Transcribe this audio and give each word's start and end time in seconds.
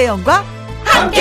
김혜영과 0.00 0.44
함께. 0.82 1.20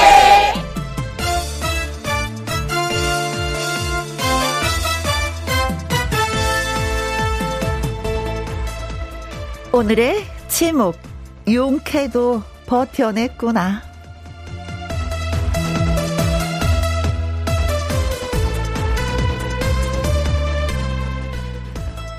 오늘의 9.73 10.25
제목 10.47 10.97
용케도 11.51 12.41
버텨냈구나. 12.67 13.81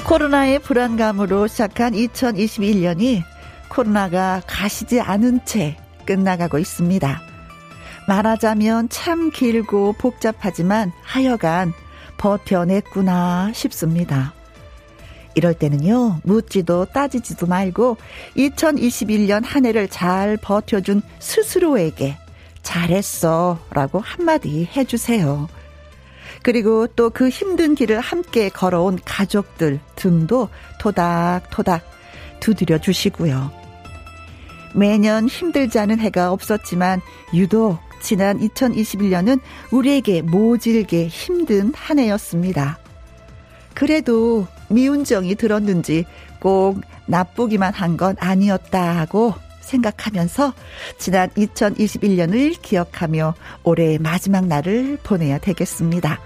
코로나의 0.05 0.59
불안감으로 0.59 1.47
시작한 1.47 1.95
2021년이 1.95 3.23
코로나가 3.71 4.43
가시지 4.47 5.01
않은 5.01 5.47
채 5.47 5.79
끝나가고 6.11 6.59
있습니다. 6.59 7.23
말하자면 8.09 8.89
참 8.89 9.31
길고 9.31 9.93
복잡하지만 9.93 10.91
하여간 11.03 11.73
버텨냈구나 12.19 13.53
싶습니다. 13.55 14.35
이럴 15.37 15.55
때는요, 15.55 16.19
묻지도 16.25 16.87
따지지도 16.87 17.47
말고 17.47 17.97
2021년 18.37 19.45
한 19.45 19.65
해를 19.65 19.87
잘 19.87 20.37
버텨준 20.37 21.03
스스로에게 21.21 22.17
잘했어 22.63 23.61
라고 23.71 24.01
한마디 24.01 24.69
해주세요. 24.77 25.49
그리고 26.43 26.89
또 26.89 27.11
그 27.11 27.29
힘든 27.29 27.77
길을 27.77 28.01
함께 28.01 28.49
걸어온 28.49 28.99
가족들 29.05 29.79
등도 29.95 30.49
토닥토닥 30.81 31.83
두드려 32.41 32.79
주시고요. 32.79 33.60
매년 34.75 35.29
힘들지 35.29 35.79
않은 35.79 35.99
해가 35.99 36.33
없었지만 36.33 37.01
유독 37.35 37.79
지난 38.01 38.39
2021년은 38.41 39.41
우리에게 39.71 40.23
모질게 40.23 41.09
힘든 41.09 41.73
한 41.75 41.99
해였습니다. 41.99 42.79
그래도 43.75 44.47
미운정이 44.69 45.35
들었는지 45.35 46.05
꼭 46.41 46.81
나쁘기만 47.07 47.75
한 47.75 47.97
건 47.97 48.17
아니었다고 48.19 49.35
생각하면서 49.61 50.53
지난 50.99 51.29
2021년을 51.31 52.61
기억하며 52.61 53.35
올해의 53.63 53.99
마지막 53.99 54.47
날을 54.47 54.99
보내야 55.03 55.39
되겠습니다. 55.39 56.19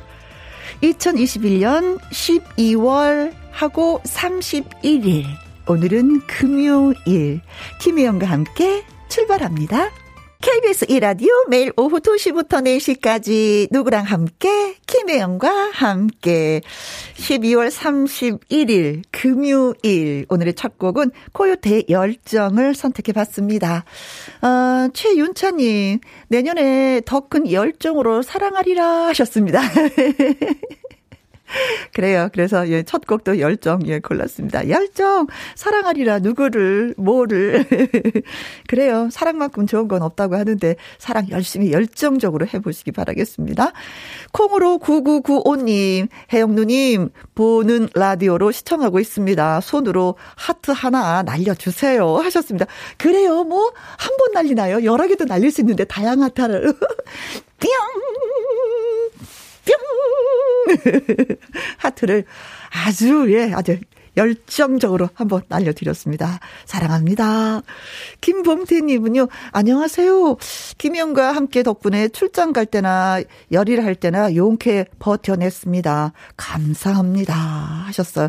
2021년 0.82 1.98
12월 2.10 3.32
하고 3.50 4.00
31일. 4.04 5.43
오늘은 5.66 6.20
금요일. 6.26 7.40
김혜영과 7.80 8.26
함께 8.26 8.84
출발합니다. 9.08 9.90
KBS 10.42 10.84
이라디오 10.90 11.30
매일 11.48 11.72
오후 11.78 12.00
2시부터 12.00 12.62
4시까지 12.62 13.68
누구랑 13.70 14.04
함께 14.04 14.74
김혜영과 14.86 15.70
함께 15.72 16.60
12월 17.16 17.70
31일 17.70 19.04
금요일 19.10 20.26
오늘의 20.28 20.52
첫 20.52 20.76
곡은 20.76 21.12
코요태 21.32 21.84
열정을 21.88 22.74
선택해 22.74 23.12
봤습니다. 23.14 23.86
어, 24.42 24.90
최윤차님 24.92 26.00
내년에 26.28 27.00
더 27.06 27.20
큰 27.30 27.50
열정으로 27.50 28.20
사랑하리라 28.20 29.06
하셨습니다. 29.06 29.62
그래요. 31.94 32.28
그래서 32.32 32.68
예, 32.68 32.82
첫 32.82 33.06
곡도 33.06 33.38
열정 33.40 33.80
예 33.86 34.00
골랐습니다. 34.00 34.68
열정 34.68 35.26
사랑하리라 35.54 36.18
누구를 36.20 36.94
뭐를 36.96 37.64
그래요. 38.68 39.08
사랑만큼 39.10 39.66
좋은 39.66 39.88
건 39.88 40.02
없다고 40.02 40.36
하는데 40.36 40.76
사랑 40.98 41.28
열심히 41.30 41.72
열정적으로 41.72 42.46
해보시기 42.52 42.92
바라겠습니다. 42.92 43.72
콩으로 44.32 44.78
9995님 44.78 46.08
혜영누님 46.32 47.10
보는 47.34 47.88
라디오로 47.94 48.52
시청하고 48.52 49.00
있습니다. 49.00 49.60
손으로 49.60 50.16
하트 50.36 50.70
하나 50.72 51.22
날려주세요 51.22 52.16
하셨습니다. 52.16 52.66
그래요. 52.98 53.44
뭐 53.44 53.72
한 53.98 54.14
번 54.18 54.32
날리나요? 54.32 54.84
여러 54.84 55.06
개도 55.08 55.24
날릴 55.24 55.50
수 55.50 55.60
있는데 55.62 55.84
다양한 55.84 56.24
하트를 56.24 56.72
뿅 57.60 57.70
뿅! 59.66 61.36
하트를 61.78 62.24
아주, 62.70 63.26
예, 63.32 63.52
아주 63.52 63.78
열정적으로 64.16 65.08
한번 65.14 65.42
날려드렸습니다. 65.48 66.40
사랑합니다. 66.64 67.62
김봉태님은요, 68.20 69.28
안녕하세요. 69.52 70.36
김영과 70.78 71.32
함께 71.32 71.62
덕분에 71.62 72.08
출장 72.08 72.52
갈 72.52 72.66
때나 72.66 73.20
열일 73.52 73.84
할 73.84 73.94
때나 73.94 74.34
용케 74.34 74.86
버텨냈습니다. 74.98 76.12
감사합니다. 76.36 77.34
하셨어요. 77.34 78.28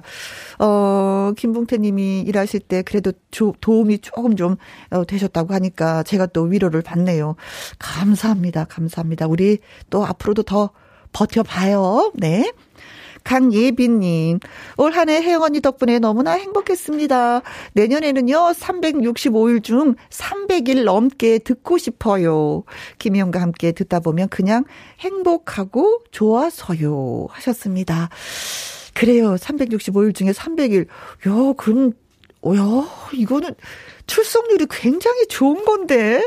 어, 0.59 1.33
김봉태님이 1.37 2.21
일하실 2.21 2.61
때 2.61 2.81
그래도 2.81 3.11
조, 3.31 3.53
도움이 3.61 3.99
조금 3.99 4.35
좀 4.35 4.55
어, 4.89 5.05
되셨다고 5.05 5.53
하니까 5.53 6.03
제가 6.03 6.25
또 6.27 6.43
위로를 6.43 6.81
받네요. 6.81 7.35
감사합니다. 7.79 8.65
감사합니다. 8.65 9.27
우리 9.27 9.59
또 9.89 10.05
앞으로도 10.05 10.43
더 10.43 10.71
버텨봐요. 11.15 12.11
네. 12.15 12.51
강예빈님, 13.23 14.39
올 14.77 14.91
한 14.91 15.09
해 15.09 15.19
혜영 15.19 15.41
언니 15.41 15.59
덕분에 15.59 15.97
너무나 15.97 16.33
행복했습니다. 16.33 17.41
내년에는요, 17.73 18.35
365일 18.55 19.63
중 19.63 19.95
300일 20.11 20.83
넘게 20.83 21.39
듣고 21.39 21.79
싶어요. 21.79 22.63
김희영과 22.99 23.41
함께 23.41 23.71
듣다 23.71 23.99
보면 24.01 24.29
그냥 24.29 24.63
행복하고 24.99 26.01
좋아서요. 26.11 27.25
하셨습니다. 27.31 28.09
그래요. 28.93 29.35
365일 29.37 30.13
중에 30.13 30.31
300일. 30.31 30.85
야, 30.85 31.53
그럼, 31.57 31.93
야, 32.55 32.87
이거는 33.11 33.55
출석률이 34.05 34.67
굉장히 34.69 35.25
좋은 35.27 35.65
건데. 35.65 36.21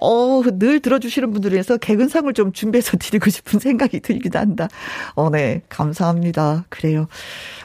어, 0.00 0.42
늘 0.58 0.80
들어주시는 0.80 1.30
분들 1.32 1.52
위해서 1.52 1.76
개근상을 1.76 2.32
좀 2.34 2.52
준비해서 2.52 2.96
드리고 2.98 3.30
싶은 3.30 3.60
생각이 3.60 4.00
들기도 4.00 4.38
한다. 4.38 4.68
어, 5.14 5.30
네. 5.30 5.62
감사합니다. 5.68 6.64
그래요. 6.68 7.06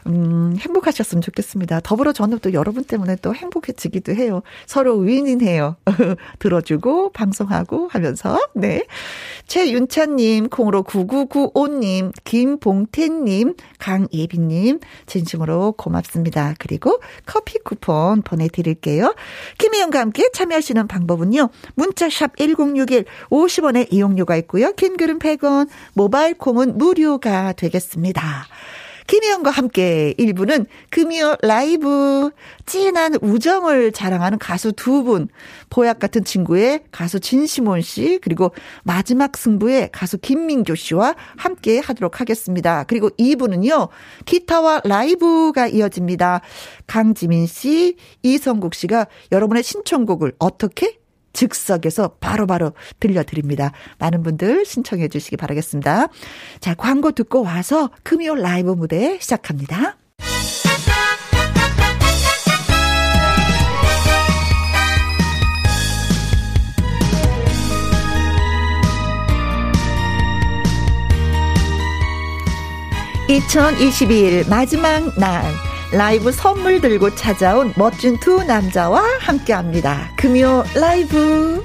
음, 0.08 0.56
행복하셨으면 0.60 1.22
좋겠습니다. 1.22 1.80
더불어 1.80 2.14
저는 2.14 2.40
또 2.40 2.54
여러분 2.54 2.84
때문에 2.84 3.16
또 3.18 3.34
행복해지기도 3.34 4.14
해요. 4.14 4.44
서로 4.68 4.98
윈윈해요. 4.98 5.78
들어주고, 6.40 7.12
방송하고 7.12 7.88
하면서, 7.88 8.40
네. 8.54 8.86
최윤찬님, 9.48 10.50
콩으로 10.50 10.84
9995님, 10.84 12.12
김봉태님, 12.24 13.56
강예빈님, 13.80 14.80
진심으로 15.08 15.72
고맙습니다. 15.74 16.54
그리고 16.60 17.00
커피 17.26 17.58
쿠폰 17.60 18.22
보내드릴게요. 18.22 19.16
김혜영과 19.58 20.00
함께 20.00 20.30
참여하시는 20.32 20.88
방법은요. 20.88 21.50
문자샵 21.76 22.38
1061, 22.38 23.06
50원의 23.30 23.92
이용료가 23.92 24.36
있고요. 24.38 24.72
긴 24.74 24.98
글은 24.98 25.18
100원, 25.18 25.68
모바일 25.94 26.36
콩은 26.36 26.78
무료가 26.78 27.54
되겠습니다. 27.54 28.46
김희영과 29.08 29.52
함께 29.52 30.14
1부는 30.18 30.66
금요 30.90 31.36
라이브 31.42 32.32
진한 32.66 33.16
우정을 33.22 33.92
자랑하는 33.92 34.40
가수 34.40 34.72
두 34.72 35.04
분, 35.04 35.28
보약 35.70 36.00
같은 36.00 36.24
친구의 36.24 36.84
가수 36.92 37.20
진시몬 37.20 37.82
씨, 37.82 38.20
그리고 38.22 38.52
마지막 38.84 39.38
승부의 39.38 39.90
가수 39.92 40.18
김민교 40.18 40.76
씨와 40.76 41.16
함께 41.38 41.80
하도록 41.80 42.20
하겠습니다. 42.20 42.84
그리고 42.86 43.10
2부는요, 43.12 43.90
기타와 44.26 44.82
라이브가 44.84 45.68
이어집니다. 45.68 46.42
강지민 46.88 47.46
씨, 47.46 47.98
이성국 48.24 48.74
씨가 48.74 49.08
여러분의 49.32 49.62
신청곡을 49.62 50.34
어떻게 50.40 50.98
즉석에서 51.36 52.16
바로바로 52.20 52.72
바로 52.72 52.72
들려드립니다. 53.00 53.72
많은 54.00 54.24
분들 54.24 54.66
신청해 54.66 55.10
주시기 55.10 55.38
바라겠습니다. 55.38 56.08
자, 56.60 56.74
광고 56.74 57.12
듣고 57.12 57.44
와서 57.44 57.92
금요 58.04 58.36
라이브 58.36 58.72
무대 58.72 59.20
시작합니다. 59.20 59.98
(2022일) 73.28 74.48
마지막 74.48 75.18
날 75.20 75.44
라이브 75.92 76.32
선물 76.32 76.82
들고 76.82 77.16
찾아온 77.16 77.74
멋진 77.78 78.20
두 78.20 78.44
남자와 78.44 79.02
함께 79.20 79.54
합니다. 79.54 80.12
금요 80.18 80.64
라이브. 80.76 81.64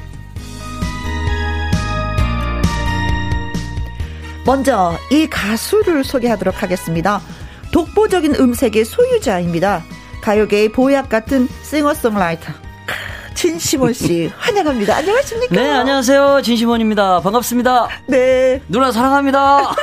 먼저 4.45 4.99
이 5.11 5.27
가수를 5.29 6.05
소개하도록 6.05 6.63
하겠습니다. 6.63 7.21
독보적인 7.73 8.35
음색의 8.37 8.85
소유자입니다. 8.85 9.85
가요계의 10.23 10.73
보약 10.73 11.09
같은 11.09 11.49
싱어송라이터. 11.63 12.53
진시원 13.35 13.93
씨 13.93 14.31
환영합니다. 14.39 14.97
안녕하십니까? 14.97 15.55
네, 15.55 15.71
안녕하세요. 15.71 16.43
진시원입니다. 16.43 17.21
반갑습니다. 17.21 17.89
네. 18.07 18.61
누나 18.69 18.93
사랑합니다. 18.93 19.75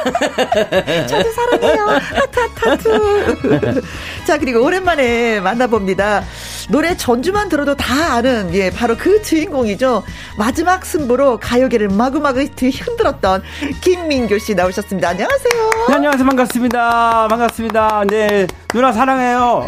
저도 1.07 1.31
사랑해요. 1.31 1.85
하트, 1.88 2.39
하트, 2.39 2.69
하트. 2.69 3.81
자, 4.27 4.38
그리고 4.38 4.63
오랜만에 4.63 5.39
만나봅니다. 5.39 6.23
노래 6.69 6.97
전주만 6.97 7.47
들어도 7.49 7.75
다 7.75 8.15
아는 8.15 8.53
예 8.53 8.69
바로 8.69 8.97
그 8.97 9.21
주인공이죠. 9.21 10.03
마지막 10.38 10.85
승부로 10.85 11.39
가요계를 11.39 11.88
마구마구 11.89 12.41
흔들었던 12.41 13.41
김민교 13.81 14.38
씨 14.38 14.53
나오셨습니다. 14.53 15.09
안녕하세요. 15.09 15.69
네, 15.88 15.94
안녕하세요. 15.95 16.25
반갑습니다. 16.25 17.27
반갑습니다. 17.29 18.03
네 18.09 18.47
누나 18.73 18.91
사랑해요. 18.91 19.65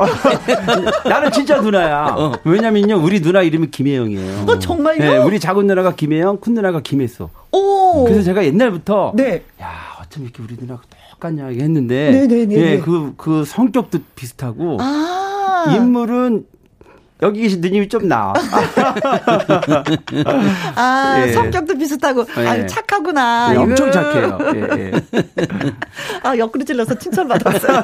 나는 1.08 1.32
진짜 1.32 1.62
누나야. 1.62 2.16
어. 2.18 2.34
왜냐면요 2.44 2.98
우리 2.98 3.22
누나 3.22 3.42
이름이 3.42 3.72
김혜영이에요. 3.80 4.46
어 4.46 4.60
정말요? 4.60 5.00
네, 5.00 5.18
우리 5.20 5.40
작은 5.40 5.66
누나가 5.66 5.96
김혜영, 5.96 6.42
큰 6.42 6.54
누나가 6.54 6.82
김혜수. 6.82 7.30
오. 7.54 8.04
그래서 8.04 8.24
제가 8.24 8.44
옛날부터 8.44 9.14
네. 9.16 9.44
야 9.62 9.70
어쩜 10.02 10.24
이렇게 10.24 10.44
우리 10.44 10.58
누나가 10.60 10.82
똑같냐 11.12 11.48
했는데 11.48 12.12
네네네. 12.12 12.56
예, 12.56 12.80
그, 12.80 13.14
그 13.16 13.46
성격도 13.46 14.00
비슷하고 14.16 14.78
아. 14.82 15.74
인물은 15.76 16.46
여기 17.22 17.42
계신 17.42 17.60
누님이 17.60 17.90
좀 17.90 18.08
나아. 18.08 18.34
아, 20.76 21.24
예. 21.28 21.34
성격도 21.34 21.78
비슷하고, 21.78 22.26
예. 22.38 22.48
아 22.48 22.66
착하구나. 22.66 23.52
예, 23.54 23.58
엄청 23.58 23.92
착해요. 23.92 24.38
예, 24.56 24.62
예. 24.78 24.92
아, 26.24 26.38
옆구리 26.38 26.64
찔러서 26.64 26.96
칭찬받았어요. 26.98 27.84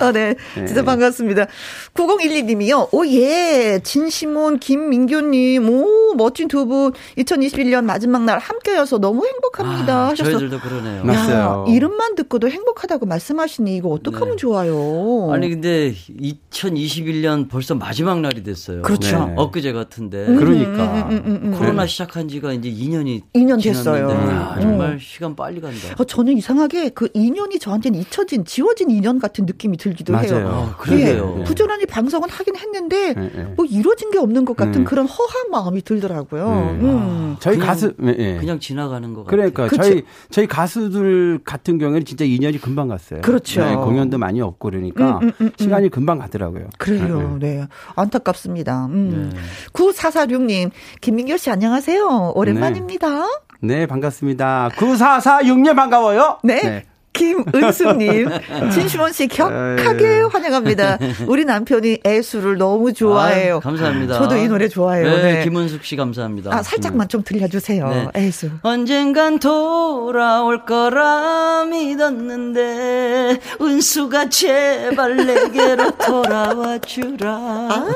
아, 0.00 0.10
네. 0.12 0.34
예. 0.56 0.66
진짜 0.66 0.82
반갑습니다. 0.82 1.46
9012님이요. 1.94 2.88
오, 2.92 3.06
예. 3.06 3.78
진시몬, 3.84 4.58
김민교님, 4.58 5.68
오, 5.68 6.14
멋진 6.16 6.48
두 6.48 6.66
분. 6.66 6.92
2021년 7.18 7.84
마지막 7.84 8.24
날 8.24 8.40
함께여서 8.40 8.98
너무 8.98 9.26
행복합니다. 9.26 9.94
아, 9.94 10.08
하셨어. 10.08 10.30
저희들도 10.32 10.58
그러네요. 10.58 11.04
맞아요. 11.04 11.66
이름만 11.68 12.16
듣고도 12.16 12.48
행복하다고 12.50 13.06
말씀하시니 13.06 13.76
이거 13.76 13.90
어떡하면 13.90 14.30
네. 14.30 14.36
좋아요. 14.36 15.30
아니, 15.32 15.50
근데 15.50 15.94
2021년 16.20 17.48
벌써 17.48 17.76
마지막 17.76 18.23
날이 18.24 18.42
됐어요. 18.42 18.82
그렇죠. 18.82 19.26
네. 19.26 19.34
엊그제 19.36 19.72
같은데. 19.72 20.26
음, 20.26 20.36
그러니까. 20.36 21.08
음, 21.08 21.22
음, 21.24 21.40
음 21.44 21.50
코로나 21.52 21.82
네. 21.82 21.88
시작한 21.88 22.28
지가 22.28 22.52
이제 22.52 22.70
2년이 22.70 23.22
2년 23.34 23.62
됐어요. 23.62 24.10
아, 24.10 24.58
정말 24.60 24.98
시간 24.98 25.36
빨리 25.36 25.60
간다. 25.60 25.94
어, 25.98 26.04
저는 26.04 26.36
이상하게 26.36 26.90
그 26.90 27.08
2년이 27.08 27.60
저한테는 27.60 28.00
잊혀진, 28.00 28.44
지워진 28.44 28.88
2년 28.88 29.20
같은 29.20 29.46
느낌이 29.46 29.76
들기도 29.76 30.12
맞아요. 30.12 30.36
해요. 30.36 30.72
아, 30.72 30.76
그래요. 30.76 31.36
예, 31.40 31.44
부지런히 31.44 31.86
방송은 31.86 32.28
하긴 32.28 32.56
했는데 32.56 33.14
네, 33.14 33.30
네. 33.34 33.42
뭐 33.56 33.64
이루어진 33.66 34.10
게 34.10 34.18
없는 34.18 34.44
것 34.44 34.56
같은 34.56 34.82
음. 34.82 34.84
그런 34.84 35.06
허한 35.06 35.50
마음이 35.50 35.82
들더라고요. 35.82 36.48
네. 36.48 36.86
음. 36.86 37.34
아, 37.34 37.36
저희 37.40 37.56
그냥, 37.56 37.68
가수 37.68 37.92
네. 37.98 38.36
그냥 38.38 38.58
지나가는 38.58 39.12
것 39.12 39.24
그러니까 39.24 39.66
같아요. 39.68 39.82
저희 39.82 40.02
저희 40.30 40.46
가수들 40.46 41.40
같은 41.44 41.78
경우에는 41.78 42.04
진짜 42.04 42.24
2년이 42.24 42.60
금방 42.60 42.88
갔어요. 42.88 43.20
그렇죠. 43.20 43.62
공연도 43.84 44.18
많이 44.18 44.40
없고 44.40 44.70
그러니까 44.70 45.20
시간이 45.58 45.90
금방 45.90 46.18
가더라고요. 46.18 46.68
그래요. 46.78 47.36
네. 47.40 47.66
안 47.96 48.10
타깝습니다. 48.14 48.86
음. 48.86 49.32
네. 49.34 49.40
9446님, 49.72 50.70
김민교 51.00 51.36
씨 51.36 51.50
안녕하세요. 51.50 52.32
오랜만입니다. 52.34 53.26
네, 53.60 53.78
네 53.80 53.86
반갑습니다. 53.86 54.70
9446님 54.76 55.74
반가워요. 55.76 56.38
네. 56.42 56.62
네. 56.62 56.84
김은숙님, 57.14 58.28
진시원 58.72 59.12
씨 59.12 59.28
격하게 59.28 60.22
환영합니다. 60.30 60.98
우리 61.26 61.44
남편이 61.44 62.00
애수를 62.04 62.58
너무 62.58 62.92
좋아해요. 62.92 63.56
아, 63.56 63.60
감사합니다. 63.60 64.18
저도 64.18 64.36
이 64.36 64.48
노래 64.48 64.68
좋아해요. 64.68 65.08
네, 65.08 65.22
네. 65.22 65.44
김은숙 65.44 65.84
씨 65.84 65.96
감사합니다. 65.96 66.52
아, 66.54 66.62
살짝만 66.62 67.06
음. 67.06 67.08
좀 67.08 67.22
들려주세요. 67.22 67.88
네. 67.88 68.08
애수. 68.16 68.50
언젠간 68.62 69.38
돌아올 69.38 70.64
거라 70.64 71.64
믿었는데, 71.66 73.38
은수가 73.60 74.28
제발 74.28 75.16
내게로 75.16 75.92
돌아와 76.04 76.78
주라. 76.78 77.32
아, 77.36 77.86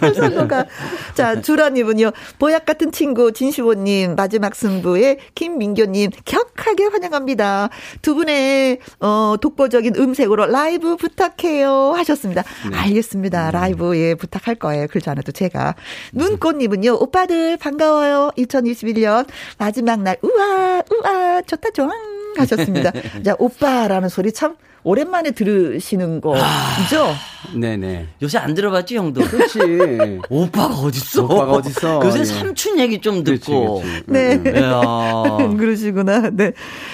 살살로가. 0.00 0.66
자, 1.14 1.40
주라님은요, 1.40 2.10
보약 2.38 2.66
같은 2.66 2.90
친구 2.90 3.32
진시원님, 3.32 4.16
마지막 4.16 4.54
승부에 4.56 5.18
김민교님 5.36 6.10
격하게 6.24 6.86
환영합니다. 6.86 7.68
두 8.02 8.15
분의 8.16 8.78
어 9.00 9.36
독보적인 9.40 9.94
음색으로 9.96 10.46
라이브 10.46 10.96
부탁해요 10.96 11.92
하셨습니다. 11.92 12.42
네. 12.70 12.76
알겠습니다. 12.76 13.50
음. 13.50 13.52
라이브 13.52 13.96
예 13.96 14.14
부탁할 14.14 14.56
거예요. 14.56 14.86
그렇지 14.88 15.08
않아도 15.10 15.32
제가 15.32 15.74
눈꽃님은요 16.12 16.96
오빠들 17.00 17.56
반가워요. 17.58 18.32
2021년 18.36 19.26
마지막 19.58 20.02
날 20.02 20.16
우와 20.22 20.82
우와 20.90 21.42
좋다 21.42 21.70
좋아 21.70 21.90
하셨습니다. 22.38 22.90
자 23.24 23.36
오빠라는 23.38 24.08
소리 24.08 24.32
참 24.32 24.56
오랜만에 24.82 25.32
들으시는 25.32 26.20
거죠? 26.20 26.40
아, 26.42 27.16
네네. 27.54 28.06
요새 28.22 28.38
안 28.38 28.54
들어봤지, 28.54 28.96
형도? 28.96 29.22
그렇지. 29.22 30.20
오빠가 30.28 30.74
어딨어? 30.74 31.24
오빠가 31.24 31.52
어딨어? 31.52 32.00
요새 32.04 32.20
예. 32.20 32.24
삼촌 32.24 32.78
얘기 32.78 33.00
좀 33.00 33.24
듣고. 33.24 33.80
그렇지, 33.82 34.04
그렇지. 34.06 34.12
네. 34.12 34.36
네. 34.36 34.52
그러시구나. 35.56 36.30
네. 36.30 36.52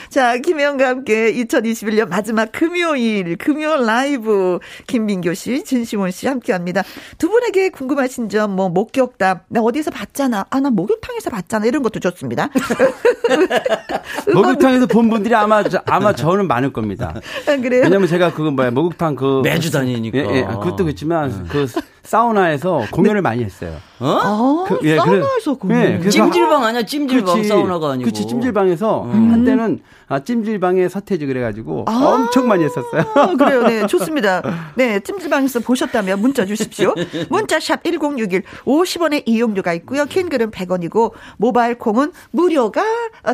자, 0.08 0.36
김혜영과 0.38 0.88
함께 0.88 1.32
2021년 1.32 2.08
마지막 2.08 2.52
금요일, 2.52 3.36
금요일 3.36 3.86
라이브 3.86 4.58
김민교 4.86 5.34
씨, 5.34 5.64
진시원 5.64 6.10
씨 6.10 6.26
함께 6.28 6.52
합니다. 6.52 6.82
두 7.18 7.28
분에게 7.28 7.70
궁금하신 7.70 8.28
점, 8.28 8.54
뭐, 8.56 8.68
목격담, 8.68 9.40
나 9.48 9.60
어디서 9.60 9.90
봤잖아. 9.90 10.46
아, 10.50 10.60
나 10.60 10.70
목욕탕에서 10.70 11.30
봤잖아. 11.30 11.66
이런 11.66 11.82
것도 11.82 12.00
좋습니다. 12.00 12.48
목욕탕에서 14.32 14.86
본 14.86 15.08
분들이 15.08 15.34
아마, 15.34 15.62
아마 15.86 16.12
저는 16.14 16.46
많을 16.46 16.72
겁니다. 16.72 17.14
아, 17.46 17.56
그래요? 17.56 17.82
왜냐면 17.84 18.08
제가 18.08 18.32
그 18.32 18.42
뭐야 18.42 18.70
목욕탕 18.70 19.16
그 19.16 19.40
매주 19.44 19.70
다니니까. 19.70 20.18
예, 20.18 20.22
예. 20.22 20.41
그것도 20.46 20.84
그렇지만 20.84 21.30
네. 21.30 21.48
그 21.48 21.66
사우나에서 22.02 22.86
공연을 22.90 23.18
네. 23.18 23.20
많이 23.20 23.44
했어요. 23.44 23.76
어? 24.00 24.06
아, 24.06 24.64
그, 24.66 24.80
예, 24.82 24.96
사우나에서 24.96 25.54
공연. 25.54 26.04
예, 26.04 26.08
찜질방 26.08 26.64
아니야? 26.64 26.82
찜질방 26.84 27.36
그치, 27.36 27.48
사우나가 27.48 27.92
아니고. 27.92 28.04
그치 28.04 28.26
찜질방에서 28.26 29.04
음. 29.04 29.32
한때는 29.32 29.80
아, 30.08 30.18
찜질방에 30.18 30.88
서태지 30.88 31.26
그래가지고 31.26 31.84
아, 31.86 31.92
엄청 31.92 32.48
많이 32.48 32.64
했었어요. 32.64 33.04
그래요, 33.38 33.62
네, 33.62 33.86
좋습니다. 33.88 34.42
네, 34.74 35.00
찜질방에서 35.00 35.60
보셨다면 35.60 36.20
문자 36.20 36.44
주십시오. 36.44 36.92
문자샵 37.30 37.84
1061 37.84 38.42
50원의 38.64 39.22
이용료가 39.26 39.72
있고요. 39.74 40.04
캔글은 40.06 40.50
100원이고 40.50 41.12
모바일 41.38 41.76
콩은 41.78 42.12
무료가 42.32 42.84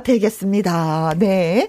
되겠습니다. 0.05 1.15
네. 1.19 1.69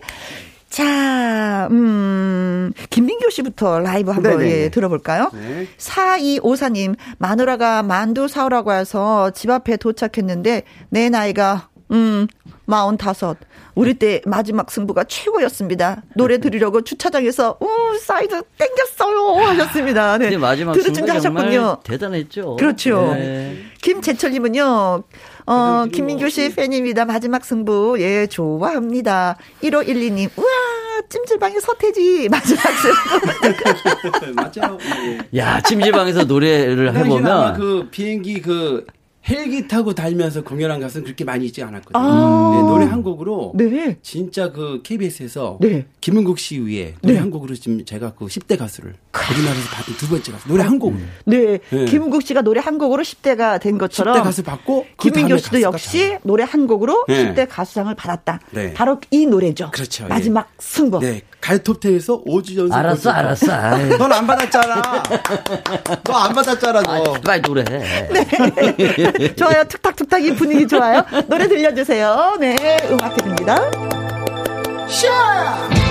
자, 0.79 1.67
음, 1.71 2.71
김민교 2.89 3.29
씨부터 3.29 3.79
라이브 3.79 4.12
한번 4.12 4.41
예, 4.43 4.69
들어볼까요? 4.69 5.29
네. 5.33 5.67
4254님, 5.77 6.95
마누라가 7.17 7.83
만두 7.83 8.29
사오라고 8.29 8.71
해서 8.71 9.31
집 9.31 9.50
앞에 9.50 9.75
도착했는데, 9.75 10.63
내 10.89 11.09
나이가, 11.09 11.67
음, 11.91 12.27
45. 12.65 13.36
우리 13.75 13.95
때 13.95 14.21
마지막 14.25 14.71
승부가 14.71 15.03
최고였습니다. 15.05 16.03
노래 16.15 16.38
들으려고 16.38 16.81
주차장에서, 16.81 17.57
우, 17.59 17.98
사이드 18.00 18.41
땡겼어요. 18.57 19.48
하셨습니다. 19.48 20.17
네. 20.17 20.38
마지막 20.38 20.75
승부 20.79 21.12
하셨군요. 21.12 21.79
대단했죠. 21.83 22.55
그렇죠. 22.55 23.13
네. 23.15 23.57
김재철님은요, 23.81 25.03
어, 25.49 25.85
김민규 25.91 26.29
씨 26.29 26.53
팬입니다. 26.53 27.05
마지막 27.05 27.43
승부. 27.43 27.97
예, 27.99 28.27
좋아합니다. 28.27 29.35
1512님, 29.63 30.29
우와, 30.37 30.47
찜질방에 31.09 31.59
서태지. 31.59 32.29
마지막 32.31 32.61
승부. 32.77 34.33
맞아요. 34.35 34.77
야, 35.35 35.59
찜질방에서 35.61 36.25
노래를 36.25 36.95
해 36.95 37.03
보면. 37.03 37.53
그 37.55 37.87
비행기 37.89 38.41
그 38.43 38.85
헬기 39.29 39.67
타고 39.67 39.93
달면서 39.93 40.43
공연한 40.43 40.79
가수는 40.79 41.05
그렇게 41.05 41.24
많이 41.24 41.45
있지 41.45 41.62
않았거든요. 41.62 42.03
아~ 42.03 42.51
네, 42.55 42.62
노래 42.62 42.86
한 42.86 43.03
곡으로 43.03 43.53
네. 43.55 43.98
진짜 44.01 44.51
그 44.51 44.81
KBS에서 44.83 45.59
네. 45.62 45.86
김은국 46.01 46.39
씨 46.39 46.59
위에 46.59 46.95
노래 47.01 47.13
네. 47.13 47.19
한 47.19 47.29
곡으로 47.29 47.53
지금 47.55 47.86
제가 47.86 48.13
그 48.13 48.25
10대 48.25 48.57
가수를 48.57 48.95
우리나라에서 49.31 49.69
받은 49.69 49.93
두 49.95 50.07
번째 50.09 50.31
가수 50.31 50.48
노래 50.48 50.63
한 50.63 50.79
곡. 50.79 50.95
네. 51.25 51.59
네. 51.69 51.86
김은국 51.86 52.24
씨가 52.24 52.41
노래 52.41 52.59
한 52.59 52.77
곡으로 52.77 53.03
10대가 53.03 53.59
된 53.62 53.77
것처럼 53.77 54.15
10대 54.15 54.24
가수 54.24 54.43
받고 54.43 54.86
그 54.98 55.09
김민교 55.09 55.38
씨도 55.38 55.62
역시 55.62 56.09
잘. 56.09 56.19
노래 56.24 56.43
한 56.43 56.67
곡으로 56.67 57.05
네. 57.07 57.33
10대 57.33 57.48
가수상을 57.50 57.93
받았다. 57.95 58.39
네. 58.51 58.74
바로 58.74 59.00
이 59.12 59.25
노래죠. 59.25 59.69
그렇죠. 59.71 60.07
마지막 60.07 60.48
예. 60.50 60.55
승부. 60.57 61.00
네. 61.00 61.21
갈톱텐에서 61.41 62.24
5주 62.25 62.58
연속. 62.58 62.75
알았어, 62.75 63.10
알았어. 63.12 63.46
넌 63.98 64.12
안 64.12 64.27
받았잖아. 64.27 65.03
너 66.03 66.13
안 66.17 66.34
받았잖아, 66.34 66.81
너. 66.81 67.13
아, 67.15 67.19
빨리 67.24 67.41
노래 67.41 67.63
네. 67.63 69.34
좋아요. 69.36 69.63
툭탁툭탁 69.63 70.24
이 70.24 70.36
분위기 70.36 70.67
좋아요. 70.67 71.03
노래 71.27 71.48
들려주세요. 71.48 72.38
네. 72.39 72.77
음악 72.91 73.15
드립니다. 73.15 73.58
샤! 74.88 75.88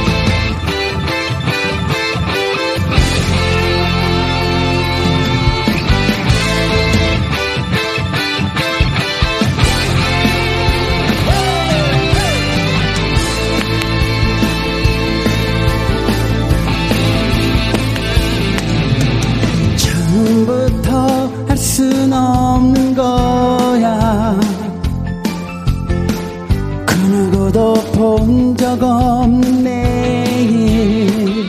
적 28.69 29.31
내일 29.63 31.49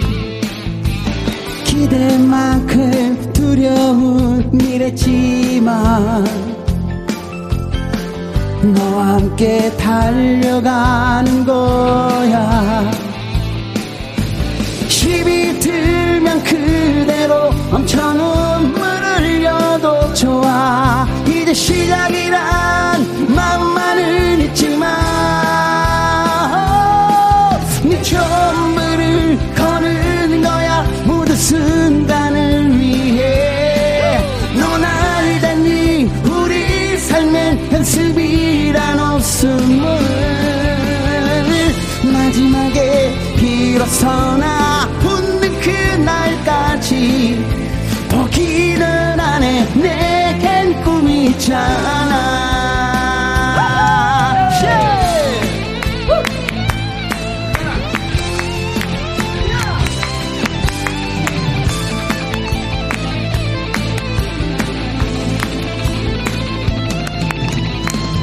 기대만큼 1.65 3.33
두려운 3.33 4.49
미래지만 4.53 6.25
너와 8.61 9.07
함께 9.15 9.69
달려가는 9.75 11.45
거야. 11.45 12.89
힘이 14.87 15.59
들면 15.59 16.41
그대로 16.45 17.51
멈춰 17.69 18.13
눈물을 18.13 19.19
흘려도 19.19 20.13
좋아. 20.13 21.05
이제 21.27 21.53
시작이란 21.53 23.35
맘만은 23.35 24.39
있지만 24.39 25.78
비로소나 43.89 44.87
웃는 45.03 45.59
그날까지 45.61 47.43
포기는 48.09 49.19
안 49.19 49.41
해. 49.43 49.65
내겐 49.75 50.83
꿈이 50.83 51.25
있잖아. 51.27 52.29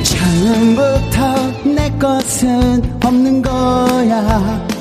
처음부터 0.05 1.53
내 1.65 1.91
것은 1.99 2.99
없는 3.03 3.43
거야 3.43 4.76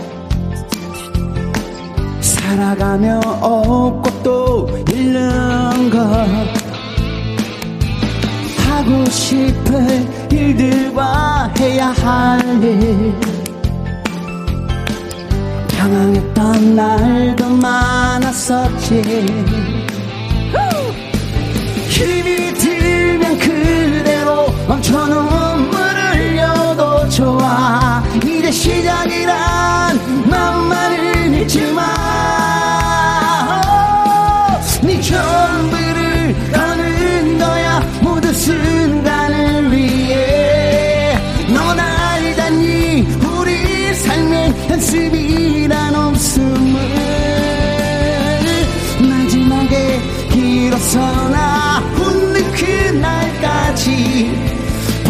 살아가며 2.45 3.19
얻고 3.41 4.03
또 4.21 4.69
잃는 4.91 5.89
것. 5.89 5.99
하고 8.67 9.05
싶은 9.09 10.29
일들과 10.31 11.51
해야 11.59 11.87
할일. 11.87 13.13
당황했던 15.67 16.75
날도 16.75 17.49
많았었지. 17.49 19.01
힘이 21.89 22.53
들면 22.53 23.39
그대로 23.39 24.53
멈춰 24.67 25.07
눈물을 25.07 26.15
흘려도 26.15 27.09
좋아. 27.09 28.03
이제 28.23 28.51
시작이란 28.51 29.34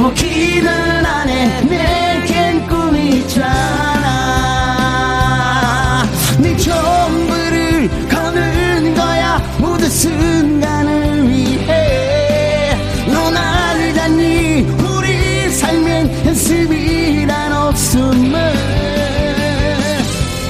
포기는 0.05 1.03
안해 1.03 1.61
내겐 1.61 2.67
꿈이 2.67 3.21
있잖아. 3.21 3.47
네 6.37 6.55
전부를 6.55 7.89
거는 8.07 8.93
거야. 8.93 9.41
모든 9.57 9.89
순간을 9.89 11.27
위해 11.27 12.77
넌 13.07 13.35
알다니? 13.35 14.67
우리 14.77 15.49
삶엔 15.49 16.27
연습이란 16.27 17.51
없음을 17.51 18.53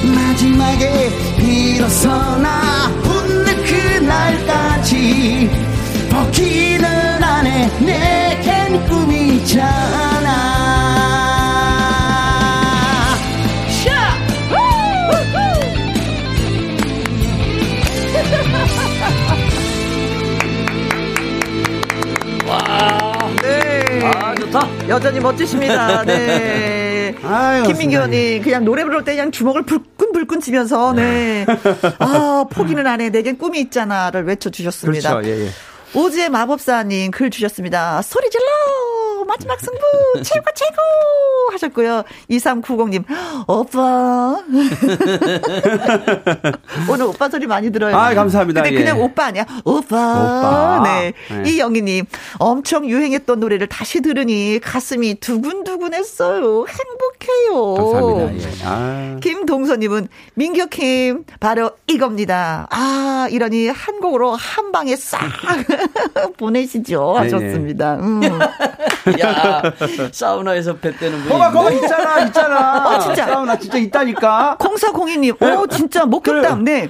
마지막에 0.03 1.09
비로소 1.37 2.09
나 2.09 2.91
웃는 3.05 3.63
그날까지 3.63 5.49
포기는 6.09 7.23
안해 7.23 7.69
꿈이 7.79 8.14
있잖아 9.45 10.25
샤! 13.69 14.15
네. 23.41 24.01
아, 24.03 24.35
좋다. 24.35 24.67
여전히 24.87 25.19
멋지십니다. 25.19 26.03
네. 26.05 27.15
아유, 27.23 27.63
언니, 28.01 28.39
그냥 28.41 28.63
노래 28.65 28.83
부를 28.83 29.03
때 29.03 29.13
그냥 29.13 29.31
주먹을 29.31 29.63
불끈불끈 29.63 30.41
치면서, 30.41 30.93
네. 30.93 31.45
아, 31.99 32.45
포기는 32.49 32.85
안 32.87 33.01
해. 33.01 33.09
내겐 33.09 33.37
꿈이 33.37 33.59
있잖아를 33.61 34.25
외쳐 34.25 34.49
주셨습니다. 34.49 35.19
그렇죠. 35.19 35.29
예, 35.29 35.45
예. 35.45 35.49
오지의 35.95 36.29
마법사님 36.29 37.11
글 37.11 37.29
주셨습니다. 37.29 38.01
소리 38.01 38.29
질러! 38.29 38.43
마지막 39.25 39.59
승부! 39.59 39.79
최고, 40.23 40.45
최고! 40.55 40.75
하셨고요. 41.51 42.03
2390님, 42.29 43.03
오빠. 43.47 44.37
오늘 46.89 47.05
오빠 47.05 47.29
소리 47.29 47.45
많이 47.47 47.71
들어요. 47.71 47.95
아, 47.95 48.13
감사합니다. 48.13 48.61
근데 48.63 48.75
예. 48.75 48.79
그냥 48.79 48.99
오빠 49.01 49.25
아니야? 49.25 49.45
오빠. 49.63 49.95
오빠. 49.95 50.81
네. 50.83 51.13
네. 51.29 51.49
이영희님, 51.49 52.05
엄청 52.39 52.87
유행했던 52.87 53.39
노래를 53.39 53.67
다시 53.67 54.01
들으니 54.01 54.59
가슴이 54.61 55.15
두근두근했어요. 55.15 56.65
행복해요. 56.67 57.73
감사합니다. 57.75 58.49
예. 58.49 58.53
아. 58.65 59.19
김동서님은 59.21 60.07
민격킴 60.35 61.25
바로 61.39 61.71
이겁니다. 61.87 62.67
아 62.71 63.27
이러니 63.31 63.69
한 63.69 63.99
곡으로 63.99 64.35
한 64.35 64.71
방에 64.71 64.95
싹 64.95 65.19
보내시죠 66.37 67.13
네, 67.17 67.23
하셨습니다. 67.23 67.95
음. 67.95 68.21
야, 69.21 69.61
사우나에서 70.11 70.75
분이 70.75 71.27
거봐, 71.29 71.51
거봐. 71.51 71.71
있잖아, 71.71 72.19
있잖아. 72.25 72.87
어, 72.95 72.99
진짜. 72.99 73.25
사우나 73.27 73.57
진짜 73.57 73.77
있다니까. 73.77 74.57
공사공이님, 74.59 75.35
오 75.41 75.67
진짜 75.67 76.05
목격담, 76.05 76.63
네, 76.63 76.89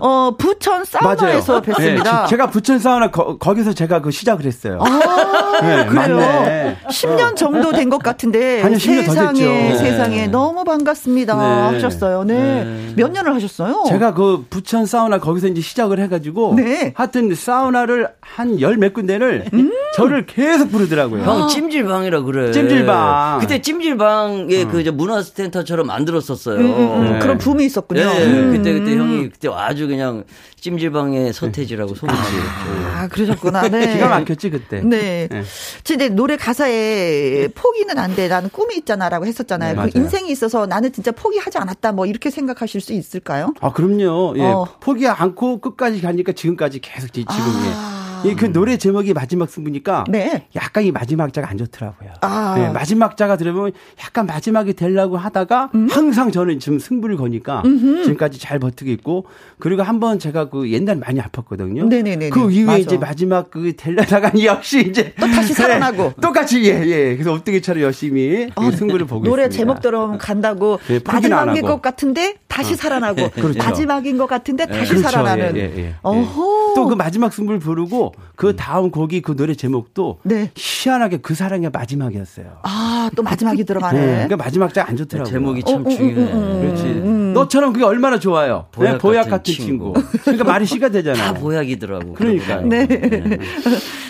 어 0.00 0.32
부천 0.38 0.84
사우나에서 0.84 1.60
네, 1.62 1.72
뵀습니다. 1.72 2.24
지- 2.24 2.30
제가 2.30 2.46
부천 2.50 2.78
사우나 2.78 3.10
거, 3.10 3.36
기서 3.54 3.72
제가 3.72 4.00
그 4.00 4.10
시작을 4.10 4.44
했어요. 4.44 4.78
아, 4.80 5.60
네, 5.62 5.86
그래요. 5.86 6.16
맞네. 6.16 6.76
10년 6.90 7.34
정도 7.36 7.72
된 7.72 7.88
것 7.88 8.02
같은데 8.02 8.62
아니요, 8.62 8.76
10년 8.78 9.06
더 9.06 9.12
세상에 9.12 9.68
됐죠. 9.68 9.78
세상에 9.78 10.16
네. 10.22 10.26
너무 10.28 10.62
반갑습니다 10.64 11.34
네. 11.34 11.74
하셨어요. 11.74 12.24
네. 12.24 12.34
네. 12.64 12.92
몇 12.96 13.10
년을 13.10 13.34
하셨어요? 13.34 13.84
제가 13.88 14.12
그 14.14 14.44
부천 14.50 14.84
사우나 14.86 15.18
거기서 15.18 15.46
이제 15.48 15.60
시작을 15.62 15.98
해가지고 16.00 16.54
네. 16.56 16.92
하여튼 16.96 17.34
사우나를 17.34 18.08
한 18.20 18.60
열 18.60 18.76
몇 18.76 18.92
군데를 18.92 19.46
음. 19.54 19.72
저를 19.94 20.26
계속 20.26 20.70
부르더라고요. 20.70 21.22
형 21.24 21.48
찜질방이라 21.48 22.22
그래. 22.22 22.52
찜질방. 22.52 23.40
그때 23.40 23.60
찜질방에 23.60 24.64
그저 24.66 24.92
문화센터처럼 24.92 25.86
만들었었어요. 25.86 26.56
음, 26.58 26.64
음, 26.66 27.02
음. 27.02 27.12
네. 27.14 27.18
그런 27.18 27.38
붐이 27.38 27.64
있었군요. 27.64 28.00
네, 28.00 28.24
음. 28.26 28.52
그때 28.52 28.72
그때 28.74 28.96
형이 28.96 29.30
그때 29.30 29.48
아주 29.52 29.88
그냥 29.88 30.24
찜질방의 30.60 31.32
서태지라고 31.32 31.94
소문지었죠. 31.94 32.88
아 32.94 33.08
그러셨구나. 33.08 33.62
네. 33.70 33.94
기가 33.94 34.08
막혔지 34.08 34.50
그때. 34.50 34.80
네. 34.82 35.26
네. 35.30 35.42
근데 35.86 36.08
노래 36.10 36.36
가사에 36.36 37.48
포기는 37.54 37.98
안 37.98 38.14
돼. 38.14 38.28
나는 38.28 38.50
꿈이 38.50 38.76
있잖아라고 38.76 39.26
했었잖아요. 39.26 39.82
네, 39.82 39.90
그. 39.90 39.98
인생이 39.98 40.30
있어서 40.30 40.66
나는 40.66 40.92
진짜 40.92 41.10
포기하지 41.12 41.58
않았다. 41.58 41.92
뭐 41.92 42.06
이렇게 42.06 42.30
생각하실 42.30 42.80
수 42.80 42.92
있을까요? 42.92 43.52
아 43.60 43.72
그럼요. 43.72 44.34
예. 44.36 44.42
어. 44.42 44.66
포기 44.80 45.06
않고 45.08 45.60
끝까지 45.60 46.00
가니까 46.02 46.32
지금까지 46.32 46.80
계속 46.80 47.12
지- 47.12 47.24
지금 47.24 47.46
예. 47.66 48.07
아. 48.24 48.28
아. 48.28 48.34
그 48.36 48.52
노래 48.52 48.76
제목이 48.76 49.12
마지막 49.12 49.48
승부니까 49.50 50.04
네. 50.08 50.46
약간 50.56 50.84
이 50.84 50.92
마지막 50.92 51.32
자가 51.32 51.48
안 51.48 51.56
좋더라고요. 51.58 52.10
아. 52.20 52.54
네, 52.58 52.68
마지막 52.70 53.16
자가 53.16 53.36
들으면 53.36 53.72
약간 54.02 54.26
마지막이 54.26 54.74
되려고 54.74 55.16
하다가 55.16 55.70
음? 55.74 55.88
항상 55.90 56.30
저는 56.30 56.58
지금 56.60 56.78
승부를 56.78 57.16
거니까 57.16 57.62
음흠. 57.64 58.02
지금까지 58.04 58.38
잘 58.40 58.58
버티고 58.58 58.90
있고 58.92 59.26
그리고 59.58 59.82
한번 59.82 60.18
제가 60.18 60.48
그 60.50 60.70
옛날 60.70 60.96
많이 60.96 61.20
아팠거든요. 61.20 61.86
네네네. 61.88 62.30
그 62.30 62.50
이후에 62.50 62.66
맞아. 62.66 62.78
이제 62.78 62.96
마지막 62.98 63.50
그 63.50 63.74
되려다가 63.76 64.32
역시 64.44 64.80
이제 64.88 65.12
또 65.20 65.26
다시 65.26 65.54
살아나고 65.54 66.02
네, 66.02 66.14
똑같이 66.20 66.62
예 66.64 66.84
예. 66.86 67.12
그래서 67.14 67.32
엎드기처럼 67.34 67.82
열심히 67.82 68.48
어, 68.54 68.70
승부를 68.70 69.06
보고 69.06 69.24
노래 69.24 69.44
있습니다. 69.44 69.56
제목대로 69.58 70.18
간다고 70.18 70.78
네, 70.88 71.00
마지막인 71.04 71.62
것 71.62 71.80
같은데 71.80 72.34
다시 72.48 72.74
어. 72.74 72.76
살아나고 72.76 73.30
그렇죠. 73.40 73.58
마지막인 73.58 74.18
것 74.18 74.26
같은데 74.26 74.66
다시 74.66 74.90
그렇죠. 74.94 75.08
살아나는. 75.08 75.56
예, 75.56 75.60
예, 75.60 75.78
예. 75.78 75.94
어허. 76.02 76.74
또 76.74 76.88
그 76.88 76.94
마지막 76.94 77.32
승부를 77.32 77.60
부르고 77.60 78.07
그 78.36 78.56
다음 78.56 78.90
곡이 78.90 79.22
그 79.22 79.36
노래 79.36 79.54
제목도 79.54 80.20
네. 80.22 80.50
희한하게 80.54 81.18
그 81.18 81.34
사랑의 81.34 81.70
마지막이었어요. 81.70 82.58
아, 82.62 83.10
또 83.16 83.22
마지막이 83.22 83.64
들어가네. 83.64 84.00
네, 84.00 84.12
그러니까 84.12 84.36
마지막 84.36 84.72
자안 84.74 84.96
좋더라고요. 84.96 85.32
제목이 85.32 85.62
참 85.62 85.86
어, 85.86 85.88
어, 85.88 85.92
어 85.92 85.96
중요해. 85.96 86.32
음, 86.32 86.38
음, 86.38 86.60
그렇지. 86.60 86.84
음. 86.84 87.32
너처럼 87.34 87.72
그게 87.72 87.84
얼마나 87.84 88.18
좋아요. 88.18 88.66
보약, 88.72 88.92
네, 88.92 88.98
보약 88.98 89.28
같은, 89.28 89.54
친구. 89.54 89.94
친구. 89.94 90.20
그러니까 90.22 90.44
말이 90.44 90.66
시가 90.66 90.88
되잖아요. 90.88 91.22
다 91.22 91.34
보약이더라고. 91.34 92.14
그러니까. 92.14 92.56
네. 92.62 92.86
네. 92.86 93.38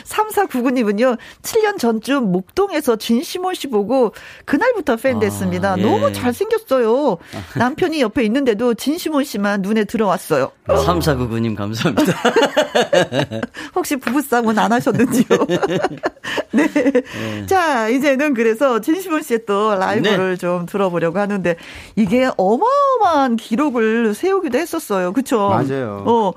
3499님은요, 0.09 1.19
7년 1.43 1.79
전쯤 1.79 2.33
목동에서 2.33 2.97
진시몬 2.97 3.55
씨 3.55 3.69
보고 3.69 4.13
그날부터 4.45 4.97
팬 4.97 5.19
됐습니다. 5.19 5.73
아, 5.73 5.79
예. 5.79 5.83
너무 5.83 6.13
잘생겼어요. 6.13 7.19
남편이 7.57 8.01
옆에 8.01 8.25
있는데도 8.25 8.75
진시몬 8.75 9.25
씨만 9.25 9.63
눈에 9.63 9.85
들어왔어요. 9.85 10.51
3499님 10.67 11.55
감사합니다. 11.55 12.13
혹시 13.75 13.88
부부싸움은 13.97 14.59
안 14.59 14.73
하셨는지요? 14.73 15.27
네. 16.53 16.67
네. 16.69 17.47
자, 17.47 17.89
이제는 17.89 18.35
그래서 18.35 18.81
진시몬 18.81 19.23
씨의 19.23 19.41
또 19.47 19.75
라이브를 19.75 20.31
네. 20.31 20.37
좀 20.37 20.67
들어보려고 20.67 21.19
하는데 21.19 21.57
이게 21.97 22.29
어마어마한 22.37 23.37
기록을 23.37 24.15
세우기도 24.15 24.59
했었어요. 24.59 25.13
그쵸? 25.13 25.49
맞아요. 25.49 26.05
어, 26.07 26.33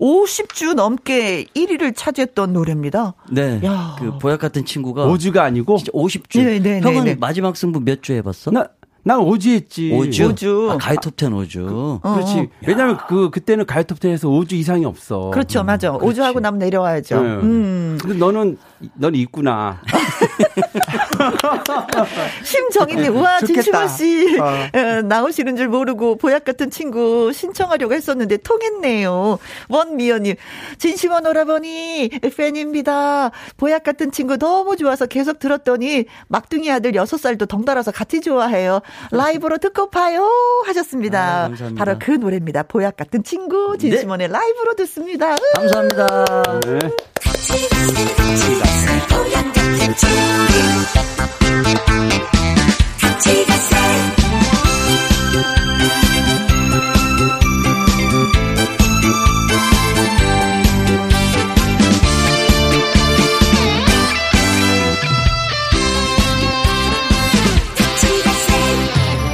50주 0.00 0.74
넘게 0.74 1.46
1위를 1.54 1.94
차지했던 1.96 2.52
노래입니다. 2.52 3.14
네. 3.30 3.60
야. 3.64 3.96
그 3.98 4.18
보약 4.18 4.40
같은 4.40 4.64
친구가 4.64 5.06
5주가 5.06 5.38
아니고 5.38 5.76
50주. 5.78 6.38
네, 6.44 6.58
네, 6.58 6.80
네, 6.80 6.80
형은 6.80 7.04
네, 7.04 7.14
마지막 7.14 7.56
승부 7.56 7.80
몇 7.80 8.02
주 8.02 8.12
해봤어? 8.14 8.50
나, 8.50 8.66
난 9.04 9.18
오주 9.18 9.50
했지. 9.50 9.92
오주. 9.92 10.26
오주. 10.26 10.68
아, 10.70 10.78
가요 10.78 10.96
톱텐 11.02 11.32
오주. 11.32 11.98
그, 12.02 12.08
어. 12.08 12.16
렇지 12.18 12.48
왜냐면 12.66 12.98
그 13.08 13.30
그때는 13.30 13.66
가요 13.66 13.82
톱텐에서 13.82 14.28
오주 14.28 14.54
이상이 14.54 14.84
없어. 14.84 15.30
그렇죠, 15.30 15.64
맞아. 15.64 15.90
음, 15.90 16.02
오주 16.02 16.22
하고 16.22 16.38
나면 16.40 16.58
내려와야죠. 16.60 17.20
네. 17.22 17.28
음. 17.28 17.98
근데 18.00 18.16
너는 18.16 18.58
넌 18.94 19.14
있구나. 19.14 19.80
심정희님, 22.44 23.16
우와, 23.16 23.40
진심원 23.40 23.88
씨 23.88 24.38
어. 24.38 25.02
나오시는 25.02 25.56
줄 25.56 25.68
모르고 25.68 26.16
보약 26.16 26.44
같은 26.44 26.70
친구 26.70 27.32
신청하려고 27.32 27.94
했었는데 27.94 28.38
통했네요. 28.38 29.38
원미연님, 29.68 30.36
진심원 30.78 31.26
오라버니 31.26 32.10
팬입니다. 32.36 33.30
보약 33.56 33.84
같은 33.84 34.10
친구 34.10 34.36
너무 34.38 34.76
좋아서 34.76 35.06
계속 35.06 35.38
들었더니 35.38 36.06
막둥이 36.28 36.70
아들 36.70 36.92
6살도 36.92 37.48
덩달아서 37.48 37.90
같이 37.92 38.20
좋아해요. 38.20 38.80
라이브로 39.10 39.58
듣고 39.58 39.90
봐요 39.90 40.28
하셨습니다. 40.66 41.46
아, 41.46 41.50
바로 41.76 41.96
그 41.98 42.10
노래입니다. 42.12 42.64
보약 42.64 42.96
같은 42.96 43.22
친구 43.22 43.76
진심원의 43.78 44.28
네. 44.28 44.32
라이브로 44.32 44.74
듣습니다. 44.74 45.36
감사합니다. 45.56 46.60
네. 46.66 46.78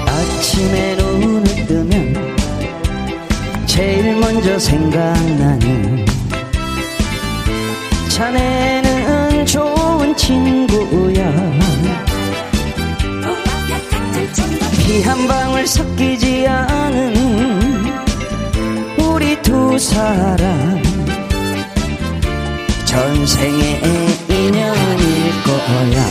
아침에 0.07 0.97
눈을 0.97 1.67
뜨면 1.67 2.37
제일 3.67 4.17
먼저 4.17 4.59
생각나는 4.59 6.05
자네는 8.09 8.88
친구야. 10.19 11.33
피 14.79 15.03
한 15.03 15.27
방울 15.29 15.67
섞이지 15.67 16.47
않은 16.49 17.15
우리 18.99 19.41
두 19.43 19.79
사람. 19.79 20.83
전생의 22.85 23.81
인연일 24.29 25.33
거야. 25.45 26.05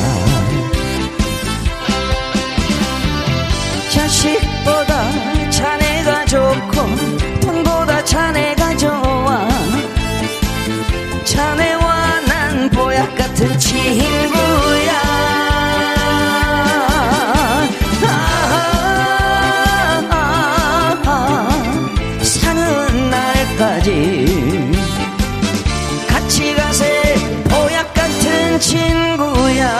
자식보다 3.91 5.49
자네가 5.49 6.25
좋고 6.25 6.75
돈보다 7.41 8.03
자네가 8.05 8.77
좋아. 8.77 9.47
보약 11.25 11.66
같은 13.37 13.59
친구야. 13.59 14.93
아, 18.03 18.09
아, 20.09 20.97
아, 21.05 22.23
사는 22.23 23.09
날까지. 23.11 24.71
같이 26.07 26.55
가세. 26.55 27.15
보약 27.47 27.93
같은 27.93 28.59
친구야. 28.59 29.77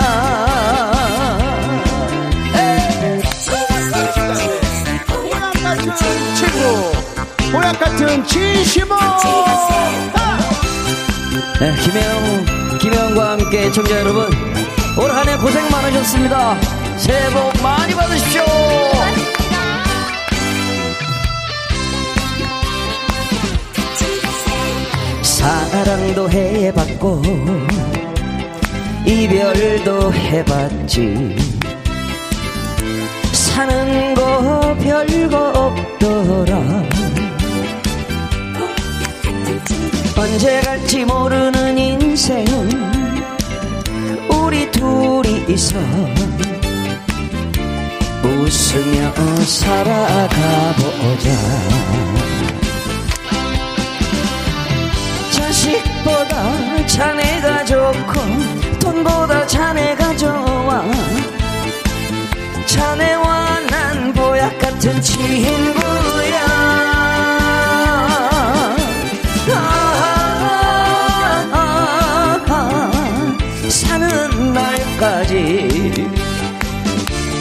친구 6.36 6.92
보약 7.52 7.80
같은 7.80 8.24
진심어 8.28 8.96
네, 11.60 11.76
김혜영, 11.82 12.57
김혜영과 12.88 13.32
함께 13.32 13.70
청자 13.70 14.00
여러분, 14.00 14.30
올 14.98 15.12
한 15.12 15.28
해 15.28 15.36
고생 15.36 15.70
많으셨습니다. 15.70 16.58
새해 16.98 17.30
복 17.32 17.62
많이 17.62 17.94
받으십시오. 17.94 18.44
사랑도 25.22 26.30
해봤고, 26.30 27.22
이별도 29.06 30.14
해봤지. 30.14 31.36
사는 33.34 34.14
거 34.14 34.76
별거 34.82 35.50
없더라. 35.50 36.97
언제 40.28 40.60
갈지 40.62 41.06
모르는 41.06 41.78
인생은 41.78 42.70
우리 44.30 44.70
둘이서 44.72 45.80
웃으며 48.24 49.14
살아가 49.46 50.74
보자. 50.76 51.30
자식보다 55.32 56.86
자네가 56.88 57.66
좋고 57.66 58.20
돈보다 58.80 59.48
자네가 59.48 60.18
좋아. 60.18 60.84
자네와 62.66 63.60
난 63.62 64.14
보약 64.14 64.60
같은 64.60 65.02
친구야 65.02 66.97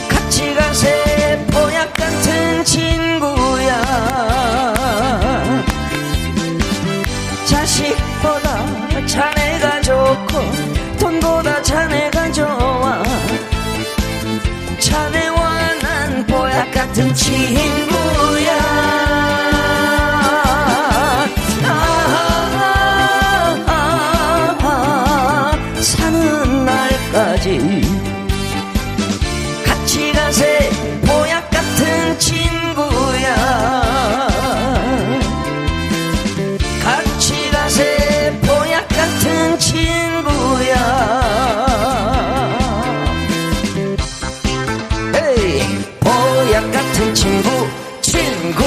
같이 0.08 0.54
간 0.54 0.74
세포약 0.74 1.92
같은 1.94 2.64
친구야. 2.64 3.82
자식보다 7.46 9.06
자네가 9.06 9.80
좋고 9.82 10.96
돈보다 10.98 11.62
자네가 11.62 12.32
좋아. 12.32 13.02
자네와 14.78 15.74
난 15.82 16.26
보약 16.26 16.70
같은 16.72 17.12
친구야. 17.14 18.56
사는 25.80 26.64
날까지 26.64 27.95
같은 46.72 47.14
친구 47.14 47.48
친구. 48.00 48.64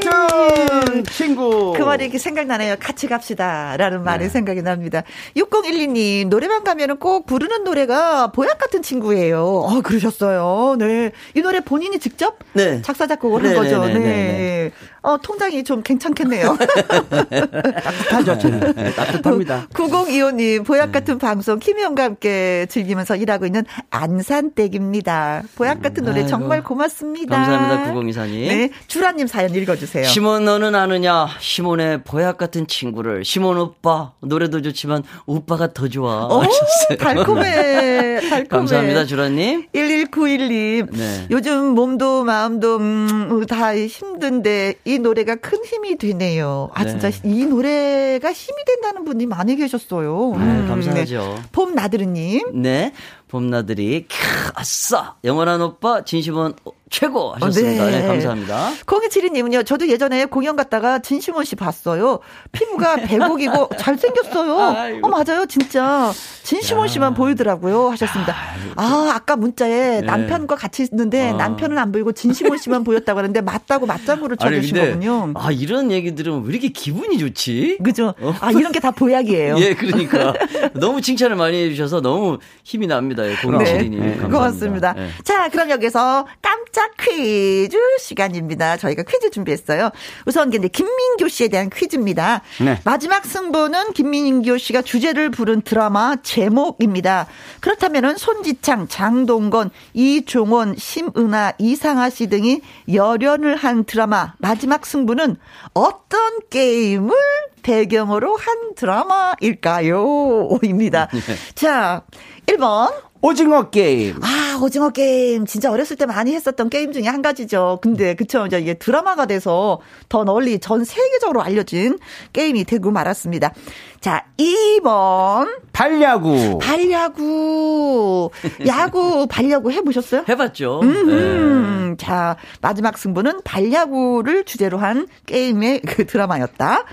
같은 0.00 1.04
친구. 1.04 1.72
그 1.76 1.82
말이 1.82 2.04
이렇게 2.04 2.18
생각나네요. 2.18 2.76
같이 2.78 3.06
갑시다. 3.06 3.76
라는 3.76 4.02
말이 4.02 4.24
네. 4.24 4.30
생각이 4.30 4.62
납니다. 4.62 5.02
6012님, 5.36 6.28
노래방 6.28 6.64
가면은 6.64 6.98
꼭 6.98 7.26
부르는 7.26 7.64
노래가 7.64 8.28
보약 8.28 8.58
같은 8.58 8.82
친구예요. 8.82 9.42
어, 9.44 9.80
그러셨어요. 9.82 10.76
네. 10.78 11.12
이 11.34 11.40
노래 11.40 11.60
본인이 11.60 11.98
직접 11.98 12.38
네. 12.52 12.82
작사, 12.82 13.06
작곡을 13.06 13.44
한 13.44 13.54
거죠. 13.54 13.84
네. 13.86 13.98
네. 13.98 14.72
어, 15.02 15.18
통장이 15.18 15.64
좀 15.64 15.82
괜찮겠네요. 15.82 16.56
따뜻하죠, 17.28 18.38
저는. 18.38 18.72
네, 18.76 18.92
따뜻합니다. 18.92 19.66
9025님, 19.74 20.64
보약 20.64 20.92
같은 20.92 21.18
방송, 21.18 21.58
김희영과 21.58 22.04
함께 22.04 22.66
즐기면서 22.68 23.16
일하고 23.16 23.46
있는 23.46 23.64
안산댁입니다. 23.90 25.42
보약 25.56 25.82
같은 25.82 26.04
노래 26.04 26.18
아이고. 26.18 26.28
정말 26.28 26.62
고맙습니다. 26.62 27.36
감사합니다, 27.36 27.92
9024님. 27.94 28.48
네. 28.48 28.70
주라님 28.86 29.26
사연 29.26 29.52
읽어주세요. 29.52 29.81
시몬, 29.86 30.44
너는 30.44 30.74
아느냐? 30.74 31.28
시몬의 31.40 32.04
보약 32.04 32.38
같은 32.38 32.66
친구를. 32.66 33.24
시몬 33.24 33.58
오빠, 33.58 34.12
노래도 34.20 34.62
좋지만 34.62 35.02
오빠가 35.26 35.72
더 35.72 35.88
좋아. 35.88 36.26
오, 36.26 36.42
달콤해. 36.98 38.20
달콤해. 38.30 38.44
감사합니다, 38.48 39.04
주라님. 39.04 39.66
1191님. 39.74 40.92
네. 40.96 41.26
요즘 41.30 41.74
몸도 41.74 42.24
마음도, 42.24 42.76
음, 42.76 43.46
다 43.46 43.76
힘든데, 43.76 44.74
이 44.84 44.98
노래가 44.98 45.36
큰 45.36 45.64
힘이 45.64 45.96
되네요. 45.96 46.70
아, 46.74 46.84
네. 46.84 46.90
진짜 46.90 47.10
이 47.24 47.44
노래가 47.44 48.32
힘이 48.32 48.64
된다는 48.66 49.04
분이 49.04 49.26
많이 49.26 49.56
계셨어요. 49.56 50.32
네, 50.36 50.44
음, 50.44 50.66
감사하죠. 50.68 51.34
네. 51.36 51.42
봄 51.52 51.74
나들이님. 51.74 52.62
네. 52.62 52.92
봄나들이, 53.28 54.06
캬, 54.08 54.52
아싸! 54.54 55.14
영원한 55.24 55.62
오빠, 55.62 56.04
진심은 56.04 56.52
최고 56.92 57.32
하셨습니다. 57.40 57.86
네. 57.86 58.02
네, 58.02 58.06
감사합니다. 58.06 58.70
공이칠이님은요, 58.86 59.62
저도 59.62 59.88
예전에 59.88 60.26
공연 60.26 60.56
갔다가 60.56 60.98
진심원 60.98 61.44
씨 61.46 61.56
봤어요. 61.56 62.20
피부가 62.52 62.96
배곡이고 63.08 63.70
잘생겼어요. 63.78 65.00
어, 65.02 65.08
맞아요. 65.08 65.46
진짜. 65.46 66.12
진심원 66.42 66.88
씨만 66.88 67.14
보이더라고요. 67.14 67.88
하셨습니다. 67.92 68.36
아, 68.76 69.10
아까 69.14 69.36
문자에 69.36 70.00
네. 70.00 70.02
남편과 70.02 70.54
같이 70.56 70.86
있는데 70.92 71.30
아. 71.30 71.32
남편은 71.32 71.78
안 71.78 71.92
보이고 71.92 72.12
진심원 72.12 72.58
씨만 72.58 72.84
보였다고 72.84 73.18
하는데 73.20 73.40
맞다고 73.40 73.86
맞장구를 73.86 74.36
쳐주신 74.36 74.76
거군요. 74.76 75.32
아, 75.34 75.50
이런 75.50 75.90
얘기 75.90 76.14
들으면 76.14 76.44
왜 76.44 76.50
이렇게 76.50 76.68
기분이 76.68 77.16
좋지? 77.18 77.78
그죠? 77.82 78.12
어. 78.20 78.34
아, 78.40 78.50
이런 78.50 78.70
게 78.70 78.82
다 78.82 78.90
보약이에요. 78.90 79.54
예, 79.62 79.74
그러니까. 79.74 80.34
너무 80.74 81.00
칭찬을 81.00 81.36
많이 81.36 81.56
해주셔서 81.66 82.00
너무 82.00 82.38
힘이 82.64 82.88
납니다. 82.88 83.22
공이칠이님. 83.40 84.00
네. 84.00 84.16
네. 84.16 84.22
고맙습니다. 84.28 84.92
네. 84.94 85.08
자, 85.22 85.48
그럼 85.50 85.70
여기서 85.70 86.26
깜짝 86.42 86.81
짝 86.82 86.96
퀴즈 86.96 87.78
시간입니다. 88.00 88.76
저희가 88.76 89.04
퀴즈 89.04 89.30
준비했어요. 89.30 89.90
우선 90.26 90.50
근데 90.50 90.66
김민교 90.66 91.28
씨에 91.28 91.46
대한 91.46 91.70
퀴즈입니다. 91.70 92.42
네. 92.60 92.80
마지막 92.84 93.24
승부는 93.24 93.92
김민교 93.92 94.58
씨가 94.58 94.82
주제를 94.82 95.30
부른 95.30 95.62
드라마 95.62 96.16
제목입니다. 96.24 97.28
그렇다면은 97.60 98.16
손지창, 98.16 98.88
장동건, 98.88 99.70
이종원, 99.94 100.74
심은하, 100.76 101.52
이상아 101.58 102.10
씨 102.10 102.26
등이 102.26 102.62
열연을 102.92 103.54
한 103.54 103.84
드라마 103.84 104.34
마지막 104.38 104.84
승부는 104.84 105.36
어떤 105.74 106.40
게임을 106.50 107.14
배경으로 107.62 108.36
한 108.36 108.74
드라마일까요? 108.74 110.58
입니다. 110.64 111.08
네. 111.12 111.20
자, 111.54 112.02
1번 112.46 112.92
오징어 113.24 113.70
게임. 113.70 114.16
아, 114.20 114.58
오징어 114.60 114.90
게임. 114.90 115.46
진짜 115.46 115.70
어렸을 115.70 115.96
때 115.96 116.06
많이 116.06 116.34
했었던 116.34 116.68
게임 116.68 116.92
중에 116.92 117.04
한 117.04 117.22
가지죠. 117.22 117.78
근데, 117.80 118.14
그쵸. 118.14 118.46
이제 118.46 118.58
이게 118.58 118.74
드라마가 118.74 119.26
돼서 119.26 119.80
더 120.08 120.24
널리 120.24 120.58
전 120.58 120.84
세계적으로 120.84 121.40
알려진 121.40 121.98
게임이 122.32 122.64
되고 122.64 122.90
말았습니다. 122.90 123.52
자, 124.00 124.26
2번. 124.38 125.60
발야구. 125.72 126.58
발야구. 126.58 128.30
야구, 128.66 129.26
발야구 129.28 129.70
해보셨어요? 129.70 130.24
해봤죠. 130.28 130.80
음, 130.82 131.90
네. 131.96 132.04
자, 132.04 132.36
마지막 132.60 132.98
승부는 132.98 133.42
발야구를 133.44 134.44
주제로 134.44 134.78
한 134.78 135.06
게임의 135.26 135.82
그 135.82 136.06
드라마였다. 136.06 136.84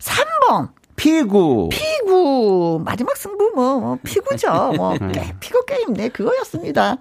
3번. 0.00 0.68
피구. 0.96 1.68
피구. 1.70 2.82
마지막 2.84 3.16
승부 3.16 3.52
뭐, 3.54 3.78
뭐 3.78 3.98
피구죠. 4.02 4.72
뭐 4.76 4.94
피구 5.40 5.64
게임 5.66 5.94
네 5.94 6.08
그거였습니다. 6.08 6.96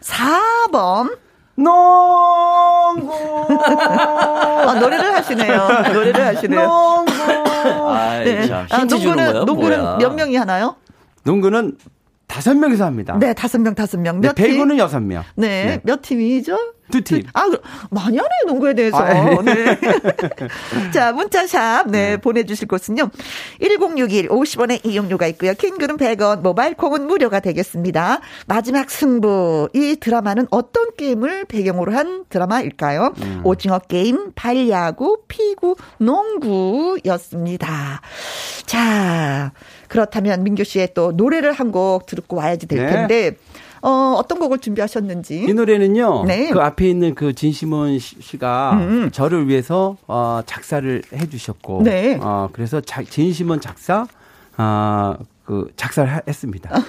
4번 0.00 1.16
농구. 1.54 3.12
아, 3.50 4.74
노래를 4.80 5.14
하시네요. 5.14 5.68
노래를 5.92 6.26
하시네요. 6.26 6.60
농구. 6.66 7.12
네. 8.24 8.50
아, 8.70 8.84
농구는 8.84 9.44
농구는 9.44 9.98
몇 9.98 10.14
명이 10.14 10.36
하나요? 10.36 10.76
농구는 11.24 11.76
다섯 12.30 12.56
명이서 12.56 12.84
합니다. 12.84 13.16
네, 13.18 13.34
다섯 13.34 13.60
명, 13.60 13.74
다섯 13.74 13.98
명. 13.98 14.20
네, 14.20 14.28
몇 14.28 14.36
네, 14.36 14.46
배구는 14.46 14.78
여섯 14.78 15.00
명. 15.00 15.24
네, 15.34 15.64
네, 15.64 15.80
몇 15.82 16.00
팀이죠? 16.00 16.56
두 16.92 17.02
팀. 17.02 17.24
아, 17.32 17.42
많이 17.90 18.18
하네, 18.18 18.28
농구에 18.46 18.74
대해서. 18.74 18.98
아, 18.98 19.10
예. 19.10 19.36
네. 19.42 19.78
자, 20.92 21.12
문자샵, 21.12 21.90
네, 21.90 22.10
네, 22.10 22.16
보내주실 22.16 22.68
곳은요. 22.68 23.10
1061, 23.60 24.28
50원의 24.28 24.86
이용료가 24.86 25.26
있고요. 25.28 25.54
킹글은 25.54 25.96
100원, 25.96 26.42
모바일 26.42 26.74
콩은 26.74 27.06
무료가 27.06 27.40
되겠습니다. 27.40 28.20
마지막 28.46 28.90
승부. 28.90 29.68
이 29.74 29.96
드라마는 30.00 30.46
어떤 30.50 30.94
게임을 30.96 31.46
배경으로 31.46 31.92
한 31.92 32.24
드라마일까요? 32.28 33.14
음. 33.22 33.40
오징어 33.44 33.78
게임, 33.80 34.32
발야구, 34.34 35.18
피구, 35.28 35.76
농구였습니다. 35.98 38.00
자, 38.66 39.52
그렇다면 39.90 40.42
민규 40.44 40.64
씨의 40.64 40.94
또 40.94 41.12
노래를 41.12 41.52
한 41.52 41.70
곡 41.70 42.06
듣고 42.06 42.36
와야지 42.36 42.66
될 42.66 42.84
네. 42.86 42.90
텐데. 42.92 43.30
네. 43.30 43.36
어, 43.82 44.14
어떤 44.18 44.38
곡을 44.38 44.58
준비하셨는지. 44.58 45.44
이 45.48 45.54
노래는요. 45.54 46.24
네. 46.26 46.50
그 46.50 46.60
앞에 46.60 46.88
있는 46.88 47.14
그 47.14 47.32
진시몬 47.32 47.98
씨가 47.98 48.72
음, 48.74 48.80
음. 48.80 49.10
저를 49.10 49.48
위해서 49.48 49.96
어, 50.06 50.40
작사를 50.44 51.02
해 51.14 51.28
주셨고 51.28 51.82
네. 51.84 52.18
어, 52.20 52.48
그래서 52.52 52.80
자, 52.80 53.02
진시몬 53.02 53.60
작사 53.60 54.06
어, 54.58 55.14
그 55.44 55.68
작사를 55.76 56.10
했습니다. 56.28 56.70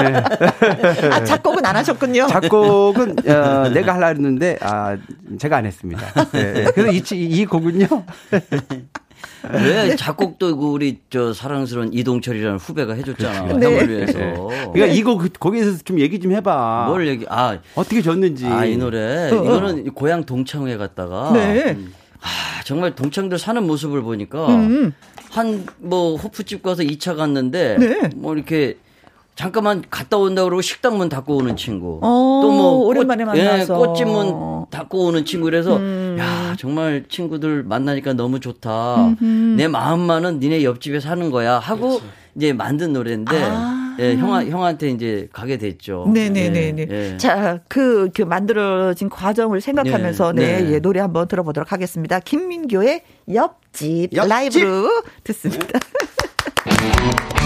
네, 0.00 0.12
네. 0.12 1.08
아, 1.10 1.24
작곡은 1.24 1.64
안 1.66 1.74
하셨군요. 1.76 2.26
작곡은 2.28 3.16
어, 3.28 3.68
내가 3.74 3.94
하려 3.94 4.06
했는데 4.08 4.58
아, 4.60 4.96
제가 5.38 5.56
안 5.56 5.66
했습니다. 5.66 6.06
네, 6.32 6.66
그래서 6.74 6.92
이, 6.92 7.02
이 7.40 7.46
곡은요. 7.46 7.86
왜 9.52 9.88
네. 9.88 9.96
작곡도 9.96 10.56
그 10.56 10.66
우리 10.66 10.98
저 11.10 11.32
사랑스러운 11.32 11.92
이동철이라는 11.92 12.58
후배가 12.58 12.94
해줬잖아. 12.94 13.54
네. 13.54 13.66
형을 13.66 13.88
위해서. 13.88 14.18
네. 14.18 14.70
그러니까 14.72 14.86
이거 14.86 15.16
그, 15.16 15.28
거기에서 15.30 15.78
좀 15.84 15.98
얘기 15.98 16.20
좀 16.20 16.32
해봐. 16.32 16.86
뭘 16.88 17.08
얘기? 17.08 17.24
아 17.28 17.58
어떻게 17.74 18.02
졌는지. 18.02 18.46
아 18.46 18.64
이 18.66 18.76
노래 18.76 19.30
어. 19.30 19.34
이거는 19.44 19.92
고향 19.94 20.24
동창회 20.24 20.76
갔다가. 20.76 21.32
네. 21.32 21.76
아, 22.20 22.62
정말 22.64 22.94
동창들 22.94 23.38
사는 23.38 23.66
모습을 23.66 24.02
보니까 24.02 24.46
음. 24.48 24.92
한뭐 25.30 26.16
호프집 26.16 26.62
가서 26.62 26.82
2차 26.82 27.16
갔는데 27.16 27.76
네. 27.78 28.10
뭐 28.14 28.34
이렇게 28.34 28.76
잠깐만 29.40 29.82
갔다 29.88 30.18
온다 30.18 30.44
그러고 30.44 30.60
식당 30.60 30.98
문 30.98 31.08
닫고 31.08 31.34
오는 31.34 31.56
친구. 31.56 31.98
어, 32.02 32.40
또뭐 32.42 32.84
오랜만에 32.84 33.24
만나서 33.24 33.74
예, 33.74 33.78
꽃집 33.78 34.06
문 34.06 34.66
닫고 34.68 35.06
오는 35.06 35.24
친구 35.24 35.46
그래서 35.46 35.78
음. 35.78 36.18
야 36.20 36.54
정말 36.58 37.04
친구들 37.08 37.62
만나니까 37.62 38.12
너무 38.12 38.38
좋다. 38.38 39.06
음흠. 39.06 39.24
내 39.56 39.66
마음만은 39.66 40.40
니네 40.40 40.62
옆집에 40.62 41.00
사는 41.00 41.30
거야 41.30 41.58
하고 41.58 42.00
그렇지. 42.00 42.04
이제 42.36 42.52
만든 42.52 42.92
노래인데 42.92 43.42
아. 43.42 43.96
예, 43.98 44.14
형 44.16 44.30
형한테 44.46 44.90
이제 44.90 45.26
가게 45.32 45.56
됐죠. 45.56 46.10
네네네네. 46.12 46.72
네, 46.72 46.86
예, 46.90 47.12
예. 47.14 47.16
자, 47.16 47.60
그, 47.66 48.10
그 48.14 48.20
만들어진 48.20 49.08
과정을 49.08 49.62
생각하면서 49.62 50.34
네, 50.34 50.60
네. 50.60 50.72
예, 50.74 50.80
노래 50.80 51.00
한번 51.00 51.26
들어보도록 51.28 51.72
하겠습니다. 51.72 52.20
김민교의 52.20 53.04
옆집, 53.32 54.14
옆집. 54.14 54.28
라이브로 54.28 55.02
듣습니다. 55.24 55.78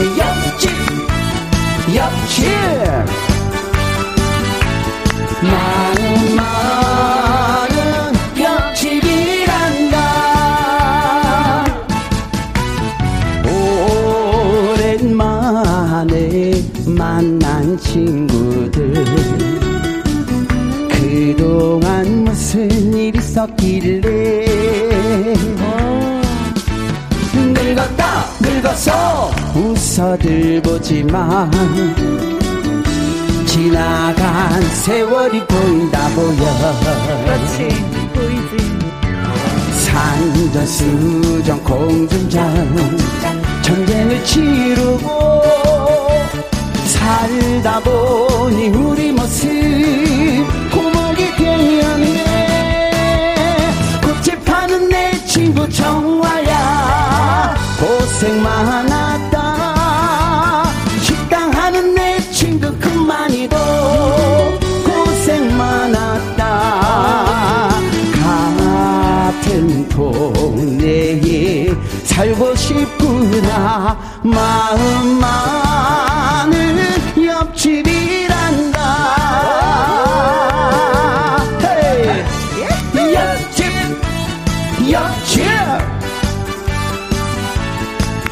옆집 0.00 0.70
옆집 1.94 2.46
많은 5.42 6.36
많은 6.36 8.14
옆집이란다. 8.40 9.96
오랜만에 14.84 16.62
만난 16.86 17.76
친구들. 17.78 19.04
그동안 20.90 22.24
무슨 22.24 22.70
일 22.94 23.16
있었길래 23.16 23.97
늙었어 28.78 29.32
웃어들 29.56 30.62
보지만 30.62 31.50
지나간 33.44 34.62
세월이 34.62 35.44
보인다 35.46 36.08
보여. 36.10 36.36
그렇지 37.24 37.68
보이지. 38.14 38.78
산전 39.84 40.66
수전 40.66 41.64
공중전 41.64 42.96
전쟁을 43.62 44.24
치르고 44.24 45.08
살다 46.86 47.80
보니 47.80 48.68
우리 48.68 49.10
모습 49.10 49.48
고목이 50.70 51.36
되었네 51.36 52.26
꽃집 54.04 54.44
파는 54.44 54.88
내 54.88 55.12
친구 55.26 55.68
정화야 55.68 56.47
고생 58.18 58.42
많았다. 58.42 60.64
식당 61.00 61.54
하는 61.54 61.94
내 61.94 62.18
친구 62.32 62.76
그만이도 62.78 63.56
고생 64.84 65.56
많았다. 65.56 67.70
같은 68.12 69.88
동네에 69.88 71.72
살고 72.02 72.56
싶구나. 72.56 73.96
마음만은 74.24 75.28
옆집이란다. 77.24 78.78
Hey! 81.62 82.24
옆집! 83.14 83.62
옆집 84.90 85.46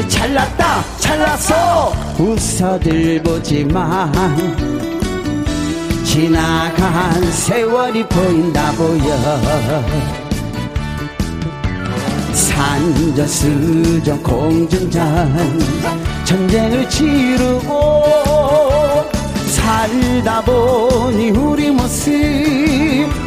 잘났다 0.07 0.83
잘났어. 0.99 1.93
웃어들 2.19 3.23
보지만 3.23 4.11
지나간 6.15 7.29
세월이 7.29 8.07
보인다 8.07 8.71
보여. 8.71 9.17
산전 12.31 13.27
수전 13.27 14.23
공중전 14.23 15.59
전쟁을 16.23 16.89
치르고 16.89 18.05
살다 19.47 20.41
보니 20.43 21.31
우리 21.31 21.69
모습 21.71 22.13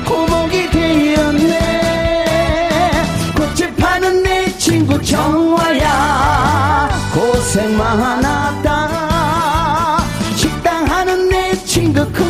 고목이 0.07 0.71
되었네. 0.71 1.59
꽃집 3.37 3.77
파는 3.77 4.23
내 4.23 4.57
친구 4.57 4.99
정화야. 5.03 6.89
고생 7.13 7.77
많았다 7.77 8.68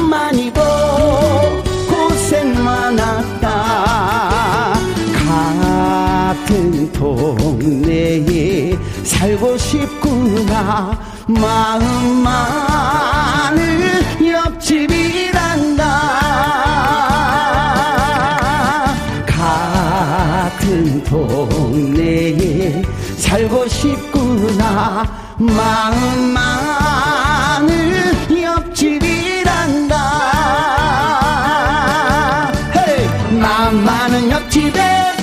그만이고 0.09 0.61
고생 1.87 2.65
많았다. 2.65 3.47
같은 5.13 6.91
동네에 6.93 8.75
살고 9.05 9.59
싶구나. 9.59 10.99
마음만을 11.27 12.39
옆집이란다. 14.27 15.85
같은 19.27 21.05
동네에 21.05 22.83
살고 23.19 23.69
싶구나. 23.69 25.05
마음만을 25.37 26.49
마음만은 34.19 34.31
옆집에 34.31 34.81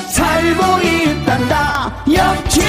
살고 0.07 0.79
있단다. 0.81 1.91
옆집 2.13 2.63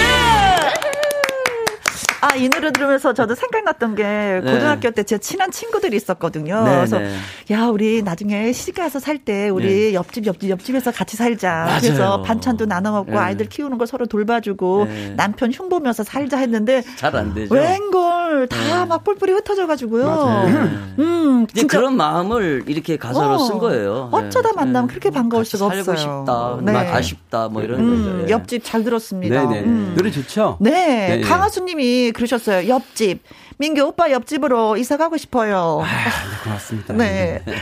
아, 2.21 2.35
이 2.35 2.49
노래 2.49 2.71
들으면서 2.73 3.13
저도 3.13 3.35
생각났던 3.35 3.95
게 3.95 4.03
네. 4.03 4.41
고등학교 4.41 4.91
때 4.91 5.03
제 5.07 5.19
친한 5.19 5.51
친구들이 5.53 5.97
있었거든요. 5.97 6.65
네, 6.65 6.75
그래서 6.77 6.99
네. 6.99 7.15
야, 7.53 7.67
우리 7.67 8.03
나중에 8.03 8.53
시집 8.53 8.77
가서 8.77 8.99
살 8.99 9.19
때 9.19 9.49
우리 9.49 9.67
네. 9.91 9.95
옆집 9.95 10.27
옆집 10.27 10.51
옆집에서 10.51 10.91
같이 10.93 11.17
살자. 11.17 11.49
맞아요. 11.67 11.81
그래서 11.81 12.23
반찬도 12.23 12.67
나눠 12.67 12.93
먹고 12.93 13.13
네. 13.13 13.17
아이들 13.19 13.47
키우는 13.49 13.79
걸 13.79 13.87
서로 13.87 14.07
돌봐주고 14.07 14.89
남편 15.17 15.53
흉보면서 15.53 16.03
살자 16.05 16.39
했는데 16.39 16.83
잘 16.97 17.15
안 17.17 17.33
되죠. 17.35 17.55
웬걸 17.55 18.49
다 18.49 18.87
막 18.87 19.03
뿔뿔이 19.05 19.33
흩어져 19.33 19.67
가지고요. 19.67 20.45
음, 20.99 21.47
진짜 21.53 21.79
그런 21.79 21.97
마음을 21.97 22.65
이렇게 22.67 22.97
가사로 22.97 23.35
어, 23.35 23.39
쓴 23.39 23.59
거예요. 23.59 24.09
어쩌다 24.13 24.53
만나면 24.55 24.89
그렇게 24.89 25.11
반가울 25.11 25.45
수가 25.45 25.69
살고 25.71 25.91
없어요. 25.93 25.97
싶다. 25.97 26.59
네. 26.63 26.77
아쉽다. 26.93 27.49
뭐 27.49 27.63
이런 27.63 27.81
음, 27.81 28.05
거죠. 28.05 28.25
예. 28.29 28.31
옆집 28.31 28.63
잘 28.65 28.85
들었습니다. 28.85 29.49
네네. 29.49 29.65
음. 29.65 29.95
노래 29.97 30.11
좋죠? 30.11 30.57
네. 30.61 31.21
강하수 31.25 31.65
님이 31.65 32.06
그러셨어요. 32.13 32.69
옆집. 32.69 33.23
민규 33.59 33.83
오빠 33.83 34.11
옆집으로 34.11 34.77
이사 34.77 34.97
가고 34.97 35.17
싶어요. 35.17 35.83
아, 35.83 35.87
네, 35.87 36.45
고맙습니다. 36.45 36.93
네. 36.95 37.43
네. 37.47 37.55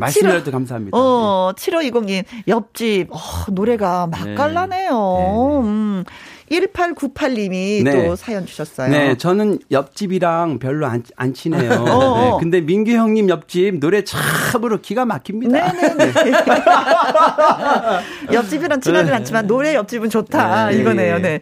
말씀이라도 0.00 0.50
감사합니다. 0.50 0.96
어, 0.96 1.52
7520님, 1.56 2.24
옆집, 2.48 3.08
어, 3.12 3.18
노래가 3.52 4.08
맛깔나네요. 4.08 5.62
네. 5.62 5.68
음. 5.68 6.04
1898님이 6.50 7.84
네. 7.84 8.08
또 8.08 8.16
사연 8.16 8.44
주셨어요. 8.44 8.90
네, 8.90 9.16
저는 9.16 9.60
옆집이랑 9.70 10.58
별로 10.58 10.86
안, 10.86 11.04
안 11.16 11.32
친해요. 11.32 11.70
어, 11.88 12.20
네, 12.20 12.36
근데 12.40 12.60
민규 12.60 12.90
형님 12.90 13.28
옆집 13.28 13.78
노래 13.78 14.02
참으로 14.02 14.80
기가 14.80 15.04
막힙니다. 15.04 15.72
네네네. 15.72 16.12
옆집이랑 18.32 18.80
친하진 18.80 19.14
않지만 19.14 19.46
노래 19.46 19.74
옆집은 19.74 20.10
좋다. 20.10 20.70
네. 20.70 20.78
이거네요. 20.78 21.18
네. 21.20 21.40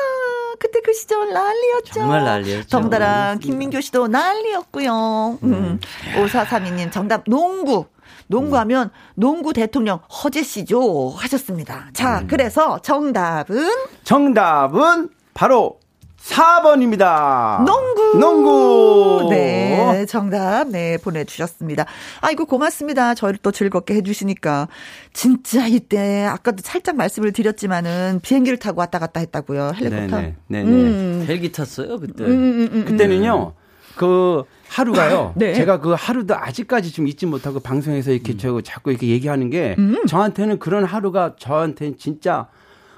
그때 0.59 0.79
그 0.83 0.91
시절 0.93 1.31
난리였죠. 1.31 1.93
정말 1.93 2.23
난리였죠. 2.25 2.67
정다랑 2.67 3.37
김민교 3.39 3.79
씨도 3.81 4.07
난리였고요. 4.07 5.37
음. 5.43 5.79
5432님 6.15 6.91
정답 6.91 7.23
농구. 7.27 7.85
농구하면 8.29 8.91
농구 9.15 9.53
대통령 9.53 9.99
허재 10.23 10.43
씨죠 10.43 11.09
하셨습니다. 11.17 11.87
자, 11.93 12.19
음. 12.19 12.27
그래서 12.27 12.79
정답은 12.79 13.69
정답은 14.03 15.09
바로 15.33 15.79
4번입니다. 16.21 17.63
농구. 17.63 18.17
농구. 18.19 19.27
네, 19.29 20.05
정답, 20.05 20.67
네, 20.67 20.97
보내주셨습니다. 20.97 21.85
아이고, 22.21 22.45
고맙습니다. 22.45 23.15
저희를 23.15 23.39
또 23.41 23.51
즐겁게 23.51 23.95
해주시니까. 23.95 24.67
진짜 25.13 25.65
이때, 25.65 26.25
아까도 26.25 26.57
살짝 26.61 26.97
말씀을 26.97 27.31
드렸지만은 27.31 28.19
비행기를 28.21 28.59
타고 28.59 28.81
왔다 28.81 28.99
갔다 28.99 29.21
했다고요. 29.21 29.73
헬리콥터. 29.79 30.17
네네. 30.17 30.35
네네. 30.47 30.69
음. 30.69 31.25
헬기 31.27 31.51
탔어요, 31.51 31.99
그때. 31.99 32.25
음, 32.25 32.29
음, 32.29 32.69
음, 32.73 32.85
그때는요, 32.85 33.53
그, 33.95 34.43
하루가요. 34.69 35.33
네. 35.35 35.53
제가 35.53 35.79
그 35.79 35.95
하루도 35.97 36.35
아직까지 36.35 36.91
좀 36.93 37.07
잊지 37.07 37.25
못하고 37.25 37.59
방송에서 37.59 38.11
이렇게 38.11 38.33
음. 38.33 38.37
저 38.37 38.61
자꾸 38.61 38.91
이렇게 38.91 39.07
얘기하는 39.07 39.49
게 39.49 39.75
음. 39.79 40.05
저한테는 40.05 40.59
그런 40.59 40.85
하루가 40.85 41.35
저한테는 41.37 41.97
진짜 41.97 42.47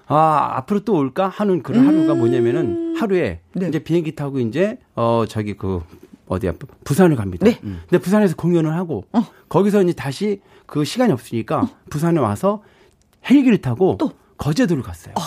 아, 0.07 0.51
앞으로 0.57 0.81
또 0.81 0.95
올까 0.95 1.29
하는 1.29 1.63
그런 1.63 1.84
음. 1.84 1.88
하루가 1.88 2.15
뭐냐면은 2.15 2.95
하루에 2.97 3.39
네. 3.53 3.69
이제 3.69 3.79
비행기 3.79 4.15
타고 4.15 4.39
이제 4.39 4.77
어 4.95 5.23
저기 5.27 5.53
그 5.53 5.81
어디야 6.27 6.53
부산을 6.84 7.15
갑니다. 7.15 7.45
네. 7.45 7.60
음. 7.63 7.81
근데 7.89 8.01
부산에서 8.03 8.36
공연을 8.36 8.75
하고 8.75 9.05
어. 9.13 9.25
거기서 9.47 9.84
이제 9.84 9.93
다시 9.93 10.41
그 10.65 10.84
시간이 10.84 11.13
없으니까 11.13 11.62
어. 11.62 11.69
부산에 11.89 12.19
와서 12.19 12.62
헬기를 13.29 13.60
타고 13.60 13.95
또. 13.97 14.12
거제도를 14.38 14.84
갔어요. 14.84 15.13
어. 15.17 15.21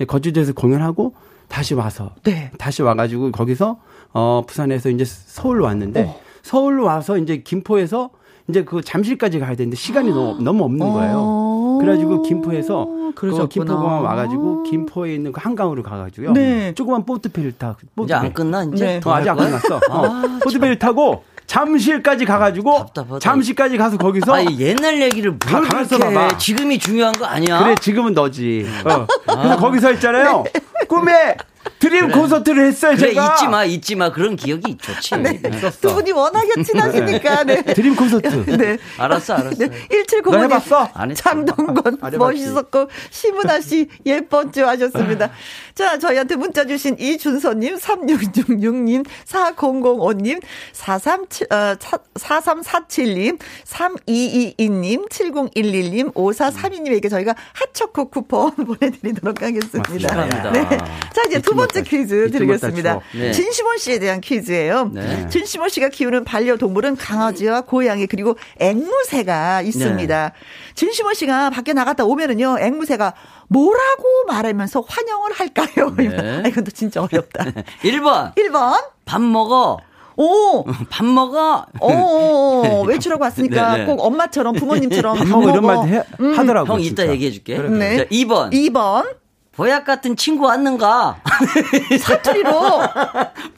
음. 0.00 0.06
거제도에서 0.06 0.54
공연하고 0.54 1.14
다시 1.48 1.74
와서 1.74 2.14
네. 2.22 2.50
다시 2.58 2.82
와가지고 2.82 3.32
거기서 3.32 3.80
어 4.12 4.42
부산에서 4.46 4.88
이제 4.90 5.04
서울로 5.04 5.64
왔는데 5.64 6.02
어. 6.02 6.20
서울로 6.42 6.84
와서 6.84 7.16
이제 7.18 7.38
김포에서 7.38 8.10
이제 8.48 8.64
그 8.64 8.82
잠실까지 8.82 9.38
가야 9.38 9.54
되는데 9.54 9.76
시간이 9.76 10.10
너무, 10.10 10.42
너무 10.42 10.64
없는 10.64 10.92
거예요. 10.92 11.16
어. 11.18 11.78
그래가지고 11.80 12.22
김포에서 12.22 12.88
그 13.14 13.48
김포공항 13.48 14.04
와가지고 14.04 14.64
김포에 14.64 15.14
있는 15.14 15.32
그 15.32 15.40
한강으로 15.42 15.82
가가지고요. 15.82 16.32
네. 16.32 16.74
조그만 16.74 17.04
보트페를 17.06 17.52
타. 17.52 17.76
보트페. 17.94 18.04
이제 18.04 18.14
안 18.14 18.32
끝나 18.32 18.64
이제? 18.64 18.84
네. 18.84 19.00
어, 19.04 19.12
아직 19.14 19.30
안 19.30 19.36
끝났어. 19.36 19.80
아, 19.88 19.96
어. 19.98 20.12
보트페를 20.42 20.78
타고 20.78 21.24
잠실까지 21.46 22.24
가가지고 22.24 22.78
답답하다. 22.78 23.18
잠실까지 23.20 23.76
가서 23.76 23.96
거기서 23.98 24.32
아니, 24.34 24.58
옛날 24.60 25.00
얘기를 25.02 25.36
뭘 25.50 25.62
가, 25.64 25.84
그렇게 25.84 25.98
봐봐. 25.98 26.38
지금이 26.38 26.78
중요한 26.78 27.12
거 27.12 27.24
아니야? 27.24 27.62
그래 27.62 27.74
지금은 27.80 28.14
너지. 28.14 28.66
어. 28.84 29.06
아. 29.26 29.36
그래서 29.42 29.56
거기서 29.56 29.92
있잖아요. 29.94 30.44
네. 30.52 30.86
꿈에 30.86 31.36
드림 31.78 32.08
그래. 32.08 32.14
콘서트를 32.18 32.66
했어요, 32.66 32.94
그래, 32.96 33.08
제가. 33.10 33.34
잊지 33.34 33.48
마, 33.48 33.64
잊지 33.64 33.94
마. 33.96 34.12
그런 34.12 34.36
기억이 34.36 34.76
좋지. 34.78 35.16
네. 35.16 35.40
두 35.80 35.94
분이 35.94 36.12
워낙에 36.12 36.62
친하시니까, 36.62 37.44
네. 37.44 37.62
드림 37.62 37.96
콘서트. 37.96 38.28
네. 38.56 38.78
알았어, 38.98 39.34
알았어. 39.34 39.56
네. 39.56 39.68
1795님. 39.88 40.42
해봤어? 40.44 40.88
장동건, 41.14 41.98
아, 42.00 42.10
멋있었고, 42.10 42.88
시문아 43.10 43.60
씨, 43.60 43.88
예뻤죠 44.04 44.66
하셨습니다. 44.66 45.30
자, 45.74 45.98
저희한테 45.98 46.36
문자 46.36 46.64
주신 46.66 46.96
이준서님, 46.98 47.76
3666님, 47.76 49.04
4005님, 49.26 50.40
437, 50.72 51.46
어, 51.50 51.76
4347님, 52.14 53.38
3222님, 53.66 55.08
7011님, 55.10 56.12
5432님에게 56.14 57.08
저희가 57.10 57.34
핫초코 57.54 58.10
쿠폰 58.10 58.50
보내드리도록 58.64 59.42
하겠습니다. 59.42 60.50
네. 60.50 60.68
자, 60.68 61.22
이제 61.26 61.40
두 61.50 61.56
번째 61.56 61.82
퀴즈 61.82 62.30
드리겠습니다. 62.30 63.00
네. 63.12 63.32
진시몬 63.32 63.78
씨에 63.78 63.98
대한 63.98 64.20
퀴즈예요. 64.20 64.90
네. 64.92 65.28
진시몬 65.28 65.68
씨가 65.68 65.88
키우는 65.88 66.24
반려동물은 66.24 66.96
강아지와 66.96 67.62
고양이 67.62 68.06
그리고 68.06 68.36
앵무새가 68.58 69.62
있습니다. 69.62 70.28
네. 70.28 70.34
진시몬 70.74 71.14
씨가 71.14 71.50
밖에 71.50 71.72
나갔다 71.72 72.04
오면은요, 72.04 72.58
앵무새가 72.60 73.14
뭐라고 73.48 74.04
말하면서 74.28 74.84
환영을 74.86 75.32
할까요? 75.32 75.94
네. 75.96 76.42
아, 76.44 76.48
이건 76.48 76.64
또 76.64 76.70
진짜 76.70 77.02
어렵다. 77.02 77.44
1번. 77.82 78.34
1번. 78.36 78.80
밥 79.04 79.20
먹어. 79.20 79.78
오! 80.16 80.64
밥 80.90 81.04
먹어! 81.04 81.66
오, 81.80 82.84
외출하고 82.86 83.24
왔으니까 83.24 83.72
네 83.72 83.78
네. 83.78 83.86
꼭 83.86 84.04
엄마처럼 84.04 84.54
부모님처럼 84.54 85.16
밥, 85.16 85.26
먹어 85.26 85.50
이런 85.50 85.64
말 85.64 85.88
해, 85.88 86.02
음. 86.20 86.38
하더라고. 86.38 86.74
형 86.74 86.80
이따 86.80 87.08
얘기해 87.08 87.30
줄게. 87.30 87.56
그래. 87.56 87.70
네. 87.70 87.96
자, 87.96 88.04
2번. 88.04 88.52
2번. 88.52 89.19
보약 89.60 89.84
같은 89.84 90.16
친구 90.16 90.46
왔는가? 90.46 91.20
사투리로. 92.00 92.80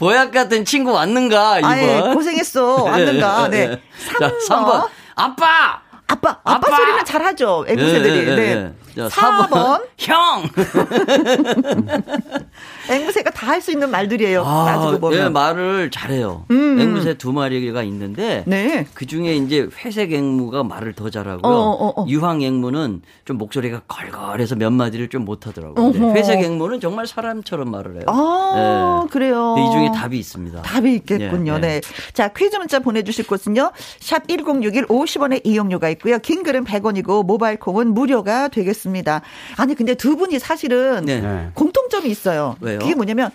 보약 0.01 0.33
같은 0.33 0.65
친구 0.65 0.91
왔는가? 0.91 1.61
2번. 1.61 1.65
아예 1.65 2.01
고생했어. 2.13 2.83
왔는가? 2.83 3.47
네. 3.49 3.81
3번. 4.09 4.19
자, 4.19 4.33
3번. 4.49 4.89
아빠! 5.15 5.81
아빠, 6.09 6.31
아빠, 6.31 6.41
아빠 6.43 6.77
소리는 6.77 7.05
잘하죠. 7.05 7.67
애구새들이. 7.69 8.35
네. 8.35 8.75
자, 8.95 9.09
4번. 9.09 9.83
형! 9.99 10.43
앵무새가 12.91 13.31
다 13.31 13.53
할 13.53 13.61
수 13.63 13.71
있는 13.71 13.91
말들이에요. 13.91 14.43
아, 14.45 14.65
따지고 14.65 14.99
보면. 14.99 15.19
네, 15.19 15.29
말을 15.29 15.91
잘해요. 15.91 16.47
음. 16.51 16.81
앵무새 16.81 17.15
두 17.19 17.33
마리가 17.33 17.83
있는데 17.85 18.43
네. 18.47 18.87
그 18.95 19.07
중에 19.07 19.37
이제 19.37 19.69
회색 19.85 20.13
앵무가 20.13 20.65
말을 20.65 20.95
더 20.95 21.09
잘하고요. 21.11 21.53
어, 21.53 21.71
어, 21.71 22.01
어. 22.03 22.07
유황 22.09 22.41
앵무는 22.43 23.03
좀 23.25 23.39
목소리가 23.39 23.83
걸걸해서 23.87 24.57
몇 24.57 24.73
마디를 24.73 25.09
좀 25.09 25.25
못하더라고요. 25.27 26.13
회색 26.15 26.41
앵무는 26.43 26.81
정말 26.81 27.07
사람처럼 27.07 27.71
말을 27.71 27.97
해요. 27.97 28.03
아, 28.07 29.03
네. 29.05 29.11
그래요. 29.13 29.55
이 29.59 29.71
중에 29.73 29.91
답이 29.95 30.19
있습니다. 30.19 30.63
답이 30.63 30.95
있겠군요. 30.95 31.59
네. 31.59 31.81
네. 31.81 32.13
자, 32.15 32.29
퀴즈 32.29 32.57
문자 32.57 32.79
보내주실 32.81 33.27
곳은요. 33.27 33.71
샵 34.01 34.27
1061 34.29 34.87
50원의 34.87 35.43
이용료가 35.45 35.89
있고요. 35.91 36.19
긴 36.21 36.43
글은 36.43 36.65
100원이고 36.65 37.25
모바일 37.27 37.59
콩은 37.59 37.93
무료가 37.95 38.49
되겠습니다. 38.49 38.82
아니 39.57 39.75
근데 39.75 39.95
두 39.95 40.17
분이 40.17 40.39
사실은 40.39 41.05
네. 41.05 41.51
공통점이 41.55 42.09
있어요. 42.09 42.57
왜요? 42.61 42.79
그게 42.79 42.95
뭐냐면 42.95 43.31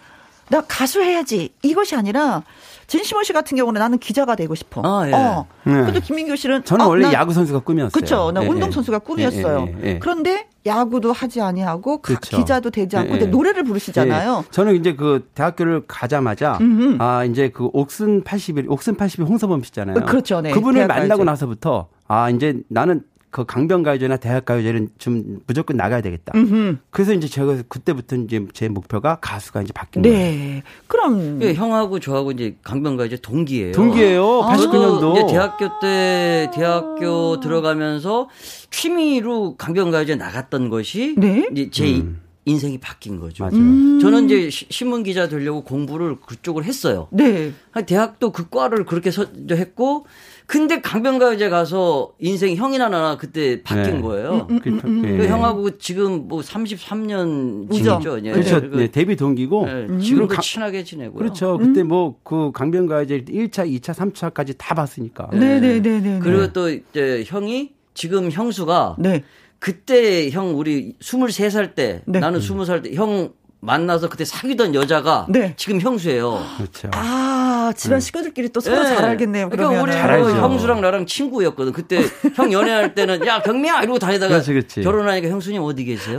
나 0.49 0.61
가수 0.61 1.01
해야지 1.01 1.53
이것이 1.61 1.95
아니라 1.95 2.43
진심원 2.87 3.25
씨 3.25 3.33
같은 3.33 3.57
경우는 3.57 3.79
나는 3.79 3.97
기자가 3.97 4.35
되고 4.35 4.55
싶어. 4.55 4.81
아, 4.85 5.07
예. 5.07 5.13
어. 5.13 5.45
네. 5.65 5.73
근데 5.73 5.99
김민규 5.99 6.37
씨는 6.37 6.63
저는 6.63 6.85
어, 6.85 6.87
원래 6.87 7.11
야구 7.11 7.33
선수가 7.33 7.59
꿈이었어요. 7.59 7.91
그렇죠. 7.91 8.31
나 8.31 8.41
예, 8.43 8.47
운동 8.47 8.71
선수가 8.71 8.99
꿈이었어요. 8.99 9.67
예, 9.83 9.87
예, 9.87 9.99
그런데 9.99 10.47
야구도 10.65 11.11
하지 11.11 11.41
아니하고 11.41 11.97
그렇죠. 11.97 12.37
기자도 12.37 12.69
되지 12.69 12.95
않고 12.95 13.11
근데 13.11 13.25
노래를 13.25 13.63
부르시잖아요. 13.63 14.45
저는 14.51 14.75
이제 14.77 14.95
그 14.95 15.29
대학교를 15.35 15.83
가자마자 15.85 16.57
음흠. 16.61 16.95
아 17.01 17.25
이제 17.25 17.49
그 17.49 17.69
옥슨 17.73 18.23
81 18.23 18.67
옥슨 18.69 18.95
81 18.95 19.27
홍서범 19.27 19.63
씨잖아요. 19.63 20.05
그렇죠. 20.05 20.39
네. 20.39 20.51
그분을 20.51 20.87
만나고 20.87 21.25
나서부터 21.25 21.89
아 22.07 22.29
이제 22.29 22.61
나는 22.69 23.03
그 23.37 23.45
강변가요제나 23.45 24.17
대학가요제는 24.17 24.89
좀 24.97 25.39
무조건 25.45 25.77
나가야 25.77 26.01
되겠다. 26.01 26.33
음흠. 26.33 26.77
그래서 26.89 27.13
이제 27.13 27.27
제가 27.27 27.61
그때부터 27.67 28.15
이제 28.15 28.43
제 28.53 28.67
목표가 28.67 29.19
가수가 29.21 29.61
이제 29.61 29.71
바뀐 29.73 30.01
네. 30.01 30.09
거예요. 30.09 30.61
그럼 30.87 31.41
예, 31.43 31.53
형하고 31.53 31.99
저하고 31.99 32.31
이제 32.31 32.55
강변가요제 32.63 33.17
동기예요. 33.17 33.73
동기예요. 33.73 34.41
아. 34.41 34.55
89년도. 34.55 35.17
이제 35.17 35.33
대학교 35.33 35.69
때 35.79 36.49
대학교 36.51 37.39
들어가면서 37.39 38.27
취미로 38.71 39.55
강변가요제 39.55 40.15
나갔던 40.15 40.69
것이 40.69 41.13
네? 41.15 41.47
이제 41.51 41.69
제 41.69 41.97
음. 41.97 42.21
인생이 42.45 42.79
바뀐 42.79 43.19
거죠. 43.19 43.43
맞아요. 43.43 43.57
음. 43.57 43.99
저는 44.01 44.25
이제 44.25 44.49
신문 44.49 45.03
기자 45.03 45.27
되려고 45.27 45.63
공부를 45.63 46.15
그쪽을 46.21 46.63
했어요. 46.63 47.07
네. 47.11 47.51
대학도 47.85 48.31
그 48.31 48.49
과를 48.49 48.85
그렇게 48.85 49.11
했고 49.51 50.07
근데 50.47 50.79
강변가요제 50.79 51.49
가서 51.49 52.13
인생 52.19 52.55
형이나 52.55 52.87
나나 52.87 53.17
그때 53.17 53.61
바뀐 53.63 53.95
네. 53.95 54.01
거예요. 54.01 54.47
음, 54.49 54.59
음, 54.65 54.81
음, 54.85 55.05
음. 55.05 55.17
그 55.17 55.27
형하고 55.27 55.77
지금 55.77 56.29
뭐 56.29 56.39
33년 56.41 57.69
지냈죠. 57.71 58.19
예. 58.23 58.31
그렇죠. 58.31 58.61
네, 58.61 58.87
데뷔 58.87 59.17
동기고 59.17 59.65
네, 59.65 59.87
지금도 59.99 60.27
강, 60.29 60.41
친하게 60.41 60.85
지내고요. 60.85 61.17
그렇죠. 61.17 61.57
그때 61.57 61.83
뭐 61.83 62.15
그 62.23 62.51
강변가요제 62.53 63.25
1차, 63.25 63.69
2차, 63.69 63.93
3차까지 63.93 64.55
다 64.57 64.73
봤으니까. 64.73 65.29
네, 65.33 65.59
네, 65.59 65.81
네, 65.81 65.99
네. 65.99 66.19
그리고 66.23 66.51
또 66.53 66.69
이제 66.69 67.23
형이 67.27 67.71
지금 67.93 68.31
형수가 68.31 68.95
네. 68.99 69.23
그때 69.59 70.29
형 70.29 70.57
우리 70.57 70.93
23살 71.01 71.75
때 71.75 72.03
네. 72.05 72.19
나는 72.19 72.39
20살 72.39 72.83
때 72.83 72.93
형 72.95 73.33
만나서 73.59 74.09
그때 74.09 74.23
사귀던 74.23 74.75
여자가 74.75 75.27
네. 75.29 75.53
지금 75.57 75.81
형수예요. 75.81 76.41
그렇죠. 76.57 76.89
아. 76.93 77.47
아, 77.67 77.73
집안 77.73 77.99
네. 77.99 78.05
식구들끼리 78.05 78.49
또 78.49 78.61
서로 78.61 78.83
네. 78.83 78.95
잘 78.95 79.03
알겠네요. 79.03 79.49
그러니까 79.49 79.81
우리 79.81 79.91
그 79.91 80.39
형수랑 80.39 80.79
나랑 80.79 81.05
친구였거든. 81.05 81.73
그때 81.73 82.01
형 82.35 82.51
연애할 82.51 82.95
때는 82.95 83.25
야, 83.25 83.41
경미야! 83.41 83.83
이러고 83.83 83.99
다니다가 83.99 84.29
그렇지, 84.29 84.53
그렇지. 84.53 84.81
결혼하니까 84.81 85.27
형수님 85.27 85.61
어디 85.61 85.83
계세요? 85.83 86.17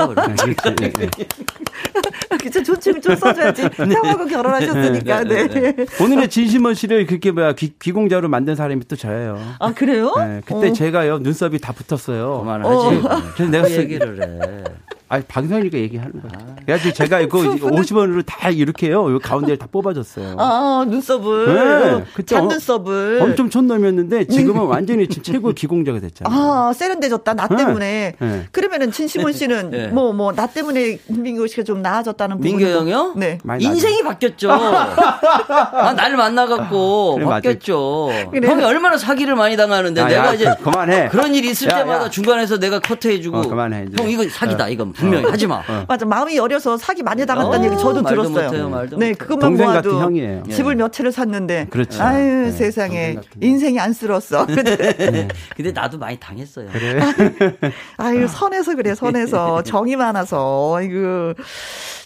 그쵸, 2.41 2.63
조칭 2.63 3.01
좀 3.01 3.17
써줘야지. 3.17 3.63
네. 3.89 3.95
형하고 3.95 4.27
결혼하셨으니까, 4.27 5.25
네. 5.25 5.49
네. 5.49 5.73
본인의 5.99 6.29
진심원 6.29 6.75
씨를 6.75 7.07
그렇게 7.07 7.31
뭐야, 7.31 7.55
귀, 7.55 7.73
귀공자로 7.79 8.29
만든 8.29 8.55
사람이 8.55 8.87
또 8.87 8.97
저예요. 8.97 9.39
아, 9.59 9.73
그래요? 9.73 10.15
네. 10.19 10.43
그때 10.45 10.69
어. 10.69 10.73
제가요, 10.73 11.19
눈썹이 11.19 11.59
다 11.59 11.73
붙었어요. 11.73 12.41
그만하지. 12.41 12.71
어. 12.75 13.23
그래서 13.35 13.51
내가 13.51 13.69
그 13.69 13.75
얘기를 13.75 14.23
해. 14.23 14.65
아니 15.11 15.25
방송이니까 15.25 15.79
얘기하는 15.79 16.13
거야. 16.21 16.33
아. 16.35 16.55
그래가지고 16.67 16.95
제가 16.95 17.21
이거 17.23 17.39
50원으로 17.39 18.23
다 18.27 18.51
이렇게 18.51 18.89
해요. 18.89 19.11
요 19.11 19.19
가운데를 19.19 19.57
다 19.57 19.67
뽑아줬어요. 19.71 20.37
아, 20.39 20.85
눈썹을. 20.87 22.05
네. 22.17 22.25
잔눈썹을. 22.25 23.21
엄청 23.23 23.49
촌놈이었는데 23.49 24.27
지금은 24.27 24.67
완전히 24.67 25.09
지금 25.09 25.23
최고 25.23 25.53
기공자가 25.53 25.99
됐잖아요. 26.01 26.39
아, 26.39 26.73
세련돼졌다. 26.75 27.35
나 27.35 27.49
네. 27.49 27.57
때문에. 27.57 28.15
네. 28.19 28.47
그러면은 28.53 28.93
진심원 28.93 29.33
씨는 29.33 29.71
네. 29.71 29.87
뭐, 29.89 30.13
뭐, 30.13 30.33
나 30.33 30.47
때문에 30.47 30.99
민규 31.07 31.47
씨가 31.47 31.63
좀 31.63 31.81
나아졌다는 31.81 32.41
민규 32.41 32.67
형이요? 32.67 33.15
네. 33.17 33.39
인생이 33.61 34.03
바뀌었죠. 34.03 34.51
아, 34.53 35.95
날 35.95 36.17
만나갖고 36.17 37.15
그래, 37.15 37.27
바뀌었죠. 37.27 38.11
그래. 38.31 38.47
형이 38.47 38.63
얼마나 38.63 38.99
사기를 38.99 39.37
많이 39.37 39.57
당하는데 39.57 40.01
아, 40.01 40.07
내가 40.09 40.27
야, 40.29 40.35
이제. 40.35 40.55
그만해. 40.63 41.09
그런 41.09 41.35
일이 41.35 41.51
있을 41.51 41.69
야, 41.69 41.79
때마다 41.79 42.05
야. 42.05 42.11
중간에서 42.11 42.59
내가 42.59 42.79
커트해주고. 42.81 43.39
어, 43.39 43.43
그만해. 43.43 43.87
이제. 43.89 44.03
형 44.03 44.11
이거 44.11 44.29
사기다. 44.29 44.65
어. 44.67 44.69
이건 44.69 44.93
분명히 44.99 45.25
어. 45.27 45.31
하지 45.31 45.47
마. 45.47 45.57
어. 45.57 45.85
맞아. 45.87 46.05
마음이 46.05 46.39
어려서 46.39 46.77
사기 46.77 47.03
많이 47.03 47.25
당했다는 47.25 47.61
어, 47.61 47.65
얘기 47.73 47.81
저도 47.81 48.03
들었어요. 48.03 48.47
못해요, 48.47 48.69
말도 48.69 48.97
네, 48.99 49.13
그것만 49.15 49.57
모아도 49.57 50.01
형이에요. 50.01 50.43
집을 50.51 50.75
몇 50.77 50.93
채를 50.93 51.13
샀는데. 51.13 51.69
그렇죠. 51.71 52.03
아유, 52.03 52.45
네. 52.45 52.51
세상에. 52.53 53.17
인생이 53.41 53.79
안쓰러웠어. 53.79 54.47
네. 54.51 55.29
근데 55.57 55.73
나도 55.73 55.99
많이 55.99 56.19
당했어요. 56.19 56.69
그래. 56.73 57.01
아유, 57.97 58.27
선해서 58.29 58.75
그래, 58.75 58.95
선해서. 58.95 59.63
정이 59.65 59.97
많아서. 59.97 60.83
이거. 60.83 61.35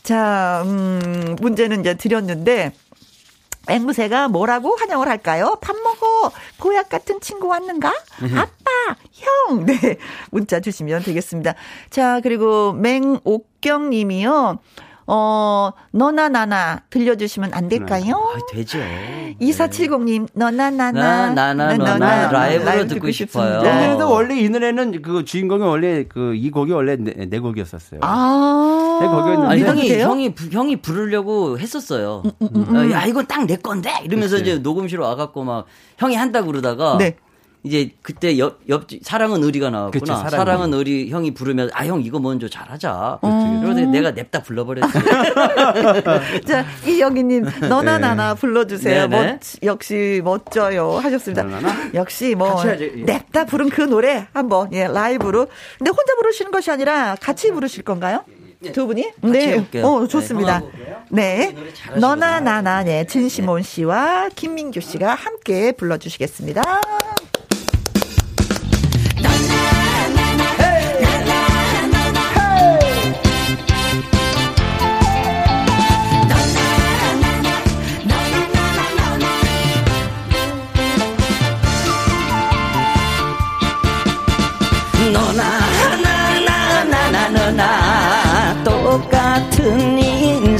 자, 0.03 0.63
음, 0.67 1.37
문제는 1.41 1.81
이제 1.81 1.95
드렸는데. 1.95 2.73
앵무새가 3.69 4.29
뭐라고 4.29 4.77
환영을 4.77 5.09
할까요? 5.09 5.57
밥 5.61 5.77
먹어. 5.77 6.33
보약 6.59 6.89
같은 6.89 7.21
친구 7.21 7.49
왔는가? 7.49 7.93
네. 8.23 8.37
아빠, 8.37 8.97
형. 9.13 9.65
네. 9.67 9.97
문자 10.31 10.61
주시면 10.61 11.03
되겠습니다. 11.05 11.55
자, 11.91 12.21
그리고 12.21 12.73
맹옥경 12.73 13.91
님이요. 13.91 14.59
어, 15.15 15.73
너나 15.91 16.31
나나 16.31 16.81
들려주시면 16.89 17.53
안 17.53 17.69
될까요? 17.69 18.15
아, 18.35 18.39
되죠. 18.51 18.79
2470님, 19.43 20.27
너나 20.33 20.71
나나. 20.71 21.29
나나, 21.31 21.77
너나, 21.77 22.31
라이브로 22.31 22.65
라이브 22.65 22.87
듣고 22.89 23.11
싶어요. 23.11 23.61
그래도 23.61 24.11
원래 24.11 24.39
이 24.41 24.49
노래는 24.49 25.03
그 25.03 25.27
주인공이 25.27 25.63
원래 25.65 26.05
그 26.05 26.33
이 26.35 26.51
곡이 26.51 26.73
원래 26.73 26.97
내, 26.97 27.27
내 27.27 27.39
곡이었었어요. 27.39 28.01
아. 28.03 28.99
내 29.03 29.07
곡이었는데. 29.07 29.49
아니, 29.53 29.63
형이, 29.63 30.01
형이, 30.01 30.35
형이 30.51 30.77
부르려고 30.77 31.59
했었어요. 31.59 32.23
음, 32.25 32.31
음, 32.41 32.49
음, 32.57 32.77
음. 32.77 32.91
야, 32.93 33.05
이건 33.05 33.27
딱 33.27 33.43
내 33.47 33.57
건데? 33.57 33.91
이러면서 34.05 34.37
그치. 34.37 34.51
이제 34.51 34.59
녹음실로 34.61 35.05
와갖고 35.05 35.45
막 35.45 35.67
형이 35.99 36.15
한다 36.15 36.43
그러다가. 36.43 36.97
네. 36.97 37.17
이제 37.65 37.91
그때 38.03 38.39
옆, 38.39 38.59
옆 38.69 38.87
사랑은 39.03 39.45
의리가 39.45 39.71
나왔구나. 39.71 40.01
그쵸, 40.01 40.07
사랑은, 40.15 40.31
사랑은 40.31 40.75
의리 40.75 41.11
형이 41.11 41.33
부르면 41.35 41.71
아 41.73 41.85
형 41.87 42.03
이거 42.03 42.19
먼저 42.19 42.49
잘하자. 42.49 43.21
음. 43.23 43.61
그래서 43.63 43.81
내가 43.89 44.11
냅다 44.11 44.43
불러버렸어요. 44.43 45.03
자 46.47 46.65
이영희님 46.87 47.45
너나 47.69 47.99
네. 47.99 48.07
나나 48.07 48.35
불러주세요. 48.35 49.07
멋, 49.09 49.39
역시 49.63 50.21
멋져요 50.25 50.93
하셨습니다. 50.99 51.45
너나나? 51.45 51.91
역시 51.95 52.35
뭐 52.35 52.63
냅다 52.65 53.45
부른 53.45 53.69
그 53.69 53.83
노래 53.83 54.27
한번 54.33 54.73
예 54.73 54.89
라이브로. 54.89 55.47
근데 55.79 55.91
혼자 55.91 56.15
부르시는 56.17 56.51
것이 56.51 56.71
아니라 56.71 57.17
같이 57.21 57.53
부르실 57.53 57.85
건가요? 57.85 58.25
네. 58.59 58.73
두 58.73 58.87
분이? 58.87 59.11
네. 59.23 59.49
해볼게요. 59.53 59.87
어, 59.87 60.07
좋습니다. 60.09 60.63
네. 61.11 61.53
네. 61.55 61.97
너나 62.01 62.41
나나 62.41 62.83
네. 62.85 63.05
진시몬 63.07 63.63
씨와 63.63 64.31
김민규 64.35 64.81
씨가 64.81 65.15
함께 65.15 65.73
불러주시겠습니다. 65.73 66.63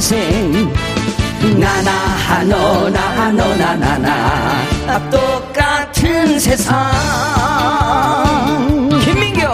인생 0.03 0.73
나나 1.57 2.43
너나 2.43 3.31
너나 3.31 3.73
나나. 3.75 5.09
똑같은 5.09 6.37
세상. 6.37 6.91
김민교. 9.01 9.47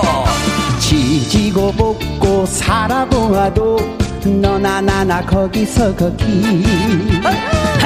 지지고 0.80 1.72
볶고 1.74 2.48
살아보아도 2.48 3.78
너나 4.26 4.82
나나 4.82 5.24
거기서 5.24 5.96
거기. 5.96 6.64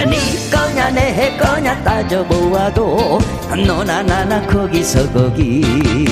네 0.05 0.49
거냐 0.49 0.89
내 0.91 1.37
거냐 1.37 1.83
따져보아도 1.83 3.19
너나 3.67 4.01
나나 4.03 4.41
거기서 4.47 5.11
거기. 5.11 6.05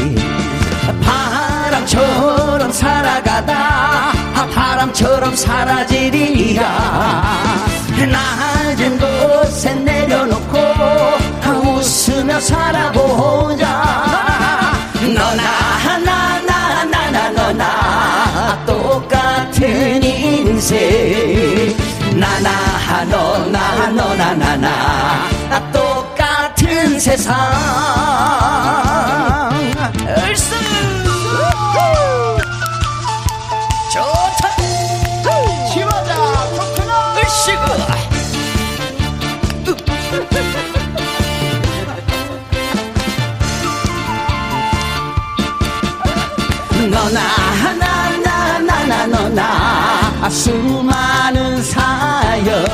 바람처럼 1.01 2.71
살아가다 2.73 4.00
바람처럼 4.47 5.35
사라지리라 5.35 6.61
낮은 8.07 8.97
곳에 8.97 9.73
내려놓고 9.75 10.57
웃으며 11.81 12.39
살아보자. 12.39 13.65
너나 15.01 15.99
나나 15.99 16.85
나나 16.85 17.29
너나. 17.29 18.65
똑같은 18.65 20.03
인생. 20.03 21.75
나나 22.13 23.05
너나 23.05 23.87
너나 23.87 24.33
나나. 24.33 25.29
똑같은 25.71 26.99
세상 26.99 27.35
수많은 50.31 51.61
사연. 51.61 52.65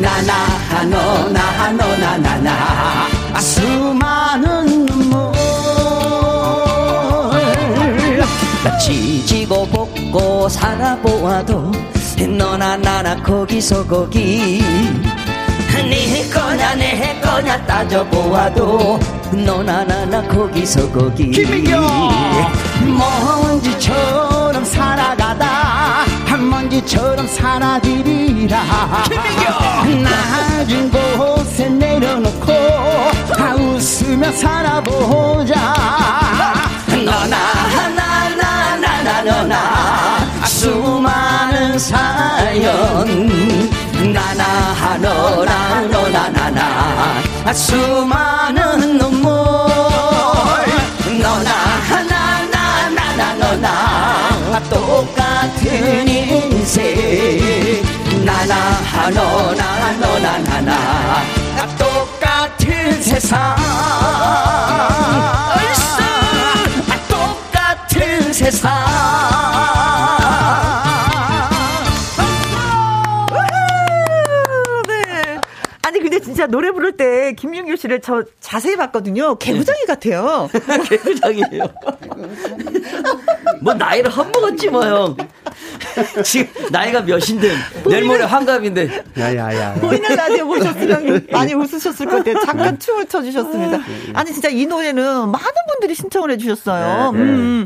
나나 0.00 0.84
너나 0.84 1.72
너나 1.72 2.18
나나. 2.18 3.08
수많은 3.40 4.86
눈물. 4.86 5.32
지지고 8.84 9.66
볶고 9.68 10.48
살아보아도 10.48 11.72
너나 12.36 12.76
나나 12.76 13.16
거기서 13.22 13.86
거기 13.86 14.62
네 15.88 16.28
거냐 16.28 16.74
내 16.74 17.20
거냐 17.20 17.64
따져보아도 17.66 18.98
너나 19.32 19.84
나나 19.84 20.22
거기서 20.28 20.90
거기. 20.90 21.30
김민경! 21.30 21.86
먼지처럼 22.86 24.64
살아가다. 24.64 26.04
먼지처럼 26.38 27.26
사라지리라. 27.28 29.04
김민경! 29.08 30.02
낮은 30.02 30.90
곳에 30.90 31.68
내려놓고 31.68 32.46
다 33.36 33.54
웃으며 33.54 34.32
살아보자. 34.32 35.54
너나 36.88 37.36
나나 37.94 38.76
나나 38.76 39.22
너나 39.22 40.46
수많은 40.46 41.78
사연 41.78 43.55
너나 45.06 45.82
너나 45.82 46.28
나나. 46.30 47.22
수많은 47.52 48.98
눈물. 48.98 49.30
너나 51.22 51.52
나나 52.10 52.88
나나 52.90 53.34
너나 53.34 54.60
똑같은 54.68 56.08
인생. 56.08 57.84
나나 58.24 58.54
아, 58.96 59.10
너나 59.10 59.92
너나 59.92 60.38
나나. 60.38 60.72
아, 61.56 61.68
똑같은 61.78 63.00
세상. 63.00 63.54
얼쑤! 65.54 66.02
아, 66.90 66.92
똑같은 67.08 68.32
세상 68.32 69.85
진짜 76.46 76.50
노래 76.50 76.70
부를 76.70 76.92
때 76.96 77.32
김윤규 77.36 77.76
씨를 77.76 78.00
저 78.00 78.22
자세히 78.40 78.76
봤거든요. 78.76 79.36
개구장이 79.36 79.80
네. 79.80 79.86
같아요. 79.86 80.48
개구장이에요. 80.88 81.64
뭐 83.60 83.74
나이를 83.74 84.10
한 84.10 84.30
먹었지 84.32 84.68
뭐 84.68 84.84
형. 84.84 85.16
지금 86.24 86.52
나이가 86.70 87.00
몇인데 87.02 87.52
내일 87.88 88.04
모레 88.04 88.24
환갑인데. 88.24 89.04
야야야. 89.18 89.74
보이는 89.74 90.14
라디오 90.16 90.46
보셨으면 90.46 91.26
많이 91.32 91.54
웃으셨을 91.54 92.06
것 92.06 92.16
같아요. 92.18 92.40
잠깐 92.44 92.78
춤을 92.78 93.06
춰주셨습니다. 93.06 93.78
아니 94.14 94.32
진짜 94.32 94.48
이 94.48 94.66
노래는 94.66 95.02
많은 95.30 95.52
분들이 95.70 95.94
신청을 95.94 96.30
해주셨어요. 96.32 97.12
네, 97.12 97.18
네. 97.18 97.24
음. 97.24 97.64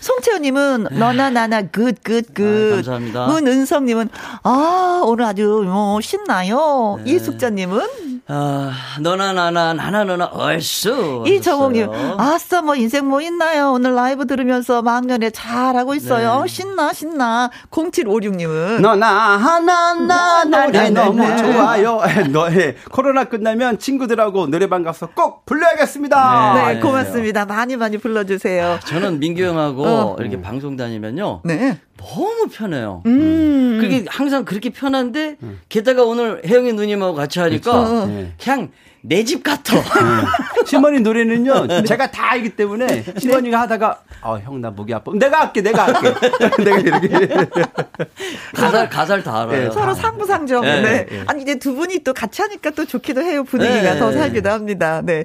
송채연님은 0.00 0.88
너나 0.92 1.28
나나 1.30 1.62
good 1.62 1.96
good 2.04 2.26
good. 2.34 2.70
감사합니다. 2.76 3.26
문은성님은 3.26 4.08
아 4.44 5.02
오늘 5.04 5.24
아주 5.24 5.62
뭐 5.66 6.00
신나요. 6.00 7.00
네. 7.04 7.12
이숙자님은 7.12 8.17
아 8.30 8.74
너나 9.00 9.32
나나 9.32 9.72
나나 9.72 10.04
너나 10.04 10.26
얼쑤. 10.26 11.24
이정옥님 11.26 11.88
아싸 12.18 12.60
뭐 12.60 12.76
인생 12.76 13.08
뭐 13.08 13.22
있나요? 13.22 13.72
오늘 13.72 13.94
라이브 13.94 14.26
들으면서 14.26 14.82
막년에 14.82 15.30
잘하고 15.30 15.94
있어요. 15.94 16.42
네. 16.42 16.48
신나 16.48 16.92
신나. 16.92 17.50
0756님은 17.70 18.80
너나 18.80 19.08
하나 19.38 19.94
나 19.94 20.44
노래 20.44 20.90
너무 20.90 21.22
좋아요. 21.38 22.02
너의 22.30 22.76
코로나 22.90 23.24
끝나면 23.24 23.78
친구들하고 23.78 24.48
노래방 24.48 24.82
가서 24.82 25.08
꼭 25.14 25.46
불러야겠습니다. 25.46 26.54
네, 26.54 26.74
네 26.74 26.80
고맙습니다. 26.80 27.46
많이 27.46 27.76
많이 27.76 27.96
불러주세요. 27.96 28.80
저는 28.84 29.20
민규 29.20 29.42
형하고 29.42 29.86
어. 29.86 30.16
이렇게 30.18 30.36
음. 30.36 30.42
방송 30.42 30.76
다니면요. 30.76 31.40
네. 31.44 31.80
너무 31.98 32.46
편해요. 32.50 33.02
음. 33.06 33.78
그게 33.80 34.04
항상 34.08 34.44
그렇게 34.44 34.70
편한데 34.70 35.36
음. 35.42 35.60
게다가 35.68 36.04
오늘 36.04 36.40
혜영이 36.46 36.72
누님하고 36.72 37.14
같이 37.14 37.38
하니까 37.40 37.72
그렇죠. 37.84 38.06
네. 38.06 38.32
그냥 38.42 38.70
내 39.00 39.22
집 39.24 39.42
같아. 39.44 39.76
네. 39.76 39.82
시머니 40.66 41.00
노래는요. 41.00 41.66
네. 41.68 41.82
제가 41.84 42.10
다 42.10 42.32
알기 42.32 42.50
때문에 42.56 43.04
시머니가 43.18 43.60
하다가 43.60 44.00
어, 44.22 44.38
형나 44.42 44.70
목이 44.70 44.92
아파. 44.94 45.12
내가 45.14 45.40
할게. 45.40 45.62
내가 45.62 45.86
할게. 45.86 46.14
내가 46.64 46.78
이렇게 46.78 47.28
가사 48.54 48.88
가사를 48.88 49.22
다 49.22 49.42
알아요. 49.42 49.68
네, 49.68 49.70
서로 49.70 49.94
상부상조. 49.94 50.60
네. 50.60 50.80
네. 51.08 51.22
아니 51.26 51.42
이제 51.42 51.54
두 51.58 51.74
분이 51.74 52.00
또 52.04 52.12
같이 52.12 52.42
하니까 52.42 52.70
또 52.70 52.84
좋기도 52.84 53.22
해요. 53.22 53.44
분위기가 53.44 53.96
더 53.98 54.12
살기도 54.12 54.50
합니다. 54.50 55.00
네. 55.04 55.24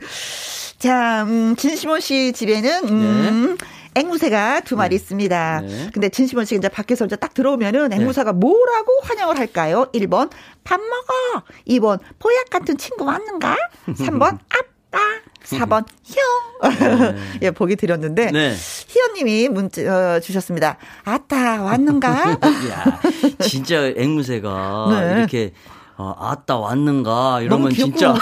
자, 0.77 1.23
음, 1.23 1.55
진시몬 1.57 1.99
씨 2.01 2.31
집에는 2.33 2.89
음, 2.89 3.57
앵무새가 3.95 4.61
두 4.61 4.75
마리 4.75 4.89
네. 4.89 4.95
있습니다. 4.95 5.61
네. 5.61 5.89
근데 5.93 6.09
진심원 6.09 6.45
씨가 6.45 6.57
이제 6.59 6.69
밖에서 6.69 7.05
이제 7.05 7.15
딱 7.15 7.33
들어오면은 7.33 7.89
네. 7.89 7.97
앵무새가 7.97 8.33
뭐라고 8.33 8.91
환영을 9.03 9.37
할까요? 9.37 9.87
1번, 9.93 10.29
밥 10.63 10.79
먹어. 10.79 11.43
2번, 11.67 11.99
보약 12.19 12.49
같은 12.49 12.77
친구 12.77 13.05
왔는가? 13.05 13.55
3번, 13.87 14.37
아빠. 14.49 14.99
4번, 15.43 15.85
형. 16.05 16.71
네. 16.79 17.15
예, 17.43 17.51
보기 17.51 17.75
드렸는데. 17.75 18.31
네. 18.31 18.55
희연님이 18.87 19.49
문자 19.49 19.81
어, 20.15 20.19
주셨습니다. 20.19 20.77
아따, 21.03 21.63
왔는가? 21.63 22.37
야, 22.69 23.01
진짜 23.39 23.91
앵무새가 23.97 24.87
네. 24.91 25.17
이렇게 25.19 25.53
어, 25.95 26.15
아따 26.17 26.57
왔는가 26.57 27.41
이러면 27.41 27.71
진짜 27.71 28.15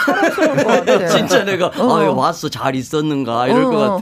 진짜 1.09 1.45
내가 1.45 1.67
어. 1.67 1.99
아 1.99 2.11
왔어 2.11 2.49
잘 2.49 2.75
있었는가 2.75 3.47
이럴 3.47 3.63
어. 3.63 3.69
것 3.69 3.79
같아. 3.79 4.01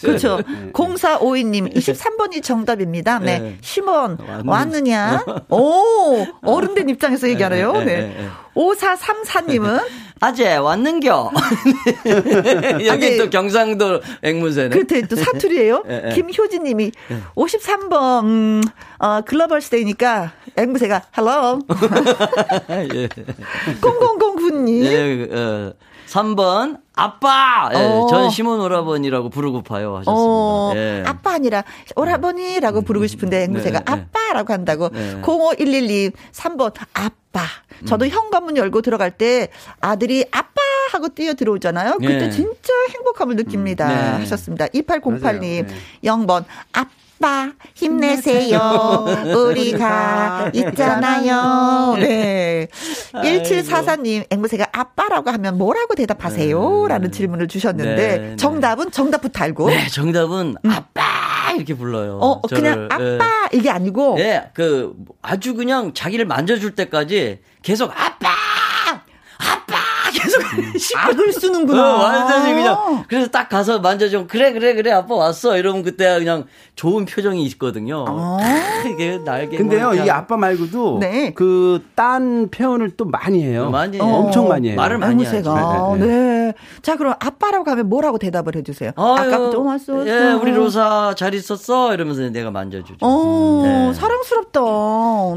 그렇죠. 0.00 0.38
0452님 0.72 1.74
23번이 1.74 2.42
정답입니다. 2.42 3.18
네. 3.18 3.38
네. 3.38 3.58
심원 3.62 4.18
왔느냐? 4.44 5.24
오 5.48 6.26
어른된 6.42 6.90
입장에서 6.90 7.28
얘기하네요. 7.30 7.72
네. 7.72 7.84
네. 7.84 8.28
5434님은 8.54 9.82
아재 10.20 10.56
왔는겨. 10.56 11.30
여기 12.86 12.90
아니, 12.90 13.18
또 13.18 13.28
경상도 13.28 14.00
앵무새네. 14.22 14.70
그렇대 14.70 15.02
또 15.02 15.14
사투리예요. 15.16 15.84
예, 15.90 16.04
예. 16.06 16.14
김효진님이 16.14 16.92
예. 17.10 17.16
53번 17.34 18.24
음, 18.24 18.62
어, 18.98 19.20
글로벌 19.20 19.60
시대이니까 19.60 20.32
앵무새가 20.56 21.02
hello. 21.16 21.58
예. 22.94 23.08
0009님. 23.08 24.84
예, 24.84 25.28
어, 25.34 25.72
3번 26.06 26.80
아빠. 26.94 27.70
예, 27.74 27.76
어. 27.76 28.06
전 28.08 28.30
시몬 28.30 28.60
오라버니라고 28.60 29.28
부르고 29.28 29.62
봐요 29.62 29.96
하셨습니다. 29.96 30.12
어, 30.14 30.72
예. 30.74 31.02
아빠 31.06 31.32
아니라 31.34 31.64
오라버니라고 31.94 32.82
부르고 32.82 33.06
싶은데 33.06 33.44
앵무새가 33.44 33.80
네, 33.80 33.84
네. 33.84 34.06
아빠라고 34.14 34.52
한다고. 34.52 34.88
네. 34.90 35.20
05112 35.22 36.12
3번 36.32 36.74
아빠. 36.94 37.42
저도 37.86 38.06
음. 38.06 38.10
현관문 38.10 38.56
열고 38.56 38.82
들어갈 38.82 39.10
때 39.10 39.48
아들이 39.80 40.24
아빠 40.30 40.62
하고 40.92 41.08
뛰어 41.08 41.34
들어오잖아요. 41.34 41.98
그때 41.98 42.18
네. 42.18 42.30
진짜 42.30 42.72
행복함을 42.90 43.36
느낍니다. 43.36 43.86
음. 43.86 43.94
네. 43.94 44.20
하셨습니다. 44.20 44.66
2808님, 44.68 45.66
0번 46.04 46.44
아빠. 46.72 46.90
아빠 47.18 47.52
힘내세요. 47.74 49.06
우리가 49.34 50.50
있잖아요. 50.54 51.96
네. 51.98 52.68
1744님 53.12 54.26
앵무새가 54.30 54.66
아빠라고 54.72 55.30
하면 55.30 55.56
뭐라고 55.58 55.94
대답하세요? 55.94 56.82
네. 56.82 56.88
라는 56.88 57.10
질문을 57.10 57.48
주셨는데 57.48 57.96
네, 57.96 58.18
네. 58.18 58.36
정답은 58.36 58.90
정답부터 58.90 59.44
알고. 59.44 59.70
네, 59.70 59.88
정답은 59.88 60.56
음. 60.62 60.70
아빠 60.70 61.52
이렇게 61.54 61.74
불러요. 61.74 62.18
어, 62.20 62.42
저를. 62.48 62.62
그냥 62.62 62.88
아빠 62.90 63.48
네. 63.50 63.56
이게 63.58 63.70
아니고. 63.70 64.16
네, 64.16 64.50
그 64.52 64.94
아주 65.22 65.54
그냥 65.54 65.94
자기를 65.94 66.26
만져줄 66.26 66.74
때까지 66.74 67.40
계속 67.62 67.90
아빠 67.96 68.28
악을 70.96 71.32
쓰는구나. 71.32 71.94
어, 71.94 71.98
완전히 72.02 72.54
그냥 72.54 73.04
그래서 73.08 73.28
딱 73.28 73.48
가서 73.48 73.80
만져줘 73.80 74.26
그래 74.26 74.52
그래 74.52 74.74
그래 74.74 74.90
아빠 74.92 75.14
왔어 75.14 75.56
이러면 75.56 75.82
그때 75.82 76.18
그냥 76.18 76.44
좋은 76.74 77.04
표정이 77.04 77.44
있거든요. 77.46 78.04
아. 78.08 78.38
이게 78.92 79.18
날개. 79.24 79.56
근데요 79.56 79.94
이 79.94 80.10
아빠 80.10 80.36
말고도 80.36 80.98
네. 81.00 81.32
그딴 81.34 82.50
표현을 82.50 82.90
또 82.96 83.04
많이 83.04 83.42
해요. 83.42 83.70
많이 83.70 84.00
어. 84.00 84.04
엄청 84.04 84.48
많이 84.48 84.68
해요. 84.68 84.76
말을 84.76 84.98
많이 84.98 85.24
하죠. 85.24 85.96
네, 85.98 86.06
네, 86.06 86.06
네. 86.06 86.54
자 86.82 86.96
그럼 86.96 87.14
아빠라고 87.18 87.70
하면 87.70 87.88
뭐라고 87.88 88.18
대답을 88.18 88.56
해주세요. 88.56 88.92
아까부터 88.96 89.60
왔어. 89.60 90.06
예, 90.06 90.32
우리 90.32 90.52
로사 90.52 91.14
잘 91.16 91.34
있었어 91.34 91.94
이러면서 91.94 92.28
내가 92.30 92.50
만져주죠. 92.50 92.98
어, 93.00 93.62
네. 93.64 93.94
사랑스럽다. 93.94 94.60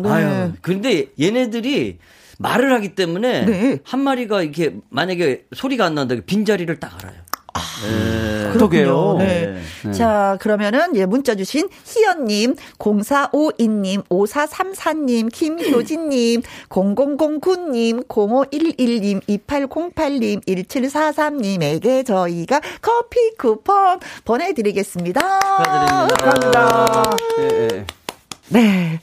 네. 0.04 0.10
아유, 0.10 0.52
근데 0.62 1.08
얘네들이 1.20 1.98
말을 2.40 2.74
하기 2.74 2.96
때문에 2.96 3.46
네. 3.46 3.80
한 3.84 4.00
마리가 4.00 4.42
이렇게 4.42 4.78
만약에 4.90 5.46
소리가 5.54 5.86
안 5.86 5.96
난다 5.96 6.16
빈 6.26 6.46
자리를 6.46 6.80
딱 6.80 6.94
알아요. 6.96 7.20
아, 7.54 7.62
네. 7.84 8.52
그러게요. 8.54 9.16
네. 9.18 9.62
네. 9.84 9.92
자, 9.92 10.38
그러면은, 10.40 10.96
예, 10.96 11.06
문자 11.06 11.36
주신 11.36 11.68
희연님, 11.84 12.56
0452님, 12.78 14.08
5434님, 14.08 15.32
김효진님, 15.32 16.42
0009님, 16.70 18.08
0511님, 18.08 19.22
2808님, 19.28 20.46
1743님에게 20.46 22.06
저희가 22.06 22.62
커피 22.82 23.18
쿠폰 23.38 24.00
보내드리겠습니다. 24.26 26.08
축하드립니다. 26.08 27.18
네. 27.38 27.86
네. 28.50 29.00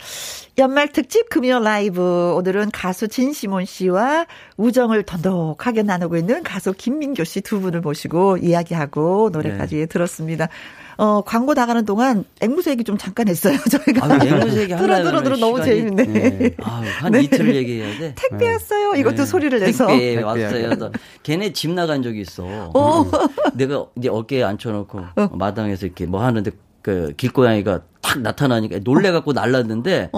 연말 0.58 0.88
특집 0.90 1.28
금요 1.28 1.58
라이브. 1.60 2.32
오늘은 2.34 2.70
가수 2.72 3.08
진시몬 3.08 3.66
씨와 3.66 4.26
우정을 4.56 5.02
던덕하게 5.02 5.82
나누고 5.82 6.16
있는 6.16 6.42
가수 6.42 6.72
김민교 6.72 7.24
씨 7.24 7.42
두 7.42 7.60
분을 7.60 7.82
모시고 7.82 8.38
이야기하고 8.38 9.28
노래까지 9.34 9.76
네. 9.76 9.86
들었습니다. 9.86 10.48
어, 10.96 11.20
광고 11.20 11.52
나가는 11.52 11.84
동안 11.84 12.24
앵무새 12.40 12.70
얘기 12.70 12.82
좀 12.84 12.96
잠깐 12.96 13.28
했어요, 13.28 13.58
저희가. 13.70 14.06
아, 14.06 14.14
앵무새 14.24 14.62
얘기 14.62 14.74
들어, 14.74 15.02
들어, 15.04 15.22
들어, 15.22 15.36
너무 15.36 15.62
재밌네. 15.62 16.04
네. 16.04 16.50
아, 16.62 16.82
한 17.00 17.12
네. 17.12 17.22
이틀 17.24 17.54
얘기해야 17.54 17.98
돼. 17.98 18.14
택배 18.16 18.50
왔어요. 18.50 18.94
이것도 18.94 19.16
네. 19.16 19.26
소리를 19.26 19.60
내서. 19.60 19.86
택배 19.88 20.22
왔어요. 20.22 20.90
걔네 21.22 21.52
집 21.52 21.72
나간 21.72 22.02
적이 22.02 22.22
있어. 22.22 22.70
어. 22.72 23.04
내가 23.52 23.84
이제 23.96 24.08
어깨에 24.08 24.42
앉혀놓고 24.42 24.98
어. 25.16 25.28
마당에서 25.34 25.84
이렇게 25.84 26.06
뭐 26.06 26.24
하는데 26.24 26.50
그 26.86 27.12
길고양이가 27.16 27.80
탁 28.00 28.20
나타나니까 28.20 28.78
놀래갖고 28.84 29.32
날랐는데 29.32 30.10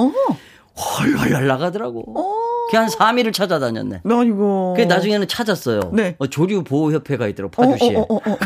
헐헐 0.78 1.30
날아가더라고. 1.30 2.04
어. 2.16 2.48
그냥 2.70 2.86
3일을 2.86 3.32
찾아다녔네. 3.32 4.02
아이고. 4.04 4.74
그 4.76 4.82
나중에는 4.82 5.26
찾았어요. 5.26 5.80
네. 5.94 6.16
어, 6.18 6.26
조류 6.26 6.62
보호 6.64 6.92
협회가 6.92 7.26
있더라고 7.28 7.50
파주시에. 7.50 7.96
어, 7.96 8.00
어, 8.00 8.14
어, 8.14 8.16
어, 8.16 8.32
어. 8.32 8.36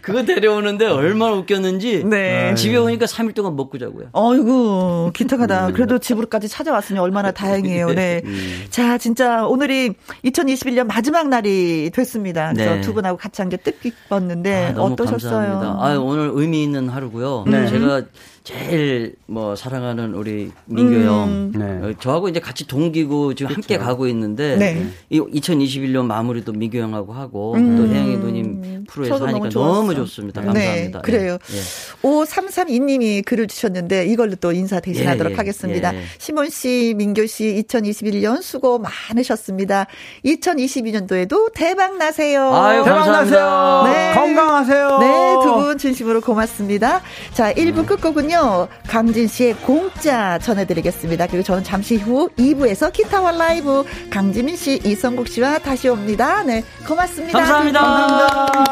그거 0.00 0.24
데려오는데 0.24 0.86
얼마나 0.86 1.32
웃겼는지. 1.34 2.04
네. 2.04 2.54
집에 2.54 2.76
오니까 2.76 3.06
3일 3.06 3.34
동안 3.34 3.56
먹고 3.56 3.78
자고요. 3.78 4.06
아이고 4.12 5.10
기특하다. 5.12 5.68
음. 5.68 5.72
그래도 5.72 5.98
집으로까지 5.98 6.48
찾아왔으니 6.48 6.98
얼마나 7.00 7.30
다행이에요. 7.32 7.88
네. 7.94 8.22
음. 8.24 8.64
자 8.70 8.96
진짜 8.96 9.44
오늘이 9.46 9.94
2021년 10.24 10.86
마지막 10.86 11.28
날이 11.28 11.90
됐습니다. 11.92 12.52
그래서 12.52 12.74
네. 12.76 12.80
두 12.80 12.94
분하고 12.94 13.16
같이 13.18 13.40
한 13.42 13.52
게 13.52 13.56
뜻깊었는데 13.58 14.74
아, 14.76 14.80
어떠셨어요? 14.80 15.30
감사합니다. 15.60 15.76
아, 15.84 15.98
오늘 15.98 16.30
의미 16.32 16.62
있는 16.62 16.88
하루고요. 16.88 17.44
네. 17.48 17.66
제가 17.68 18.02
제일 18.44 19.14
뭐 19.26 19.54
사랑하는 19.54 20.14
우리 20.14 20.50
민규 20.66 20.94
음. 20.96 21.06
형. 21.06 21.52
네. 21.54 21.86
어, 21.86 21.94
저하고 22.00 22.28
이제 22.28 22.40
같이 22.40 22.66
동기고 22.66 23.34
지금 23.34 23.48
그렇 23.48 23.54
함께 23.56 23.78
가고 23.78 24.06
있는데 24.08 24.56
네. 24.56 24.86
이 25.10 25.20
2021년 25.20 26.06
마무리도 26.06 26.52
민규 26.52 26.78
형하고 26.78 27.12
하고 27.12 27.54
음. 27.54 27.76
또 27.76 27.86
혜영이 27.86 28.16
누님 28.16 28.84
프로에서 28.88 29.26
하니까 29.26 29.48
너무, 29.48 29.74
너무, 29.74 29.94
좋습니다. 29.94 30.40
네, 30.40 30.46
감사합니다. 30.46 31.02
네, 31.02 31.02
그래요. 31.04 31.38
예. 31.52 31.56
5332님이 32.02 33.24
글을 33.24 33.46
주셨는데 33.46 34.06
이걸로 34.06 34.34
또 34.36 34.52
인사 34.52 34.80
대신하도록 34.80 35.30
예, 35.30 35.34
예, 35.34 35.36
하겠습니다. 35.36 35.94
예. 35.94 36.02
시몬 36.18 36.50
씨, 36.50 36.94
민규 36.96 37.26
씨 37.26 37.64
2021년 37.68 38.42
수고 38.42 38.80
많으셨습니다. 38.80 39.86
2022년도에도 40.24 41.52
대박 41.54 41.96
나세요. 41.96 42.52
아유, 42.54 42.82
대박 42.84 43.10
나세요. 43.10 43.82
네. 43.86 44.12
건강하세요. 44.14 44.98
네, 44.98 45.34
두 45.44 45.52
분 45.52 45.78
진심으로 45.78 46.20
고맙습니다. 46.20 47.02
자, 47.34 47.52
1부 47.52 47.86
끝곡은요. 47.86 48.31
끝곡은요, 48.32 48.68
강진 48.88 49.28
씨의 49.28 49.54
공짜 49.56 50.38
전해드리겠습니다. 50.38 51.26
그리고 51.26 51.42
저는 51.44 51.62
잠시 51.62 51.96
후 51.96 52.30
2부에서 52.38 52.92
기타와 52.92 53.32
라이브 53.32 53.84
강지민 54.10 54.56
씨, 54.56 54.80
이성국 54.84 55.28
씨와 55.28 55.58
다시 55.58 55.88
옵니다. 55.88 56.42
네, 56.42 56.64
고맙습니다. 56.86 57.38
감사합니다. 57.38 57.80
감사합니다. 57.80 58.62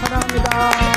사랑합니다. 0.00 0.95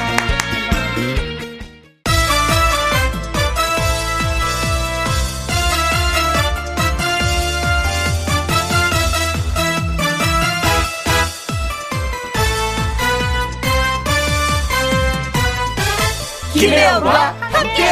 김혜영과 16.60 17.32
함께. 17.39 17.84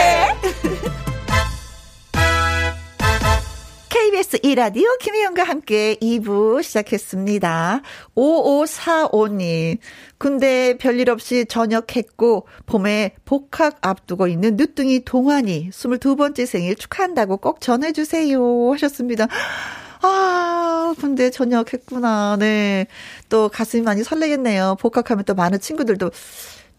KBS 3.87 4.39
2라디오 4.39 4.97
김혜영과 4.99 5.43
함께 5.43 5.95
2부 6.01 6.61
시작했습니다. 6.61 7.81
5545님. 8.13 9.77
근데 10.17 10.77
별일 10.77 11.09
없이 11.09 11.45
저녁했고 11.45 12.45
봄에 12.65 13.13
복학 13.23 13.77
앞두고 13.79 14.27
있는 14.27 14.57
늦둥이 14.57 15.05
동환이 15.05 15.69
22번째 15.69 16.45
생일 16.45 16.75
축하한다고 16.75 17.37
꼭 17.37 17.61
전해주세요 17.61 18.73
하셨습니다. 18.73 19.27
아, 20.01 20.93
근데 20.99 21.29
저녁했구나. 21.29 22.35
네. 22.37 22.87
또 23.29 23.47
가슴이 23.47 23.83
많이 23.83 24.03
설레겠네요. 24.03 24.75
복학하면 24.81 25.23
또 25.23 25.35
많은 25.35 25.61
친구들도 25.61 26.11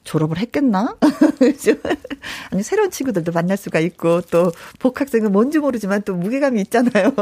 졸업을 0.09 0.39
했겠나? 0.39 0.97
아니, 2.51 2.63
새로운 2.63 2.91
친구들도 2.91 3.31
만날 3.33 3.59
수가 3.59 3.79
있고, 3.81 4.23
또, 4.23 4.53
복학생은 4.79 5.33
뭔지 5.33 5.59
모르지만 5.59 6.03
또 6.03 6.15
무게감이 6.15 6.63
있잖아요. 6.63 7.13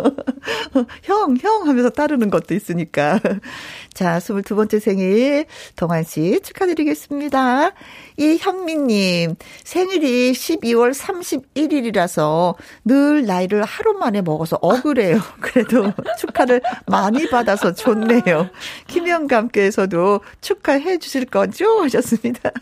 형, 1.02 1.36
형 1.40 1.66
하면서 1.66 1.90
따르는 1.90 2.30
것도 2.30 2.54
있으니까. 2.54 3.18
자, 3.92 4.18
22번째 4.18 4.78
생일, 4.78 5.46
동환 5.74 6.04
씨 6.04 6.38
축하드리겠습니다. 6.44 7.72
이현미님, 8.18 9.34
생일이 9.64 10.32
12월 10.32 10.94
31일이라서 10.94 12.54
늘 12.84 13.26
나이를 13.26 13.64
하루 13.64 13.94
만에 13.94 14.22
먹어서 14.22 14.58
억울해요. 14.60 15.20
그래도 15.40 15.92
축하를 16.20 16.62
많이 16.86 17.28
받아서 17.28 17.74
좋네요. 17.74 18.48
김영과 18.86 19.38
함께해서도 19.38 20.20
축하해 20.40 20.98
주실 20.98 21.24
거죠? 21.24 21.82
하셨습니다. 21.82 22.52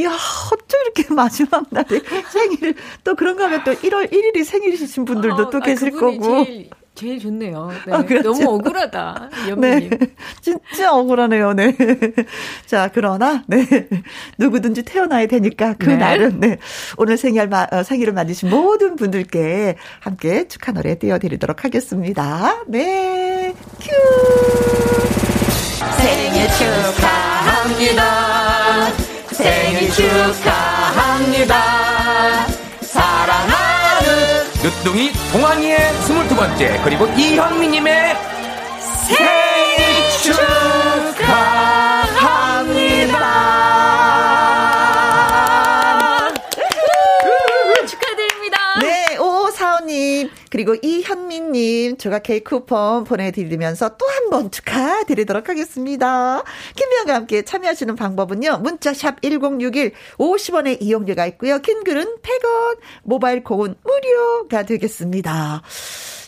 야, 0.00 0.10
어쩜 0.46 0.80
이렇게 0.86 1.04
마지막 1.12 1.64
날에 1.70 2.00
생일, 2.30 2.74
또 3.04 3.14
그런가 3.14 3.44
하면 3.44 3.62
또 3.64 3.72
1월 3.72 4.10
1일이 4.10 4.44
생일이신 4.44 5.04
분들도 5.04 5.34
어, 5.34 5.50
또 5.50 5.60
계실 5.60 5.88
아, 5.88 6.00
거고. 6.00 6.44
제일, 6.44 6.70
제일 6.94 7.18
좋네요. 7.18 7.70
네. 7.86 7.92
아, 7.92 8.02
그렇죠. 8.04 8.32
너무 8.32 8.54
억울하다. 8.54 9.30
네. 9.58 9.90
진짜 10.40 10.94
억울하네요. 10.94 11.52
네. 11.54 11.74
자, 12.66 12.90
그러나, 12.92 13.42
네. 13.46 13.66
누구든지 14.38 14.82
태어나야 14.82 15.26
되니까 15.26 15.74
그 15.78 15.90
네. 15.90 15.96
날은, 15.96 16.40
네. 16.40 16.58
오늘 16.96 17.16
생일, 17.16 17.50
어, 17.52 17.82
생일을 17.82 18.12
맞으신 18.14 18.50
모든 18.50 18.96
분들께 18.96 19.76
함께 20.00 20.48
축하 20.48 20.72
노래 20.72 20.98
띄워드리도록 20.98 21.64
하겠습니다. 21.64 22.62
네. 22.66 23.54
큐! 23.80 23.90
생일 25.98 26.46
축하합니다. 26.48 28.41
생일 29.32 29.90
축하합니다. 29.90 31.54
사랑하는 32.82 34.44
늦둥이 34.62 35.12
동환이의 35.32 35.92
스물두 36.02 36.36
번째 36.36 36.80
그리고 36.84 37.06
이현미님의 37.06 38.16
생일 39.06 40.10
축하 40.22 40.61
그리고 50.50 50.74
이현민님, 50.80 51.96
제가 51.98 52.20
케이크 52.20 52.58
쿠폰 52.58 53.04
보내드리면서 53.04 53.96
또 53.96 54.06
한 54.06 54.30
번 54.30 54.50
축하드리도록 54.50 55.48
하겠습니다. 55.50 56.42
김미영과 56.76 57.14
함께 57.14 57.42
참여하시는 57.42 57.96
방법은요. 57.96 58.58
문자샵 58.58 59.20
1061, 59.22 59.92
50원의 60.16 60.78
이용료가 60.80 61.26
있고요. 61.26 61.58
긴 61.58 61.84
글은 61.84 62.16
100원, 62.22 62.78
모바일 63.02 63.42
콩은 63.44 63.74
무료가 63.84 64.62
되겠습니다. 64.64 65.62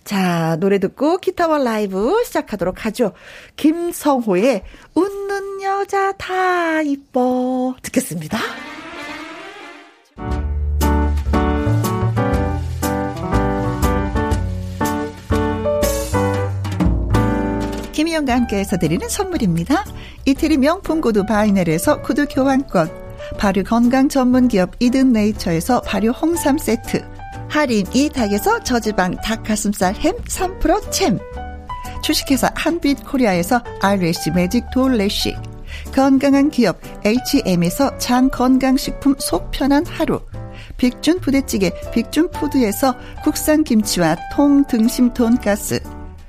자, 0.04 0.56
노래 0.60 0.78
듣고 0.78 1.16
기타와 1.16 1.58
라이브 1.58 2.22
시작하도록 2.26 2.84
하죠. 2.86 3.12
김성호의 3.56 4.64
웃는 4.94 5.62
여자 5.62 6.12
다 6.12 6.82
이뻐 6.82 7.74
듣겠습니다. 7.82 8.38
김희영과 17.94 18.34
함께해서 18.34 18.76
드리는 18.76 19.08
선물입니다. 19.08 19.84
이태리 20.24 20.58
명품 20.58 21.00
구두 21.00 21.24
바이넬에서 21.24 22.02
구두 22.02 22.26
교환권, 22.26 22.90
발효 23.38 23.62
건강 23.62 24.08
전문 24.08 24.48
기업 24.48 24.72
이든 24.80 25.12
네이처에서 25.12 25.80
발효 25.82 26.10
홍삼 26.10 26.58
세트, 26.58 27.04
할인 27.48 27.86
이 27.94 28.08
닭에서 28.08 28.64
저지방 28.64 29.14
닭 29.22 29.44
가슴살 29.44 29.94
햄 29.94 30.16
3% 30.16 30.90
챔, 30.90 31.20
주식회사 32.02 32.50
한빛 32.56 33.06
코리아에서 33.06 33.62
eyelash 33.80 34.32
magic 34.32 34.64
doll 34.72 35.01
lash, 35.01 35.36
건강한 35.94 36.50
기업 36.50 36.80
H&M에서 37.04 37.96
장 37.98 38.28
건강식품 38.28 39.14
속 39.20 39.52
편한 39.52 39.86
하루, 39.86 40.20
빅준 40.78 41.20
부대찌개 41.20 41.70
빅준 41.92 42.32
푸드에서 42.32 42.96
국산 43.22 43.62
김치와 43.62 44.16
통 44.34 44.64
등심 44.66 45.14
돈가스, 45.14 45.80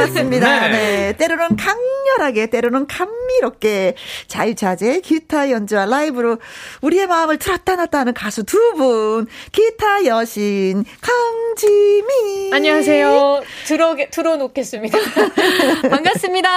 찾아왔습니다. 0.00 0.68
네. 0.68 0.70
네. 0.70 1.12
때로는 1.16 1.56
강렬하게, 1.56 2.46
때로는 2.46 2.86
감미롭게 2.86 3.94
자유자재 4.28 5.00
기타 5.00 5.50
연주와 5.50 5.86
라이브로 5.86 6.38
우리의 6.80 7.06
마음을 7.06 7.38
들었다 7.38 7.76
놨다 7.76 8.00
하는 8.00 8.14
가수 8.14 8.44
두 8.44 8.72
분. 8.74 9.26
기타 9.52 10.04
여신 10.06 10.84
강지미. 11.00 12.50
안녕하세요. 12.52 13.42
들어, 13.66 13.96
들어놓겠습니다. 14.10 14.98
반갑습니다. 15.90 16.48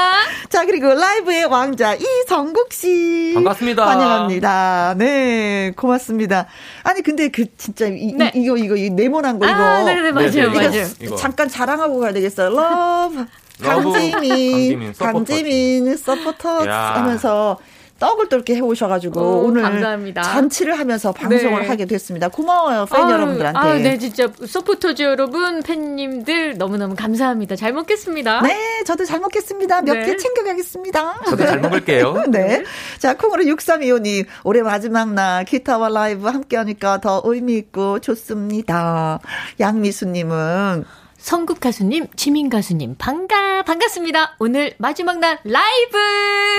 자, 0.50 0.66
그리고 0.66 0.94
라이브의 0.94 1.46
왕자 1.46 1.96
이성국 1.96 2.72
씨. 2.72 3.32
반갑습니다. 3.34 3.86
환영합니다. 3.88 4.96
네, 4.98 5.74
고맙습니다. 5.76 6.48
아니, 6.84 7.02
근데 7.02 7.30
그 7.30 7.46
진짜 7.58 7.88
이, 7.88 8.14
네. 8.14 8.32
이, 8.36 8.48
거 8.48 8.58
이거, 8.58 8.76
이 8.76 8.90
네모난 8.90 9.40
거, 9.40 9.46
이거. 9.46 9.56
아, 9.56 9.84
네네, 9.84 10.12
맞아요, 10.12 10.30
네, 10.32 10.48
네. 10.48 10.68
맞아요. 10.70 10.88
이거 11.02 11.16
잠깐 11.16 11.50
자랑하고 11.50 12.00
가야 12.00 12.14
되겠어요. 12.14 12.50
love. 12.50 13.26
강지민, 13.62 14.94
강지민, 14.94 15.98
서포터 15.98 16.64
하면서 16.68 17.60
떡을 18.04 18.28
또 18.28 18.36
이렇게 18.36 18.56
해오셔가지고 18.56 19.22
오, 19.22 19.46
오늘 19.46 19.62
감사합니다. 19.62 20.24
잔치를 20.24 20.78
하면서 20.78 21.14
방송을 21.14 21.62
네. 21.62 21.68
하게 21.68 21.86
됐습니다. 21.86 22.28
고마워요 22.28 22.86
팬 22.86 23.02
아유, 23.02 23.14
여러분들한테. 23.14 23.60
아, 23.60 23.74
네 23.76 23.98
진짜 23.98 24.28
서포터즈 24.46 25.04
여러분 25.04 25.62
팬님들 25.62 26.58
너무너무 26.58 26.96
감사합니다. 26.96 27.56
잘 27.56 27.72
먹겠습니다. 27.72 28.42
네 28.42 28.84
저도 28.86 29.06
잘 29.06 29.20
먹겠습니다. 29.22 29.84
몇개 29.84 30.06
네. 30.06 30.18
챙겨가겠습니다. 30.18 31.22
저도 31.30 31.46
잘 31.46 31.62
먹을게요. 31.62 32.26
네. 32.30 32.64
자 33.00 33.16
콩으로 33.16 33.44
6325님 33.44 34.26
올해 34.44 34.62
마지막 34.64 35.14
날 35.14 35.46
기타와 35.46 35.88
라이브 35.90 36.28
함께하니까 36.28 37.00
더 37.00 37.22
의미 37.24 37.56
있고 37.58 38.00
좋습니다. 38.00 39.20
양미수님은 39.62 40.84
성국 41.24 41.62
가수님, 41.62 42.08
지민 42.18 42.50
가수님, 42.50 42.96
반가, 42.98 43.64
반갑습니다. 43.64 44.36
오늘 44.40 44.74
마지막 44.78 45.20
날 45.20 45.40
라이브! 45.46 45.98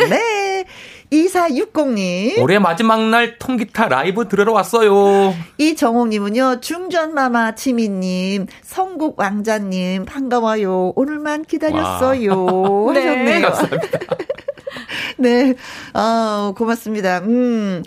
네. 0.09 0.65
2460님. 1.13 2.39
올해 2.41 2.59
마지막 2.59 3.03
날 3.11 3.39
통기타 3.39 3.89
라이브 3.89 4.27
들으러 4.27 4.55
왔어요. 4.55 5.35
이정옥님은요, 5.59 6.61
중전마마 6.63 7.55
지민님, 7.55 8.47
성국 8.63 9.19
왕자님, 9.21 10.07
반가워요. 10.07 10.95
오늘만 10.97 11.45
기다렸어요. 11.45 12.33
네. 12.95 13.01
하셨네요. 13.07 13.43
감사합니다. 13.43 13.99
네. 15.19 15.55
어, 15.93 16.55
고맙습니다. 16.57 17.19
음. 17.19 17.85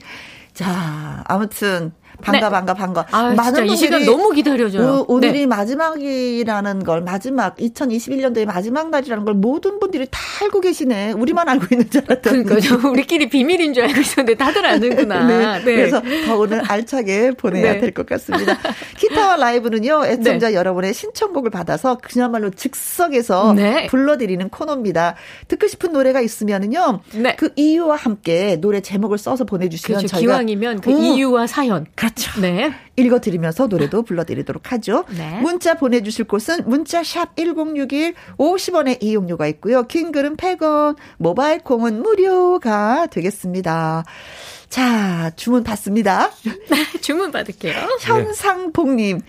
자, 0.54 1.24
아무튼. 1.26 1.92
반가 2.22 2.50
네. 2.50 2.50
반가 2.50 2.74
반가. 2.74 3.06
아, 3.12 3.34
많은 3.34 3.68
이 3.68 3.76
시간 3.76 4.06
너무 4.06 4.32
기다려져요. 4.32 5.06
오, 5.08 5.20
늘이 5.20 5.40
네. 5.42 5.46
마지막이라는 5.46 6.84
걸 6.84 7.02
마지막 7.02 7.56
2021년도의 7.58 8.46
마지막 8.46 8.90
날이라는 8.90 9.26
걸 9.26 9.34
모든 9.36 9.80
분들이 9.80 10.08
다 10.10 10.20
알고 10.42 10.62
계시네. 10.62 11.14
우리만 11.14 11.48
알고 11.48 11.68
있는 11.72 11.90
줄 11.90 12.04
알았더니. 12.08 12.44
그러니까 12.44 12.88
우리끼리 12.90 13.30
비밀인 13.30 13.74
줄 13.74 13.84
알고 13.84 14.00
있었는데 14.00 14.36
다들 14.36 14.66
아는구나. 14.66 15.26
네. 15.28 15.60
네. 15.64 15.76
그래서 15.76 16.02
더 16.26 16.38
오늘 16.38 16.62
알차게 16.70 17.32
보내야 17.32 17.74
네. 17.74 17.80
될것 17.80 18.06
같습니다. 18.06 18.58
기타와 18.98 19.38
라이브는요. 19.38 20.06
애청자 20.06 20.50
네. 20.50 20.56
여러분의 20.56 20.94
신청곡을 20.94 21.52
받아서 21.52 21.98
그야말로 22.02 22.50
즉석에서 22.50 23.54
네. 23.54 23.88
불러드리는 23.88 24.50
코너입니다. 24.50 25.16
듣고 25.48 25.68
싶은 25.68 25.92
노래가 25.94 26.22
있으면은요. 26.22 27.02
그 27.38 27.52
이유와 27.56 27.96
함께 27.96 28.58
노래 28.60 28.82
제목을 28.82 29.18
써서 29.18 29.44
보내주시면 29.46 30.00
그렇죠. 30.00 30.16
저희가 30.16 30.34
기왕이면 30.34 30.82
그 30.82 30.92
음, 30.92 30.98
이유와 30.98 31.48
사연. 31.48 31.86
그렇죠. 32.08 32.42
네. 32.42 32.74
읽어드리면서 32.96 33.68
노래도 33.68 34.02
불러드리도록 34.04 34.72
하죠. 34.72 35.06
네. 35.16 35.40
문자 35.42 35.76
보내주실 35.76 36.26
곳은 36.26 36.64
문자 36.66 37.04
샵 37.04 37.36
1061 37.36 38.14
50원의 38.38 39.04
이용료가 39.04 39.48
있고요. 39.48 39.84
긴 39.84 40.12
글은 40.12 40.38
100원, 40.38 40.98
모바일 41.18 41.60
콩은 41.60 42.02
무료가 42.02 43.08
되겠습니다. 43.08 44.04
자, 44.70 45.32
주문 45.36 45.64
받습니다. 45.64 46.32
주문 47.02 47.32
받을게요. 47.32 47.74
현상복님, 48.02 49.22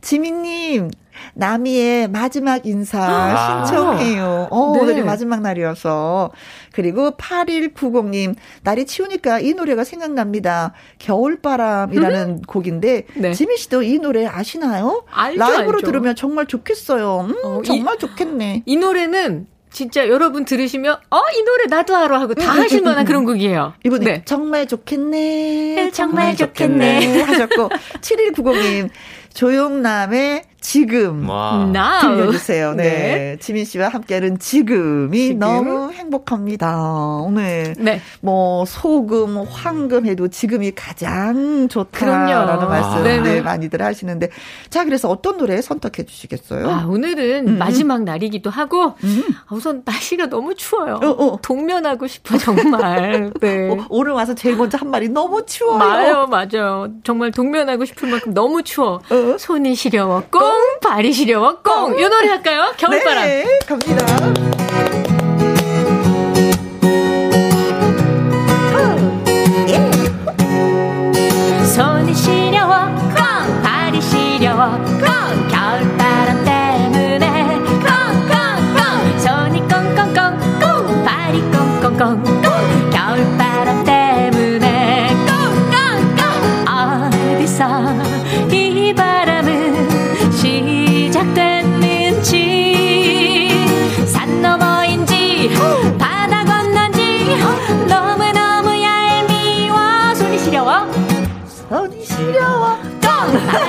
지민님, 0.00 0.90
나미의 1.34 2.08
마지막 2.08 2.64
인사 2.66 2.98
아. 3.02 3.64
신청해요. 3.66 4.48
어, 4.50 4.72
네. 4.74 4.80
오늘이 4.80 5.02
마지막 5.02 5.40
날이어서. 5.40 6.30
그리고 6.72 7.12
8190님, 7.12 8.34
날이 8.62 8.84
치우니까 8.86 9.40
이 9.40 9.54
노래가 9.54 9.84
생각납니다. 9.84 10.72
겨울바람이라는 10.98 12.28
음? 12.28 12.42
곡인데, 12.42 13.04
네. 13.14 13.32
지민 13.32 13.56
씨도 13.56 13.82
이 13.82 13.98
노래 13.98 14.26
아시나요? 14.26 15.04
알죠, 15.10 15.38
라이브로 15.38 15.76
알죠. 15.78 15.86
들으면 15.86 16.14
정말 16.16 16.46
좋겠어요. 16.46 17.20
음, 17.28 17.34
어, 17.44 17.62
정말 17.64 17.96
이, 17.96 17.98
좋겠네. 17.98 18.62
이 18.66 18.76
노래는 18.76 19.46
진짜 19.70 20.08
여러분 20.08 20.44
들으시면 20.46 20.96
어 21.10 21.20
이 21.36 21.42
노래 21.42 21.64
나도 21.66 21.94
알아 21.96 22.18
하고 22.20 22.32
다 22.34 22.50
음, 22.52 22.56
음, 22.58 22.62
하실 22.62 22.80
만한 22.82 23.04
그런 23.04 23.24
곡이에요. 23.26 23.74
이번에 23.84 24.04
네. 24.04 24.22
정말 24.24 24.66
좋겠네. 24.66 25.90
정말 25.92 26.34
좋겠네. 26.36 27.20
하셨고 27.22 27.68
7190님 28.00 28.88
조용남의 29.34 30.44
지금 30.66 31.28
와. 31.28 32.00
들려주세요. 32.02 32.74
네. 32.74 32.82
네. 32.82 33.36
지민 33.38 33.64
씨와 33.64 33.86
함께하는 33.86 34.40
지금이 34.40 35.18
지금? 35.28 35.38
너무 35.38 35.92
행복합니다. 35.92 36.76
오늘 37.24 37.76
네. 37.78 38.00
뭐 38.20 38.64
소금, 38.64 39.44
황금 39.48 40.06
해도 40.06 40.26
지금이 40.26 40.72
가장 40.72 41.68
좋다라는 41.68 42.68
말씀 42.68 43.04
네, 43.04 43.40
많이들 43.42 43.80
하시는데 43.80 44.30
자 44.68 44.84
그래서 44.84 45.08
어떤 45.08 45.36
노래 45.36 45.62
선택해 45.62 46.04
주시겠어요? 46.04 46.68
아, 46.68 46.84
오늘은 46.88 47.46
음. 47.46 47.58
마지막 47.58 48.02
날이기도 48.02 48.50
하고 48.50 48.94
음. 49.04 49.22
우선 49.52 49.82
날씨가 49.84 50.26
너무 50.30 50.56
추워요. 50.56 50.98
어, 51.00 51.08
어. 51.10 51.38
동면하고 51.42 52.08
싶어 52.08 52.36
정말. 52.38 53.32
네. 53.40 53.70
어, 53.70 53.86
오늘 53.88 54.14
와서 54.14 54.34
제일 54.34 54.56
먼저 54.56 54.78
한 54.78 54.90
말이 54.90 55.08
너무 55.08 55.46
추워요. 55.46 55.78
맞아요, 55.78 56.26
맞아요. 56.26 56.88
정말 57.04 57.30
동면하고 57.30 57.84
싶을 57.84 58.10
만큼 58.10 58.34
너무 58.34 58.64
추워. 58.64 59.00
어? 59.08 59.38
손이 59.38 59.76
시려워 59.76 60.24
꽁 60.56 60.80
발이 60.80 61.12
시려워 61.12 61.58
꽁. 61.62 61.98
이 61.98 62.02
노래 62.02 62.28
할까요? 62.28 62.72
겨울바람. 62.78 63.24
네, 63.24 63.44
갑니다. 63.66 65.05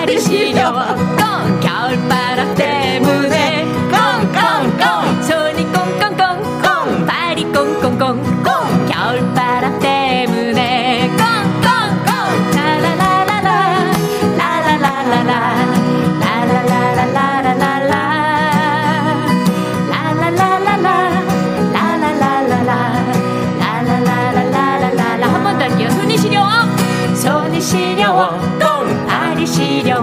꽁발이 0.08 1.17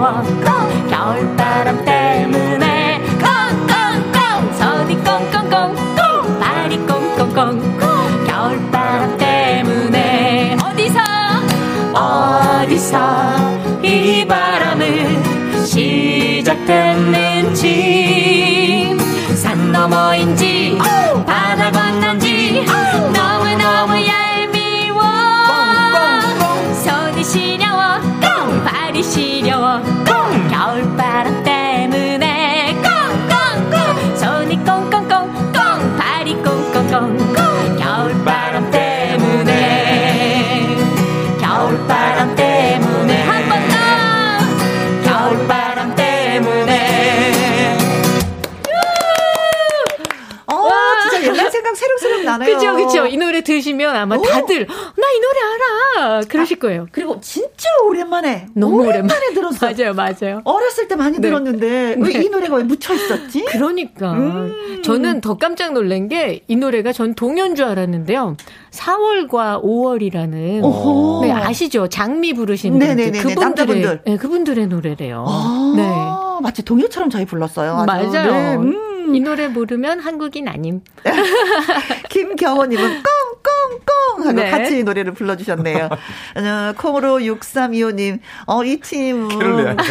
겨울바람 0.05 1.83
때문에 1.83 3.01
꽁꽁꽁 3.17 4.53
서디 4.53 4.93
꽁꽁꽁 4.97 5.73
꽁 5.95 6.39
발이 6.39 6.77
꽁꽁꽁 6.85 7.59
꽁. 7.79 8.27
겨울바람 8.27 9.17
때문에 9.17 10.57
어디서 10.63 10.99
어디서 11.91 12.99
이 13.81 14.23
바람은 14.27 15.65
시작됐는지. 15.65 16.55
산 19.33 19.71
너머인지 19.71 20.77
바다 21.25 21.71
건넌지 21.71 22.63
나네요. 52.37 52.55
그죠, 52.57 52.75
그죠. 52.75 53.05
이 53.07 53.17
노래 53.17 53.41
들으시면 53.41 53.95
아마 53.95 54.17
다들, 54.19 54.65
나 54.67 55.05
이 55.15 55.19
노래 55.19 55.39
알아! 56.05 56.21
그러실 56.27 56.59
거예요. 56.59 56.87
그리고 56.91 57.19
진짜 57.21 57.69
오랜만에. 57.87 58.47
너무 58.53 58.77
오랜만에, 58.81 58.97
오랜만에 58.99 59.33
들었어요. 59.33 59.71
맞아요, 59.93 59.93
맞아요. 59.93 60.41
어렸을 60.43 60.87
때 60.87 60.95
많이 60.95 61.17
네. 61.19 61.21
들었는데, 61.21 61.95
왜 61.99 62.11
이 62.25 62.29
노래가 62.29 62.55
왜 62.57 62.63
묻혀 62.63 62.93
있었지? 62.93 63.45
그러니까. 63.45 64.13
음. 64.13 64.81
저는 64.83 65.21
더 65.21 65.37
깜짝 65.37 65.73
놀란 65.73 66.07
게, 66.09 66.41
이 66.47 66.55
노래가 66.55 66.91
전 66.91 67.13
동요인 67.15 67.55
줄 67.55 67.65
알았는데요. 67.65 68.35
4월과 68.71 69.63
5월이라는. 69.63 70.63
오호. 70.63 71.21
네, 71.23 71.31
아시죠? 71.31 71.87
장미 71.87 72.33
부르시는 72.33 72.77
네네네. 72.79 73.11
그분들의, 73.19 73.35
남자분들. 73.35 74.01
네, 74.05 74.17
그분들의 74.17 74.67
노래래요. 74.67 75.25
아, 75.27 75.73
네. 75.75 76.41
마치 76.41 76.63
동요처럼 76.63 77.09
저희 77.09 77.25
불렀어요. 77.25 77.73
아주. 77.77 77.85
맞아요. 78.11 78.31
네. 78.31 78.55
음. 78.57 78.94
이 79.13 79.19
노래 79.19 79.47
모르면 79.47 79.99
한국인 79.99 80.47
아님. 80.47 80.81
김경호님은 82.09 83.03
꽁꽁꽁 83.43 84.27
하고 84.27 84.31
네. 84.31 84.49
같이 84.49 84.79
이 84.79 84.83
노래를 84.83 85.13
불러주셨네요. 85.13 85.85
어, 85.91 86.73
콩으로 86.77 87.17
6325님, 87.19 88.19
어, 88.47 88.63
이 88.63 88.77
팀은. 88.79 89.77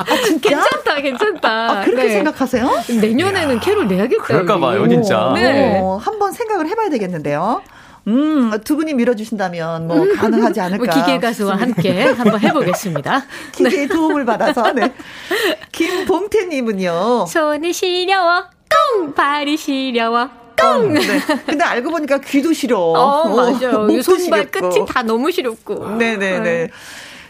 아, 0.00 0.04
진짜? 0.24 0.48
괜찮다, 0.48 1.00
괜찮다. 1.02 1.70
아, 1.70 1.84
그렇게 1.84 2.04
네. 2.04 2.08
생각하세요? 2.10 2.70
내년에는. 3.00 3.60
캐롤 3.60 3.86
내야겠다. 3.88 4.22
그럴까봐요, 4.24 4.88
진짜. 4.88 5.32
네. 5.34 5.80
어, 5.82 5.98
한번 6.02 6.32
생각을 6.32 6.66
해봐야 6.68 6.88
되겠는데요. 6.90 7.62
음, 8.08 8.50
두 8.64 8.76
분이 8.76 8.94
밀어주신다면 8.94 9.86
뭐 9.86 10.02
음. 10.02 10.16
가능하지 10.16 10.60
않을까. 10.60 10.84
뭐 10.84 10.94
기계 10.94 11.18
가수와 11.18 11.56
함께 11.56 12.02
한번 12.04 12.40
해보겠습니다. 12.40 13.24
기계의 13.52 13.88
네. 13.88 13.94
도움을 13.94 14.24
받아서. 14.24 14.72
네. 14.72 14.92
김봉태님은요. 15.72 17.26
손이 17.26 17.72
시려워, 17.72 18.44
꽁! 18.94 19.14
발이 19.14 19.56
시려워, 19.56 20.28
꽁! 20.58 20.92
네. 20.94 21.00
근데 21.46 21.64
알고 21.64 21.90
보니까 21.90 22.18
귀도 22.18 22.52
시려. 22.52 22.78
어, 22.78 23.28
맞아요. 23.28 23.88
손발 24.02 24.50
끝이 24.50 24.84
다 24.86 25.02
너무 25.02 25.30
시렵고. 25.30 25.96
네네네. 25.96 26.40
네. 26.40 26.70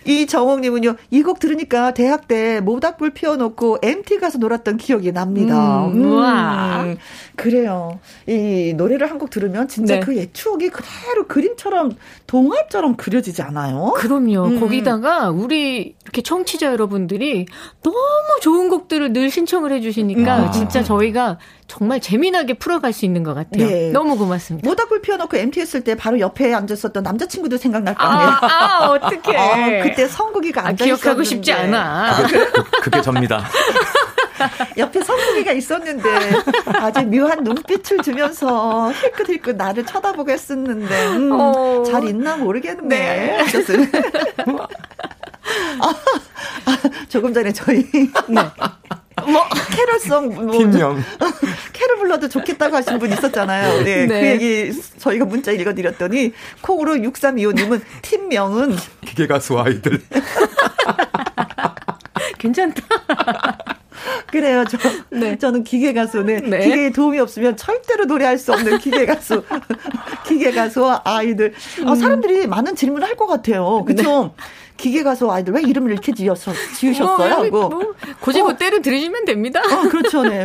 이 0.05 0.27
정옥님은요, 0.27 0.97
이 1.11 1.23
곡 1.23 1.39
들으니까 1.39 1.93
대학 1.93 2.27
때 2.29 2.61
모닥불 2.61 3.11
피워놓고 3.11 3.79
MT 3.83 4.19
가서 4.19 4.39
놀았던 4.39 4.79
기억이 4.79 5.13
납니다. 5.13 5.87
음, 5.87 5.93
음. 6.05 6.13
와. 6.17 6.87
그래요. 7.37 7.99
이 8.27 8.75
노래를 8.77 9.11
한 9.11 9.19
곡 9.19 9.29
들으면 9.31 9.69
진짜 9.69 9.95
네. 9.97 10.01
그옛 10.01 10.33
추억이 10.33 10.71
그대로 10.71 11.27
그림처럼 11.27 11.93
동화처럼 12.27 12.97
그려지지 12.97 13.43
않아요? 13.43 13.93
그럼요. 13.97 14.45
음. 14.47 14.61
거기다가 14.61 15.29
우리 15.31 15.95
이렇게 16.05 16.23
청취자 16.23 16.73
여러분들이 16.73 17.47
너무 17.83 17.97
좋은 18.41 18.69
곡들을 18.71 19.13
늘 19.13 19.31
신청을 19.31 19.73
해주시니까 19.73 20.33
아. 20.33 20.51
진짜 20.51 20.83
저희가 20.83 21.39
정말 21.71 22.01
재미나게 22.01 22.55
풀어갈 22.55 22.93
수 22.93 23.05
있는 23.05 23.23
것 23.23 23.33
같아요. 23.33 23.65
네. 23.65 23.91
너무 23.93 24.19
고맙습니다. 24.19 24.69
모닥불 24.69 25.03
피워놓고 25.03 25.37
MT 25.37 25.61
했을 25.61 25.83
때 25.83 25.95
바로 25.95 26.19
옆에 26.19 26.53
앉았었던 26.53 27.01
남자친구도 27.01 27.59
생각날 27.59 27.95
거 27.95 28.03
아니에요? 28.03 28.29
아, 28.29 28.49
아 28.49 28.87
어떡해. 28.91 29.37
어, 29.37 29.83
그때 29.85 30.09
성국이가 30.09 30.67
앉아 30.67 30.85
아, 30.85 30.87
기억하고 30.87 31.23
싶지 31.23 31.53
않아. 31.53 32.25
그게, 32.27 32.45
그게 32.83 33.01
접니다. 33.03 33.47
옆에 34.79 35.01
성국이가 35.01 35.53
있었는데 35.53 36.11
아주 36.67 37.03
묘한 37.07 37.45
눈빛을 37.45 37.99
주면서 37.99 38.91
힐끗힐끗 38.91 39.55
나를 39.55 39.87
쳐다보고 39.87 40.29
했었는데 40.29 41.07
음, 41.07 41.31
어. 41.31 41.85
잘 41.85 42.05
있나 42.09 42.37
모르겠네. 42.37 42.89
네. 42.89 43.39
아, 45.81 45.89
아, 46.65 46.77
조금 47.09 47.33
전에 47.33 47.53
저희 47.53 47.89
네. 48.29 48.41
뭐 49.27 49.45
캐롤송 49.75 50.35
뭐 50.47 50.53
팀명 50.53 51.03
캐롤 51.73 51.99
불러도 51.99 52.29
좋겠다고 52.29 52.77
하신 52.77 52.99
분 52.99 53.13
있었잖아요. 53.13 53.83
네, 53.85 54.07
네. 54.07 54.21
그 54.21 54.27
얘기 54.45 54.83
저희가 54.99 55.25
문자 55.25 55.51
읽어드렸더니 55.53 56.33
콩으로 56.61 56.95
6325님은 56.97 57.81
팀명은 58.03 58.77
기계 59.07 59.27
가수 59.27 59.59
아이들. 59.59 60.01
괜찮다. 62.39 62.83
그래요. 64.29 64.65
저, 64.65 64.79
네. 65.11 65.37
저는 65.37 65.65
기계 65.65 65.93
가수는 65.93 66.49
네. 66.51 66.61
기계에 66.65 66.91
도움이 66.91 67.19
없으면 67.19 67.57
절대로 67.57 68.05
노래할 68.07 68.39
수 68.39 68.53
없는 68.53 68.79
기계 68.79 69.05
가수. 69.05 69.43
기계 70.27 70.53
가수와 70.53 71.03
아이들. 71.05 71.53
아, 71.85 71.91
음. 71.93 71.95
사람들이 71.97 72.47
많은 72.47 72.77
질문을 72.77 73.07
할 73.07 73.17
것 73.21 73.27
같아요. 73.27 73.85
그쵸? 73.85 74.33
네. 74.37 74.45
기계 74.81 75.03
가수 75.03 75.31
아이들 75.31 75.53
왜 75.53 75.61
이름을 75.61 75.93
이렇게 75.93 76.13
지었어, 76.13 76.53
지으셨어요? 76.79 77.51
뭐, 77.51 77.65
하고. 77.65 77.69
뭐, 77.69 77.95
고지고대로 78.21 78.79
어. 78.79 78.81
들으시면 78.81 79.27
됩니다. 79.27 79.61
어, 79.61 79.89
그렇죠. 79.89 80.23
네. 80.23 80.45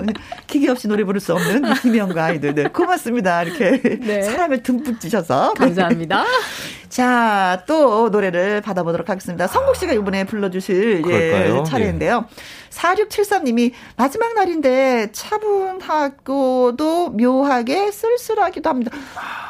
기계 0.48 0.68
없이 0.70 0.88
노래 0.88 1.04
부를 1.04 1.20
수 1.20 1.32
없는 1.32 1.72
김영과 1.74 2.24
아이들. 2.24 2.54
네. 2.54 2.64
고맙습니다. 2.64 3.44
이렇게 3.44 3.80
네. 4.00 4.22
사랑을 4.22 4.62
듬뿍 4.64 4.98
주셔서. 4.98 5.54
감사합니다. 5.54 6.24
자, 6.88 7.62
또 7.66 8.08
노래를 8.08 8.60
받아보도록 8.60 9.08
하겠습니다. 9.08 9.46
성국 9.46 9.76
씨가 9.76 9.92
이번에 9.92 10.24
불러주실 10.24 11.04
예, 11.06 11.62
차례인데요. 11.64 12.26
예. 12.28 12.36
4673님이 12.76 13.72
마지막 13.96 14.34
날인데 14.34 15.10
차분하고도 15.12 17.10
묘하게 17.10 17.90
쓸쓸하기도 17.90 18.68
합니다. 18.68 18.90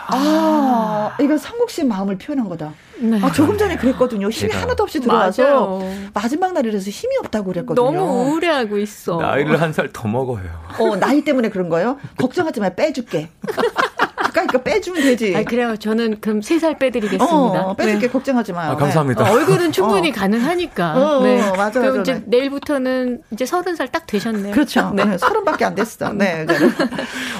아, 0.08 1.10
아 1.18 1.22
이건 1.22 1.36
성국 1.38 1.70
씨 1.70 1.84
마음을 1.84 2.16
표현한 2.18 2.48
거다. 2.48 2.72
네. 2.98 3.18
아, 3.22 3.30
조금 3.32 3.58
전에 3.58 3.76
그랬거든요. 3.76 4.28
힘이 4.30 4.52
하나도 4.52 4.84
없이 4.84 5.00
들어와서 5.00 5.42
맞아요. 5.42 5.80
마지막 6.14 6.52
날이라서 6.54 6.88
힘이 6.90 7.16
없다고 7.18 7.52
그랬거든요. 7.52 7.84
너무 7.92 8.30
우울해하고 8.30 8.78
있어. 8.78 9.18
나이를 9.20 9.60
한 9.60 9.72
살 9.72 9.90
더 9.92 10.08
먹어요. 10.08 10.44
어, 10.78 10.96
나이 10.96 11.22
때문에 11.22 11.50
그런 11.50 11.68
거요? 11.68 11.98
걱정하지 12.16 12.60
마, 12.60 12.70
빼줄게. 12.70 13.28
가까이니까 14.36 14.62
빼주면 14.62 15.02
되지. 15.02 15.34
아, 15.34 15.42
그래요. 15.42 15.76
저는 15.76 16.20
그럼 16.20 16.42
세살 16.42 16.78
빼드리겠습니다. 16.78 17.26
어, 17.66 17.74
빼줄게 17.74 18.06
네. 18.06 18.12
걱정하지 18.12 18.52
마요. 18.52 18.72
아, 18.72 18.76
감사합니다. 18.76 19.24
네. 19.24 19.30
어, 19.30 19.32
얼굴은 19.32 19.72
충분히 19.72 20.10
어. 20.10 20.12
가능하니까. 20.12 20.92
어, 20.94 21.22
네. 21.22 21.50
맞아, 21.56 21.80
그럼 21.80 22.00
이제 22.02 22.22
내일부터는 22.26 23.22
이제 23.30 23.46
서른 23.46 23.74
살딱 23.74 24.06
되셨네요. 24.06 24.52
그렇죠. 24.52 24.92
네. 24.94 25.16
서른밖에 25.18 25.64
안 25.64 25.74
됐어. 25.74 26.12
네. 26.12 26.46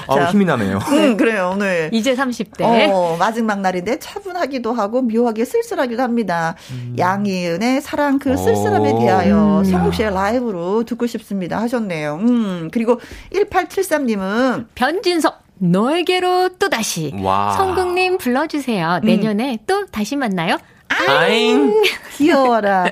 아, 0.07 0.25
힘이 0.25 0.45
나네요. 0.45 0.79
음, 0.91 1.17
그래요. 1.17 1.51
오늘 1.53 1.89
이제 1.93 2.15
30대. 2.15 2.89
어, 2.91 3.15
마지막 3.19 3.61
날인데 3.61 3.99
차분하기도 3.99 4.73
하고 4.73 5.01
묘하게 5.01 5.45
쓸쓸하기도 5.45 6.01
합니다. 6.01 6.55
음. 6.71 6.95
양희은의 6.97 7.81
사랑 7.81 8.19
그 8.19 8.35
쓸쓸함에 8.35 8.97
대하여 8.99 9.59
음. 9.59 9.63
성국 9.63 9.93
씨의 9.93 10.13
라이브로 10.13 10.83
듣고 10.83 11.05
싶습니다 11.07 11.59
하셨네요. 11.61 12.15
음. 12.15 12.69
그리고 12.71 12.99
1873님은 13.33 14.65
변진석 14.75 15.46
너에게로 15.59 16.49
또다시. 16.59 17.13
와. 17.21 17.51
성국님 17.53 18.17
불러주세요. 18.17 18.99
내년에 19.03 19.53
음. 19.53 19.57
또 19.67 19.85
다시 19.87 20.15
만나요. 20.15 20.57
아잉. 20.89 21.83
귀여워라. 22.15 22.91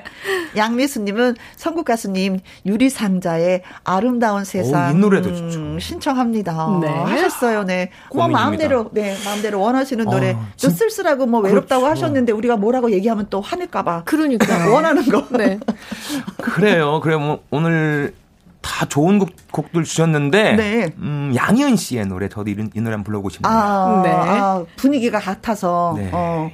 양미수님은 0.56 1.36
성국 1.56 1.84
가수님 1.84 2.40
유리상자의 2.64 3.62
아름다운 3.84 4.44
세상. 4.44 4.90
오, 4.92 4.96
이 4.96 5.00
노래도 5.00 5.34
좋죠. 5.34 5.58
음, 5.58 5.78
신청합니다. 5.78 6.78
네. 6.82 6.88
하셨어요. 6.88 7.64
네. 7.64 7.90
뭐 8.14 8.28
마음대로, 8.28 8.90
네. 8.92 9.16
마음대로 9.24 9.60
원하시는 9.60 10.06
어, 10.06 10.10
노래. 10.10 10.32
어, 10.32 10.46
좀 10.56 10.70
쓸쓸하고 10.70 11.26
뭐 11.26 11.40
외롭다고 11.40 11.82
그렇죠. 11.82 12.04
하셨는데 12.04 12.32
우리가 12.32 12.56
뭐라고 12.56 12.90
얘기하면 12.92 13.26
또 13.30 13.40
화낼까봐. 13.40 14.02
그러니까. 14.04 14.46
원하는 14.70 15.04
거. 15.06 15.26
네. 15.30 15.58
그래요. 16.42 17.00
그래, 17.02 17.16
뭐, 17.16 17.42
오늘 17.50 18.14
다 18.66 18.84
좋은 18.84 19.20
곡, 19.20 19.30
곡들 19.52 19.84
주셨는데 19.84 20.56
네. 20.56 20.90
음, 20.98 21.32
양희은 21.34 21.76
씨의 21.76 22.06
노래 22.06 22.28
저도 22.28 22.50
이, 22.50 22.52
이 22.52 22.80
노래 22.80 22.94
한번 22.94 23.04
불러보고 23.04 23.30
싶네요. 23.30 23.52
아, 23.54 24.02
네. 24.02 24.10
아, 24.10 24.64
분위기가 24.76 25.20
같아서 25.20 25.94
네. 25.96 26.10
어. 26.12 26.50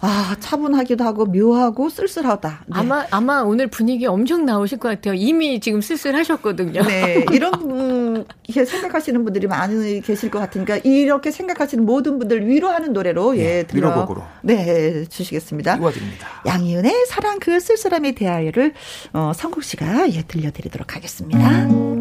아, 0.00 0.36
차분하기도 0.38 1.04
하고 1.04 1.26
묘하고 1.26 1.88
쓸쓸하다. 1.88 2.64
네. 2.66 2.78
아마 2.78 3.04
아마 3.10 3.40
오늘 3.40 3.66
분위기 3.66 4.06
엄청 4.06 4.44
나오실 4.44 4.78
것 4.78 4.88
같아요. 4.88 5.14
이미 5.14 5.58
지금 5.60 5.80
쓸쓸하셨거든요. 5.80 6.82
네, 6.84 7.24
이런 7.32 7.52
분 7.52 8.24
이렇게 8.44 8.64
생각하시는 8.64 9.24
분들이 9.24 9.46
많이 9.46 10.00
계실 10.00 10.30
것 10.30 10.38
같으니까 10.38 10.78
이렇게 10.78 11.30
생각하시는 11.30 11.84
모든 11.84 12.18
분들 12.18 12.46
위로하는 12.46 12.92
노래로 12.92 13.36
예, 13.38 13.42
네, 13.42 13.62
들어 13.64 13.88
위로곡으로 13.88 14.22
네 14.42 15.04
주시겠습니다. 15.06 15.76
이어드립니다. 15.76 16.28
양희은의 16.46 17.06
사랑 17.06 17.38
그 17.40 17.58
쓸쓸함에 17.58 18.12
대하여를 18.12 18.74
어, 19.12 19.32
성국 19.34 19.64
씨가 19.64 20.10
예 20.12 20.22
들려 20.22 20.50
드리도록 20.52 20.94
하겠습니다. 20.94 21.97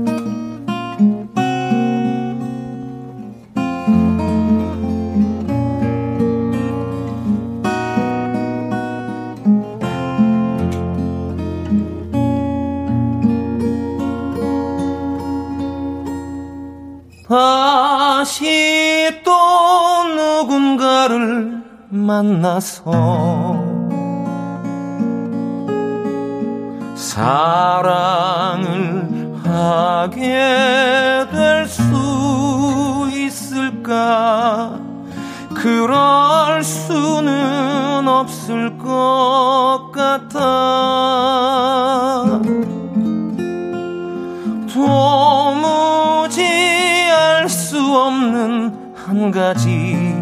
다시 17.27 19.21
또 19.23 19.31
누군가를 20.15 21.63
만나서 21.89 22.91
사랑을 26.95 28.67
하게 29.43 31.25
될 31.31 31.47
수 31.67 33.09
있을까? 33.11 34.79
그럴 35.53 36.63
수는 36.63 38.07
없을 38.07 38.77
것 38.77 39.91
같아. 39.93 40.39
수 44.67 44.85
없는 47.95 48.93
한 48.95 49.31
가지. 49.31 50.17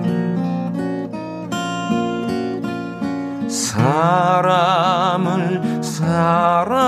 사람을 3.75 5.83
사랑하게 5.83 6.79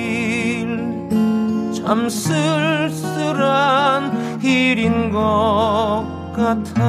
참 1.74 2.08
쓸쓸한 2.08 3.40
일인 4.42 5.10
것 5.10 6.04
같아 6.34 6.80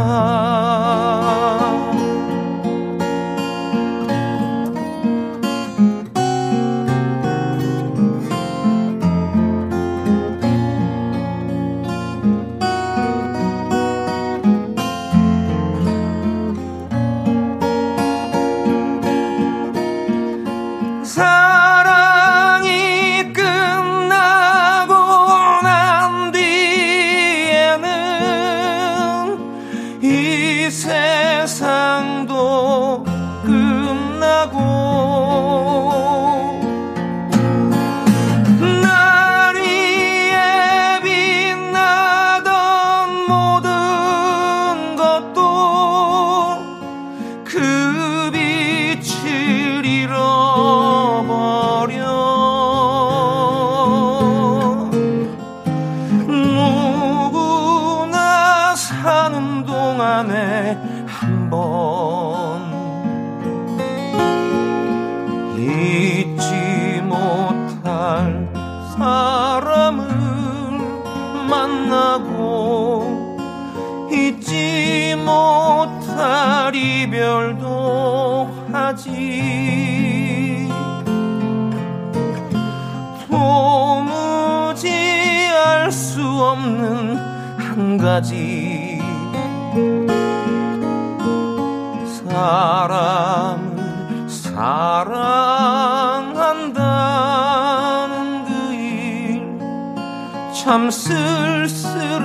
쓸쓸한 100.94 102.24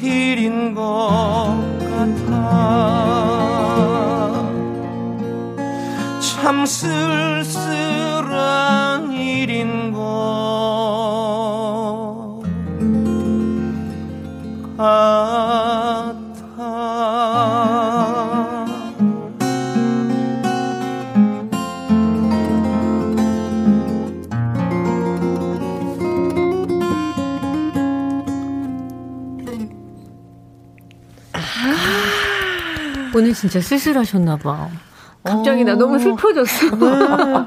일인 0.00 0.74
것 0.74 1.54
같아. 1.90 2.38
참 6.20 6.64
쓸쓸한 6.64 7.37
오늘 33.28 33.34
진짜 33.34 33.60
쓸쓸하셨나 33.60 34.38
봐. 34.38 34.70
갑자기 35.22 35.62
나 35.62 35.74
너무 35.74 35.98
슬퍼졌어. 35.98 36.66
어, 36.74 37.46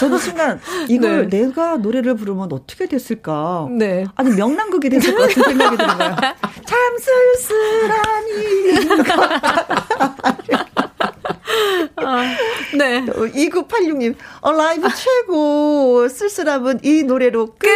저는 0.00 0.18
순간 0.18 0.60
이걸 0.88 1.28
내가 1.28 1.76
노래를 1.76 2.16
부르면 2.16 2.52
어떻게 2.52 2.86
됐을까? 2.86 3.68
네. 3.70 4.06
아니 4.16 4.30
명랑극이 4.34 4.88
됐을 4.90 5.14
것 5.14 5.28
같은 5.28 5.42
생각이 5.44 5.76
드는 5.76 5.98
거예요. 5.98 6.16
참 6.66 6.78
쓸쓸한 7.38 8.28
일인가. 8.28 9.28
아, 11.96 12.22
네. 12.76 13.04
2986님, 13.06 14.16
어, 14.40 14.52
라이브 14.52 14.88
최고. 14.96 16.08
쓸쓸함은 16.08 16.80
이 16.82 17.04
노래로 17.04 17.54
끝. 17.56 17.68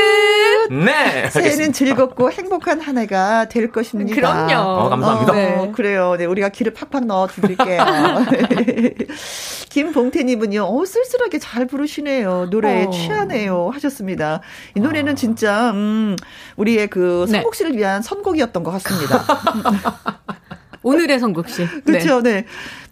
네. 0.70 1.28
새해는 1.30 1.72
즐겁고 1.72 2.30
행복한 2.30 2.80
한 2.80 2.98
해가 2.98 3.48
될 3.48 3.70
것입니다. 3.70 4.14
그럼요. 4.14 4.54
어, 4.54 4.88
감사합니다. 4.88 5.32
어, 5.32 5.36
네. 5.36 5.72
그래요. 5.74 6.16
네, 6.18 6.24
우리가 6.24 6.48
기를 6.50 6.72
팍팍 6.72 7.06
넣어 7.06 7.26
드릴게요. 7.26 7.84
김봉태님은요, 9.70 10.62
어, 10.62 10.84
쓸쓸하게 10.84 11.38
잘 11.38 11.66
부르시네요. 11.66 12.46
노래에 12.50 12.84
어. 12.84 12.90
취하네요. 12.90 13.70
하셨습니다. 13.74 14.40
이 14.74 14.80
노래는 14.80 15.16
진짜, 15.16 15.70
음, 15.72 16.16
우리의 16.56 16.88
그 16.88 17.26
네. 17.28 17.38
선곡 17.38 17.54
씨를 17.54 17.76
위한 17.76 18.02
선곡이었던 18.02 18.62
것 18.62 18.70
같습니다. 18.70 19.24
오늘의 20.84 21.18
선곡 21.18 21.48
씨. 21.48 21.66
그렇죠, 21.84 22.20
네. 22.22 22.44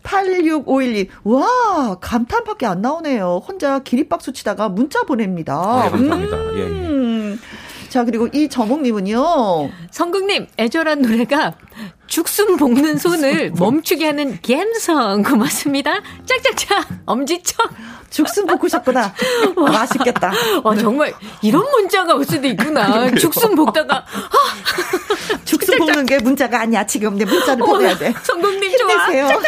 86512. 0.02 1.08
와, 1.24 1.96
감탄밖에 2.00 2.66
안 2.66 2.82
나오네요. 2.82 3.42
혼자 3.46 3.78
기립박수 3.80 4.32
치다가 4.32 4.68
문자 4.68 5.02
보냅니다. 5.04 5.84
네, 5.84 5.90
감사합니다. 5.90 6.36
예, 6.56 6.60
예. 6.60 7.36
음. 7.92 7.94
자, 7.94 8.04
그리고 8.04 8.26
이 8.32 8.48
정옥님은요. 8.48 9.70
성국님, 9.90 10.46
애절한 10.58 11.02
노래가 11.02 11.54
죽순 12.06 12.56
볶는 12.56 12.96
손을 12.96 13.52
멈추게 13.52 14.06
하는 14.06 14.38
갬성 14.40 15.22
고맙습니다. 15.22 16.00
짝짝짝, 16.24 16.88
엄지척. 17.04 17.70
죽순 18.08 18.46
볶으셨구나. 18.46 19.14
맛있겠다. 19.56 20.32
와, 20.64 20.76
정말 20.76 21.14
이런 21.40 21.62
문자가 21.70 22.14
올 22.14 22.24
수도 22.24 22.46
있구나. 22.46 23.10
죽순 23.14 23.54
볶다가. 23.54 24.04
아, 24.06 25.38
죽순 25.44 25.78
볶는 25.78 26.06
게 26.06 26.18
문자가 26.18 26.60
아니야. 26.60 26.84
지금 26.86 27.16
내 27.16 27.24
문자를 27.24 27.64
보내야 27.64 27.96
돼. 27.96 28.12
성국님 28.22 28.70
힘내세요. 28.70 29.28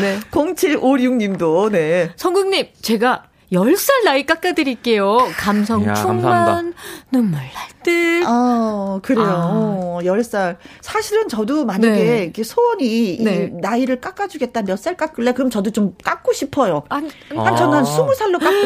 네. 0.00 0.20
0756님도, 0.30 1.70
네. 1.70 2.12
성국님, 2.16 2.68
제가 2.82 3.24
10살 3.52 4.04
나이 4.04 4.24
깎아드릴게요. 4.24 5.18
감성 5.36 5.84
야, 5.84 5.94
충만, 5.94 6.20
감사합니다. 6.22 6.78
눈물 7.10 7.32
날 7.40 7.50
듯. 7.82 8.24
어, 8.28 9.00
그래요. 9.02 9.24
아. 9.26 9.50
어, 9.52 9.98
10살. 10.04 10.56
사실은 10.82 11.26
저도 11.28 11.64
만약에 11.64 11.90
네. 12.04 12.22
이렇게 12.24 12.44
소원이 12.44 13.18
네. 13.24 13.50
나이를 13.60 14.00
깎아주겠다, 14.00 14.62
몇 14.62 14.76
살 14.76 14.96
깎을래? 14.96 15.32
그럼 15.32 15.50
저도 15.50 15.70
좀 15.70 15.96
깎고 16.04 16.32
싶어요. 16.32 16.84
한, 16.90 17.10
한 17.34 17.56
저는 17.56 17.78
한 17.78 17.84
20살로 17.84 18.38
깎고, 18.38 18.56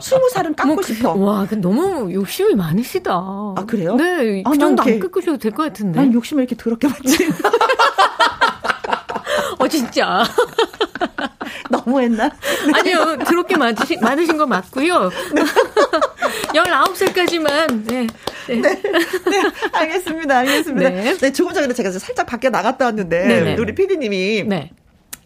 20, 0.00 0.28
20살은 0.32 0.56
깎고 0.56 0.74
뭐, 0.74 0.82
싶어. 0.82 1.14
와, 1.14 1.46
너무 1.62 2.12
욕심이 2.12 2.54
많으시다. 2.54 3.12
아, 3.14 3.64
그래요? 3.66 3.94
네, 3.96 4.42
그 4.42 4.50
아, 4.50 4.52
정도 4.58 4.82
안 4.82 4.98
깎으셔도 5.00 5.38
될 5.38 5.52
것 5.52 5.62
같은데. 5.62 5.98
난 6.00 6.12
욕심을 6.12 6.42
이렇게 6.42 6.56
더럽게 6.56 6.88
받지. 6.88 7.28
어, 9.58 9.68
진짜. 9.68 10.24
너무 11.70 12.00
했나? 12.00 12.28
네. 12.28 12.72
아니요, 12.74 13.18
더럽게 13.24 13.56
많으신, 13.56 14.00
많으신 14.00 14.36
거 14.36 14.46
맞고요. 14.46 15.10
19살까지만, 16.54 17.84
네. 17.86 18.06
네. 18.48 18.56
네. 18.56 18.82
네. 18.82 19.42
알겠습니다. 19.72 20.38
알겠습니다. 20.38 20.88
네. 20.90 21.16
네. 21.16 21.32
조금 21.32 21.52
전에 21.54 21.72
제가 21.72 21.90
살짝 21.90 22.26
밖에 22.26 22.50
나갔다 22.50 22.86
왔는데, 22.86 23.26
네네. 23.26 23.56
우리 23.58 23.74
피디님이. 23.74 24.44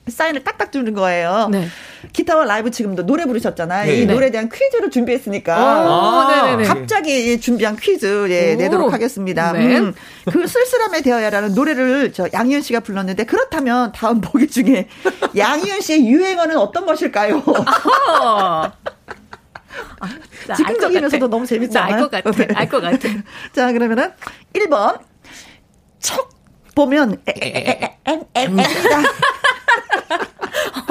네. 0.09 0.16
사인을 0.16 0.44
딱딱 0.44 0.72
주는 0.72 0.92
거예요. 0.94 1.48
네. 1.50 1.68
기타와 2.12 2.44
라이브 2.44 2.70
지금도 2.70 3.06
노래 3.06 3.24
부르셨잖아요. 3.26 3.86
네. 3.86 3.96
이 3.96 4.06
노래에 4.06 4.30
대한 4.30 4.48
퀴즈를 4.48 4.90
준비했으니까 4.90 5.56
아, 5.56 6.56
갑자기 6.64 7.40
준비한 7.40 7.76
퀴즈 7.76 8.28
예, 8.30 8.54
내도록 8.54 8.92
하겠습니다. 8.92 9.52
네. 9.52 9.78
음, 9.78 9.94
그 10.30 10.46
쓸쓸함에 10.46 11.02
되어야라는 11.02 11.54
노래를 11.54 12.12
저 12.12 12.28
양희은 12.32 12.62
씨가 12.62 12.80
불렀는데 12.80 13.24
그렇다면 13.24 13.92
다음 13.92 14.20
보기 14.20 14.48
중에 14.48 14.88
양희은 15.36 15.80
씨의 15.80 16.06
유행어는 16.06 16.56
어떤 16.56 16.86
것일까요? 16.86 17.42
아, 18.09 18.72
즉흥적이면서도 20.56 21.28
너무 21.28 21.46
재밌잖아요. 21.46 21.94
알것 21.94 22.11
같아. 22.11 22.30
네. 22.30 22.48
알것 22.54 22.82
같아. 22.82 23.09
자, 23.52 23.72
그러면은 23.72 24.12
1번 24.54 24.98
척 26.00 26.30
보면 26.74 27.20
엠엠엠 27.26 28.56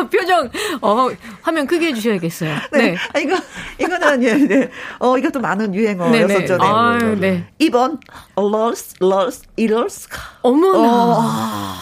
표정, 0.09 0.49
어, 0.81 1.09
화면 1.41 1.67
크게 1.67 1.87
해주셔야겠어요. 1.87 2.55
네. 2.73 2.77
네. 2.77 2.97
아, 3.13 3.19
이거, 3.19 3.37
이거는, 3.79 4.23
예, 4.23 4.33
네. 4.33 4.69
어, 4.99 5.17
이것도 5.17 5.39
많은 5.39 5.73
유행어였었죠. 5.73 6.57
네. 6.57 6.65
아, 6.65 6.97
네. 7.19 7.47
2번, 7.59 7.99
러스, 8.35 8.95
러스, 8.99 9.43
이럴스. 9.55 10.07
어머나. 10.41 10.89
어. 10.89 11.73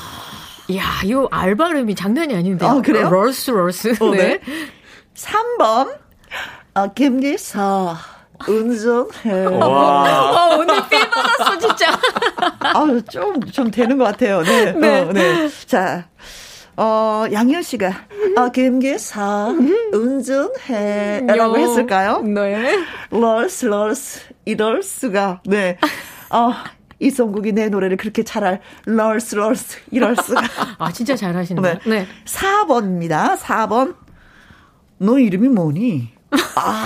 이야, 0.67 0.83
이거 1.03 1.27
알 1.31 1.55
발음이 1.55 1.93
장난이 1.95 2.35
아닌데. 2.35 2.65
아, 2.65 2.81
그래요? 2.81 3.09
럴스, 3.09 3.51
럴스. 3.51 3.95
어, 3.99 4.11
네. 4.11 4.39
3번, 5.15 5.95
어, 6.75 6.93
김기사. 6.93 7.95
운전해. 8.47 9.45
와. 9.45 10.51
어, 10.51 10.57
오늘 10.57 10.75
필 10.89 11.09
받았어, 11.09 11.57
진짜. 11.57 11.97
아, 12.59 12.85
좀, 13.09 13.39
좀 13.51 13.71
되는 13.71 13.97
것 13.97 14.03
같아요. 14.03 14.41
네. 14.43 14.71
네. 14.73 14.99
어, 14.99 15.13
네. 15.13 15.49
자, 15.65 16.07
어, 16.77 17.25
양현 17.31 17.61
씨가, 17.63 17.91
아, 18.35 18.49
김기사, 18.49 19.55
운전해. 19.93 21.21
라고 21.25 21.57
했을까요? 21.57 22.21
네. 22.21 22.83
럴스, 23.11 23.65
럴스, 23.67 24.21
이럴 24.43 24.83
수가. 24.83 25.41
네. 25.45 25.77
어, 26.29 26.51
이성국이 26.99 27.53
내 27.53 27.69
노래를 27.69 27.97
그렇게 27.97 28.23
잘할 28.23 28.59
럴스, 28.85 29.35
럴스, 29.35 29.79
이럴 29.91 30.15
수가. 30.17 30.41
아, 30.79 30.91
진짜 30.91 31.15
잘하시네요. 31.15 31.61
네. 31.61 31.79
네. 31.85 32.07
4번입니다. 32.25 33.37
4번. 33.37 33.95
너 34.97 35.17
이름이 35.19 35.47
뭐니? 35.49 36.09
아. 36.55 36.85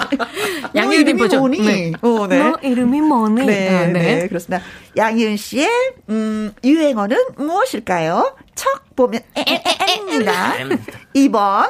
양희은 0.74 1.16
버전. 1.16 1.40
뭐니? 1.40 1.60
네. 1.60 1.92
어, 2.02 2.26
네. 2.26 2.38
너 2.38 2.56
이름이 2.62 3.00
뭐니? 3.02 3.46
네, 3.46 3.68
아, 3.68 3.86
네. 3.86 3.92
네. 3.92 4.28
그렇습니다. 4.28 4.64
양희은 4.96 5.36
씨의, 5.36 5.68
음, 6.08 6.52
유행어는 6.64 7.16
무엇일까요? 7.36 8.36
척 8.54 8.96
보면, 8.96 9.20
에에에입니다. 9.36 10.54
2번. 11.14 11.68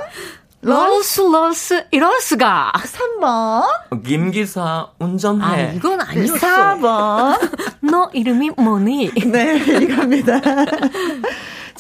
럴스, 0.63 1.23
럴스, 1.23 1.87
이럴스가. 1.91 2.73
3번. 2.75 4.03
김기사, 4.05 4.89
운전해. 4.99 5.45
아, 5.45 5.73
이건 5.73 6.01
아니었어. 6.03 6.37
4번. 6.37 7.51
너 7.91 8.11
이름이 8.13 8.51
뭐니? 8.59 9.11
네, 9.27 9.57
이겁니다. 9.57 10.39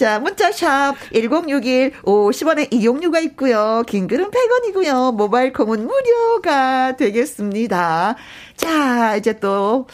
자, 0.00 0.18
문자샵 0.18 0.96
1061 1.12 1.92
50원의 2.00 2.72
이용료가 2.72 3.20
있고요. 3.20 3.82
긴 3.86 4.08
글은 4.08 4.30
100원이고요. 4.30 5.14
모바일 5.14 5.52
콩은 5.52 5.86
무료가 5.86 6.96
되겠습니다. 6.96 8.16
자, 8.56 9.16
이제 9.16 9.38
또 9.38 9.86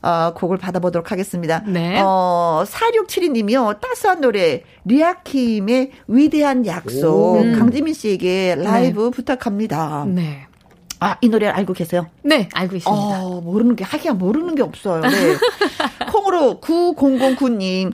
어, 0.00 0.32
곡을 0.32 0.56
받아보도록 0.56 1.12
하겠습니다. 1.12 1.62
네. 1.66 2.00
어, 2.02 2.64
4672님이요. 2.66 3.78
따스한 3.80 4.22
노래, 4.22 4.62
리아킴의 4.86 5.90
위대한 6.08 6.64
약속. 6.64 7.40
오. 7.40 7.42
강지민 7.58 7.92
씨에게 7.92 8.54
라이브 8.56 9.04
네. 9.04 9.10
부탁합니다. 9.10 10.06
네. 10.08 10.46
아, 11.00 11.18
이 11.20 11.28
노래 11.28 11.48
알고 11.48 11.74
계세요? 11.74 12.06
네, 12.22 12.48
알고 12.54 12.76
있습니다. 12.76 13.24
어, 13.24 13.42
모르는 13.42 13.76
게, 13.76 13.84
하기야 13.84 14.14
모르는 14.14 14.54
게 14.54 14.62
없어요. 14.62 15.02
네. 15.02 15.10
콩으로 16.10 16.60
9009님. 16.62 17.92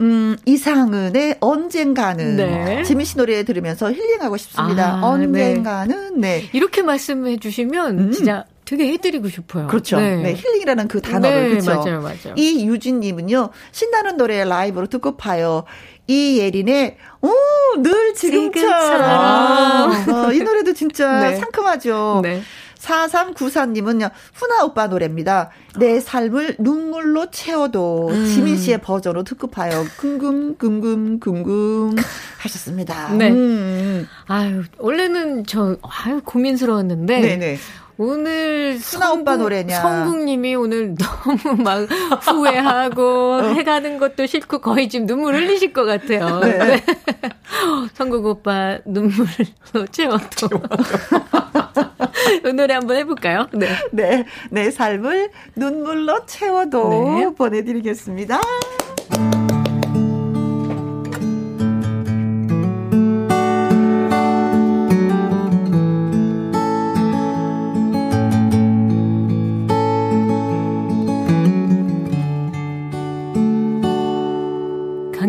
음, 0.00 0.36
이상은의 0.44 1.38
언젠가는. 1.40 2.36
네. 2.36 2.82
지민 2.84 3.04
씨 3.06 3.16
노래 3.16 3.42
들으면서 3.44 3.92
힐링하고 3.92 4.36
싶습니다. 4.36 4.96
아, 4.96 5.06
언젠가는, 5.06 6.20
네. 6.20 6.40
네. 6.40 6.50
이렇게 6.52 6.82
말씀해 6.82 7.38
주시면 7.38 7.98
음. 7.98 8.12
진짜 8.12 8.44
되게 8.64 8.92
해드리고 8.92 9.28
싶어요. 9.28 9.66
그렇죠. 9.66 9.98
네. 9.98 10.16
네 10.16 10.34
힐링이라는 10.34 10.88
그 10.88 11.00
단어를. 11.00 11.42
네, 11.42 11.48
그렇죠. 11.50 11.70
맞아요, 11.74 12.00
맞아요. 12.00 12.34
이 12.36 12.66
유진님은요, 12.66 13.50
신나는 13.72 14.16
노래 14.16 14.44
라이브로 14.44 14.86
듣고 14.86 15.16
파요. 15.16 15.64
이예린의, 16.06 16.96
오, 17.22 17.30
늘 17.82 18.14
지금처럼. 18.14 19.92
지금처럼. 19.92 20.26
어, 20.26 20.32
이 20.32 20.40
노래도 20.40 20.72
진짜 20.74 21.30
네. 21.30 21.36
상큼하죠. 21.36 22.22
네. 22.84 23.04
4394님은요, 23.38 24.10
훈아 24.34 24.64
오빠 24.64 24.86
노래입니다. 24.86 25.50
내 25.78 26.00
삶을 26.00 26.56
눈물로 26.58 27.30
채워도 27.30 28.08
음. 28.10 28.26
지민 28.26 28.56
씨의 28.56 28.80
버전으로 28.82 29.24
듣고 29.24 29.48
파요. 29.48 29.84
궁금, 29.96 30.56
궁금, 30.56 31.18
궁금 31.18 31.96
하셨습니다. 32.38 33.12
네. 33.14 33.30
음. 33.30 34.06
아유, 34.26 34.62
원래는 34.78 35.46
저, 35.46 35.76
아유, 35.82 36.20
고민스러웠는데. 36.24 37.20
네네. 37.20 37.58
오늘 37.96 38.78
순아 38.78 39.12
오빠 39.12 39.36
노래냐. 39.36 39.80
성국님이 39.80 40.54
오늘 40.56 40.94
너무 40.94 41.62
막 41.62 41.88
후회하고 42.22 43.32
어. 43.34 43.42
해가는 43.54 43.98
것도 43.98 44.26
싫고 44.26 44.58
거의 44.58 44.88
지금 44.88 45.06
눈물 45.06 45.34
흘리실 45.34 45.72
것 45.72 45.84
같아요. 45.84 46.40
네. 46.40 46.58
네. 46.58 46.84
성국 47.94 48.26
오빠 48.26 48.78
눈물로 48.84 49.86
채워도. 49.92 50.48
이 52.48 52.52
노래 52.52 52.74
한번 52.74 52.96
해볼까요? 52.96 53.48
네. 53.52 53.68
네. 53.92 54.24
내 54.50 54.70
삶을 54.70 55.30
눈물로 55.54 56.26
채워도 56.26 57.18
네. 57.18 57.34
보내드리겠습니다. 57.36 58.40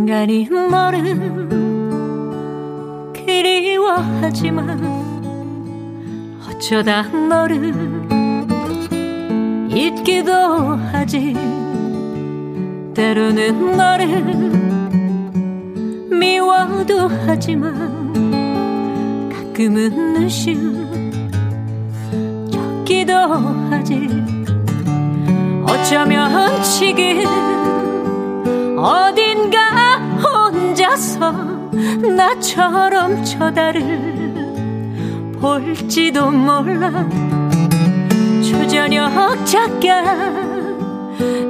간간히 0.06 0.48
너를 0.48 1.02
그리워하지만 3.12 4.80
어쩌다 6.48 7.02
너를 7.02 7.74
잊기도 9.72 10.32
하지. 10.92 11.34
때로는 12.94 13.76
너를 13.76 14.22
미워도 16.12 17.10
하지만 17.26 18.14
가끔은 19.34 20.14
눈시울 20.14 20.86
적기도 22.52 23.16
하지. 23.72 24.08
어쩌면 25.68 26.62
지금 26.62 27.26
어딘가 28.78 29.75
혼자서 30.96 31.32
나처럼 32.16 33.24
저다를 33.24 33.84
볼지도 35.40 36.32
몰라. 36.32 36.90
초저녁 38.42 39.46
작가 39.46 40.02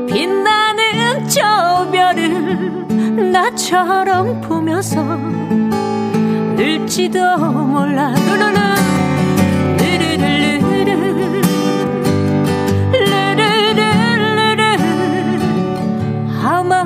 빛나는 0.07 1.27
저 1.27 1.87
별을 1.91 3.31
나처럼 3.31 4.41
보면서 4.41 5.01
울지도 6.57 7.37
몰라. 7.37 8.15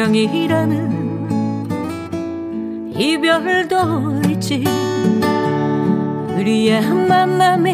숙명이라는 0.00 0.88
이별도 2.96 4.22
있지. 4.30 4.64
우리의 6.38 6.80
만남이 6.80 7.70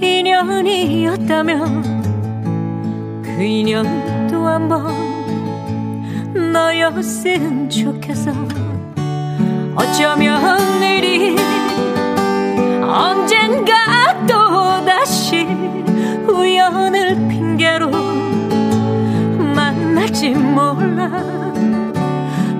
인연이었다면 0.00 1.82
그 3.24 3.42
인연도 3.42 4.46
한번 4.46 4.94
너였으면 6.52 7.68
좋겠어. 7.68 8.30
어쩌면 9.74 10.56
내리 10.78 11.34
언젠가 12.82 13.97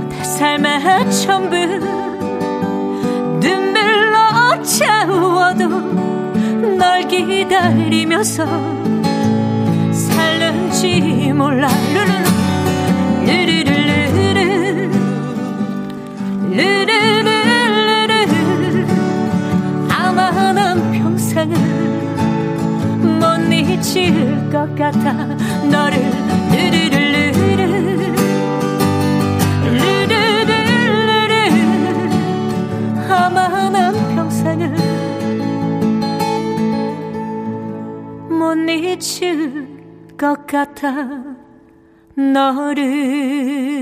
내 0.08 0.24
삶의 0.24 1.10
전부 1.10 1.56
눈물로 3.40 4.62
채워도 4.62 5.68
널 6.76 7.06
기다리면서 7.08 8.46
살는지 9.92 11.32
몰라. 11.34 11.68
르르르르르르 13.26 14.90
르르르. 16.50 17.38
세상을 21.38 21.56
못 23.20 23.52
잊을 23.52 24.50
것 24.50 24.74
같아. 24.74 25.12
너를 25.70 26.17
잊을 39.48 39.66
것 40.16 40.46
같아 40.46 40.92
너를 42.14 43.77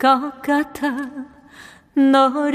것 0.00 0.40
같아 0.40 0.88
너를 1.94 2.50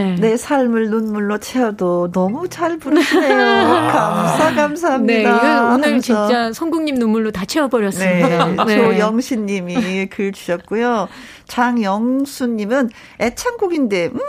네. 0.00 0.14
내 0.16 0.36
삶을 0.36 0.90
눈물로 0.90 1.38
채워도 1.38 2.10
너무 2.12 2.48
잘 2.48 2.78
부르시네요. 2.78 3.36
감사, 3.92 4.54
감사합니다. 4.54 5.42
네, 5.42 5.74
오늘 5.74 6.00
진짜 6.00 6.52
성국님 6.52 6.96
눈물로 6.96 7.30
다 7.30 7.44
채워버렸습니다. 7.44 8.46
네, 8.46 8.56
네. 8.66 8.76
조영신 8.76 9.46
님이 9.46 10.06
글 10.06 10.32
주셨고요. 10.32 11.08
장영수님은 11.46 12.90
애창곡인데, 13.20 14.10
음, 14.14 14.20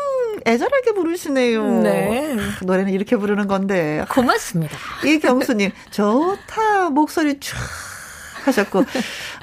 애절하게 0.45 0.93
부르시네요. 0.93 1.81
네. 1.81 2.35
아, 2.38 2.65
노래는 2.65 2.91
이렇게 2.91 3.15
부르는 3.15 3.48
건데. 3.48 4.06
고맙습니다. 4.10 4.76
이경수님, 5.06 5.72
좋다. 5.91 6.89
목소리 6.89 7.39
쫙. 7.39 7.57
하셨고, 8.45 8.84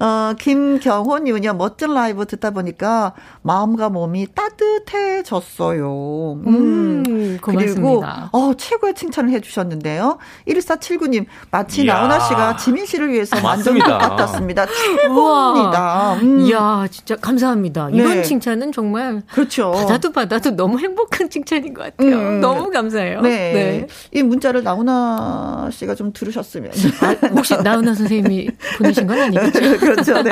어, 0.01 0.33
김경호님은요, 0.39 1.55
멋진 1.55 1.95
라이브 1.95 2.27
듣다 2.27 2.51
보니까 2.51 3.15
마음과 3.43 3.91
몸이 3.91 4.29
따뜻해졌어요. 4.35 6.41
음, 6.47 7.05
음 7.07 7.39
고맙습니다. 7.41 7.81
그리고, 7.81 8.05
어, 8.33 8.55
최고의 8.55 8.95
칭찬을 8.95 9.31
해주셨는데요. 9.31 10.19
1479님, 10.49 11.27
마치 11.51 11.85
이야. 11.85 11.95
나훈아 11.95 12.21
씨가 12.21 12.57
지민 12.57 12.87
씨를 12.87 13.13
위해서 13.13 13.41
만든 13.41 13.79
것 13.79 13.99
같았습니다. 13.99 14.67
최고입니다. 14.67 16.15
음. 16.15 16.41
이야, 16.41 16.87
진짜 16.91 17.17
감사합니다. 17.17 17.91
이런 17.91 18.15
네. 18.15 18.23
칭찬은 18.23 18.73
정말. 18.73 19.23
그렇죠. 19.33 19.73
받아도 19.73 20.13
받아도 20.13 20.51
너무 20.51 20.79
행복한 20.79 21.31
칭찬인 21.31 21.75
것 21.75 21.85
같아요. 21.85 22.17
음. 22.17 22.41
너무 22.41 22.71
감사해요. 22.71 23.21
네. 23.21 23.53
네. 23.53 23.87
이 24.13 24.23
문자를 24.23 24.63
나훈아 24.63 25.71
씨가 25.73 25.95
좀 25.95 26.13
들으셨으면. 26.13 26.73
아, 27.01 27.27
혹시 27.29 27.57
나훈아 27.57 27.95
선생님이 27.95 28.51
보내신 28.89 29.07
건 29.07 29.21
아니겠죠? 29.21 29.79
그렇죠. 29.79 30.23
네. 30.23 30.31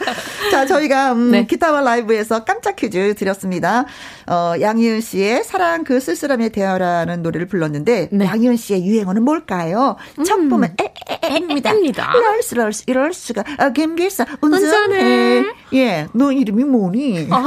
자, 0.50 0.66
저희가 0.66 1.12
음, 1.12 1.30
네. 1.30 1.46
기타와 1.46 1.80
라이브에서 1.80 2.44
깜짝 2.44 2.76
퀴즈 2.76 3.14
드렸습니다. 3.14 3.86
어, 4.26 4.54
양희은 4.60 5.00
씨의 5.00 5.44
사랑 5.44 5.84
그 5.84 6.00
쓸쓸함에 6.00 6.50
대하라는 6.50 7.22
노래를 7.22 7.46
불렀는데 7.46 8.08
네. 8.12 8.24
양희은 8.24 8.56
씨의 8.56 8.84
유행어는 8.86 9.22
뭘까요? 9.22 9.96
음. 10.18 10.24
첫 10.24 10.36
보면 10.48 10.76
에에에입니다. 11.22 11.72
이럴 11.74 12.42
수 12.42 12.84
이럴 12.86 13.12
수가 13.12 13.44
아, 13.58 13.70
김길사 13.70 14.26
운전해. 14.40 15.44
예, 15.72 16.06
너 16.12 16.30
이름이 16.30 16.64
뭐니? 16.64 17.28
아, 17.30 17.44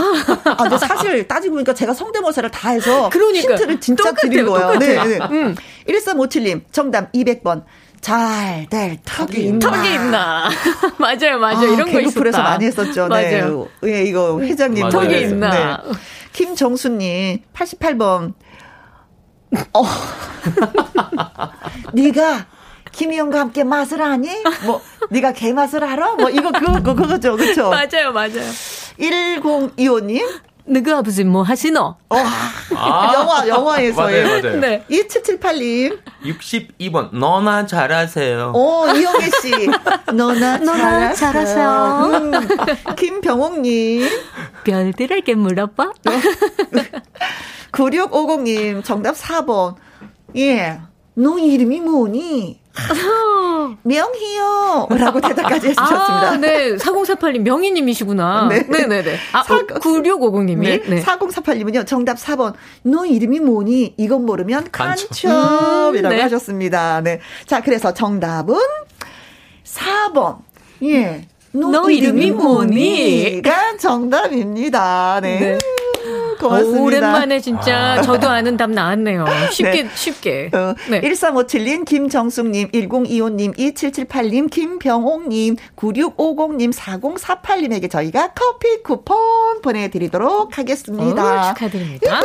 아 0.57 0.77
사실 0.77 1.27
따지고 1.27 1.55
보니까 1.55 1.73
제가 1.73 1.93
성대모사를 1.93 2.49
다 2.51 2.71
해서 2.71 3.09
그러니까. 3.09 3.53
힌트를 3.53 3.79
진짜 3.79 4.03
똑같아요, 4.03 4.31
드린 4.31 4.45
거예요. 4.45 4.73
똑같아요. 4.73 5.03
네, 5.03 5.17
네. 5.17 5.25
음. 5.31 5.55
1357님 5.87 6.61
정답 6.71 7.11
200번. 7.13 7.63
잘 8.01 8.67
될 8.69 8.97
턱이 9.03 9.45
있나. 9.47 9.71
턱이 9.71 9.93
있나. 9.93 10.49
맞아요, 10.97 11.39
맞아요. 11.39 11.57
아, 11.59 11.63
이런 11.73 11.91
거 11.91 11.99
있었다. 11.99 12.43
많이 12.43 12.65
했었죠. 12.65 13.07
네. 13.07 13.39
맞아요. 13.39 13.67
네. 13.81 13.93
예, 13.93 14.03
이거 14.03 14.39
회장님. 14.41 14.89
맞아요. 14.89 14.91
턱이 14.91 15.21
있나. 15.21 15.81
네. 15.85 15.91
김정수님, 16.33 17.39
88번. 17.53 18.33
어. 19.73 19.83
네가 21.93 22.45
김희영과 22.91 23.39
함께 23.39 23.63
맛을 23.63 24.01
아니? 24.01 24.29
뭐 24.65 24.81
네가 25.09 25.33
개 25.33 25.53
맛을 25.53 25.83
알아? 25.83 26.15
뭐 26.15 26.29
이거 26.29 26.51
그거 26.51 26.81
그거죠, 26.81 27.35
그렇죠? 27.37 27.69
맞아요, 27.73 28.11
맞아요. 28.11 28.41
1025님 28.99 30.21
너그 30.67 30.93
아버지 30.95 31.23
뭐 31.23 31.43
하시노? 31.43 31.79
어, 32.09 32.15
아, 32.75 33.11
영화, 33.15 33.47
영화에서의. 33.47 34.23
맞아요, 34.23 34.41
맞아요. 34.43 34.59
네. 34.59 34.83
2778님. 34.89 35.99
62번, 36.23 37.15
너나 37.15 37.65
잘하세요. 37.65 38.51
어, 38.53 38.87
이영애 38.93 39.29
씨. 39.41 39.51
너나, 40.13 40.57
너나 40.57 41.13
잘하세요. 41.13 42.09
음. 42.13 42.31
김병옥님. 42.97 44.07
별들에게 44.65 45.35
물어봐. 45.35 45.91
9650님, 47.71 48.83
정답 48.83 49.15
4번. 49.15 49.75
예. 50.35 50.79
너 51.15 51.37
이름이 51.39 51.79
뭐니? 51.81 52.59
명희요. 53.83 54.87
라고 54.91 55.21
대답까지 55.21 55.69
해주셨습니다. 55.69 56.29
아, 56.31 56.37
네. 56.37 56.75
4048님, 56.75 57.39
명희님이시구나. 57.39 58.47
네. 58.49 58.63
네네네. 58.67 59.15
아, 59.33 59.43
9650님이. 59.43 60.59
네. 60.59 60.81
네. 60.87 61.01
4048님은요, 61.01 61.85
정답 61.87 62.17
4번. 62.17 62.53
너 62.83 63.05
이름이 63.05 63.39
뭐니? 63.39 63.95
이건 63.97 64.25
모르면 64.25 64.69
간첩이라고 64.71 65.97
음, 65.97 66.09
네. 66.09 66.21
하셨습니다. 66.21 67.01
네. 67.01 67.19
자, 67.45 67.61
그래서 67.61 67.93
정답은 67.93 68.55
4번. 69.63 70.37
예. 70.83 71.27
너, 71.51 71.69
너 71.69 71.89
이름이, 71.89 72.25
이름이 72.25 72.31
뭐니?가 72.31 73.77
정답입니다. 73.77 75.19
네. 75.21 75.39
네. 75.39 75.57
고맙습니다. 76.37 76.81
오랜만에 76.81 77.39
진짜 77.39 77.97
아. 77.97 78.01
저도 78.01 78.27
아는 78.29 78.57
답 78.57 78.69
나왔네요. 78.71 79.25
쉽게, 79.51 79.83
네. 79.83 79.89
쉽게. 79.93 80.51
어, 80.53 80.73
네. 80.89 81.01
1357님, 81.01 81.85
김정숙님, 81.85 82.71
1025님, 82.71 83.57
2778님, 83.57 84.49
김병옥님, 84.49 85.55
9650님, 85.75 86.73
4048님에게 86.73 87.89
저희가 87.89 88.33
커피 88.33 88.83
쿠폰 88.83 89.61
보내드리도록 89.61 90.57
하겠습니다. 90.57 91.49
오, 91.49 91.53
축하드립니다. 91.53 92.21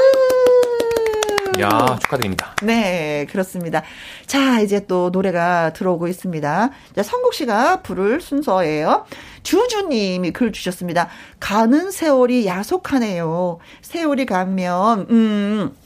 야, 1.60 1.98
축하드립니다. 2.00 2.54
네, 2.62 3.26
그렇습니다. 3.30 3.82
자, 4.26 4.60
이제 4.60 4.86
또 4.86 5.10
노래가 5.10 5.72
들어오고 5.72 6.08
있습니다. 6.08 6.70
자, 6.96 7.02
성국 7.02 7.34
씨가 7.34 7.82
부를 7.82 8.20
순서예요. 8.20 9.04
주주님이 9.42 10.32
글 10.32 10.52
주셨습니다. 10.52 11.08
가는 11.40 11.90
세월이 11.90 12.46
야속하네요. 12.46 13.58
세월이 13.82 14.26
가면, 14.26 15.06
음, 15.10 15.76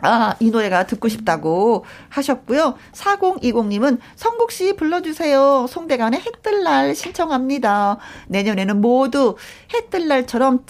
아, 0.00 0.36
이 0.40 0.50
노래가 0.50 0.86
듣고 0.86 1.08
싶다고 1.08 1.84
하셨고요. 2.08 2.74
4020님은 2.92 3.98
성국 4.14 4.52
씨 4.52 4.74
불러주세요. 4.76 5.66
송대관의 5.68 6.20
해뜰날 6.20 6.94
신청합니다. 6.94 7.98
내년에는 8.28 8.80
모두 8.80 9.36
해뜰날처럼 9.72 10.64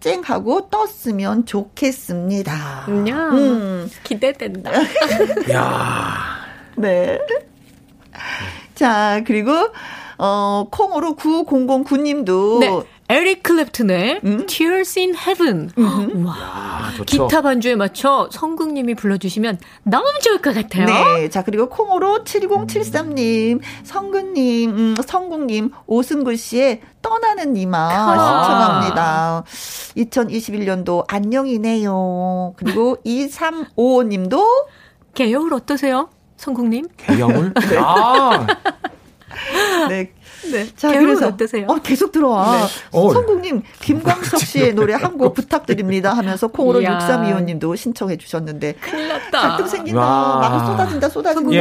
쨍쨍하고 0.00 0.70
떴으면 0.70 1.44
좋겠습니다. 1.44 2.52
야, 3.08 3.28
음. 3.32 3.90
기대된다. 4.04 4.70
야. 5.50 6.38
네. 6.76 7.18
자, 8.74 9.22
그리고, 9.26 9.52
어, 10.18 10.68
콩으로 10.70 11.16
9009님도. 11.16 12.58
네. 12.60 12.82
에릭 13.10 13.42
클랩튼의 13.42 14.22
음? 14.24 14.46
Tears 14.46 14.98
in 14.98 15.14
Heaven. 15.14 15.70
음. 15.78 16.26
와, 16.26 16.34
야, 16.36 16.92
기타 17.06 17.40
반주에 17.40 17.74
맞춰 17.74 18.28
성국님이 18.30 18.94
불러주시면 18.94 19.58
너무 19.84 20.04
좋을 20.22 20.42
것 20.42 20.54
같아요. 20.54 20.84
네. 20.86 21.28
자, 21.30 21.42
그리고 21.42 21.70
콩으로 21.70 22.24
7073님, 22.24 23.60
성국님, 23.84 24.70
음, 24.70 24.94
성국님, 25.02 25.70
오승구 25.86 26.36
씨의 26.36 26.82
떠나는 27.00 27.56
이마 27.56 27.88
신청합니다. 27.88 29.44
2021년도 29.96 31.04
안녕이네요. 31.08 32.54
그리고 32.56 32.98
2355님도 33.06 34.44
개여울 35.14 35.54
어떠세요? 35.54 36.10
성국님? 36.36 36.86
개여울? 36.98 37.54
네. 37.70 37.76
아. 37.78 38.46
네. 39.88 40.12
네. 40.52 40.66
자, 40.76 40.92
그래서 40.92 41.28
어떠세요? 41.28 41.66
어, 41.68 41.76
계속 41.82 42.12
들어와. 42.12 42.58
네. 42.58 42.66
어, 42.92 43.12
성국님, 43.12 43.62
김광석 43.80 44.40
씨의 44.40 44.74
노래 44.74 44.94
한 44.94 45.18
곡 45.18 45.34
부탁드립니다 45.34 46.12
하면서 46.12 46.46
콩으로 46.48 46.80
6325님도 46.80 47.76
신청해 47.76 48.16
주셨는데. 48.18 48.74
큰일 48.74 49.08
났다. 49.08 49.40
갈등 49.40 49.66
생긴다. 49.66 49.98
막 50.00 50.66
쏟아진다, 50.66 51.08
쏟아진다. 51.08 51.52
예, 51.54 51.58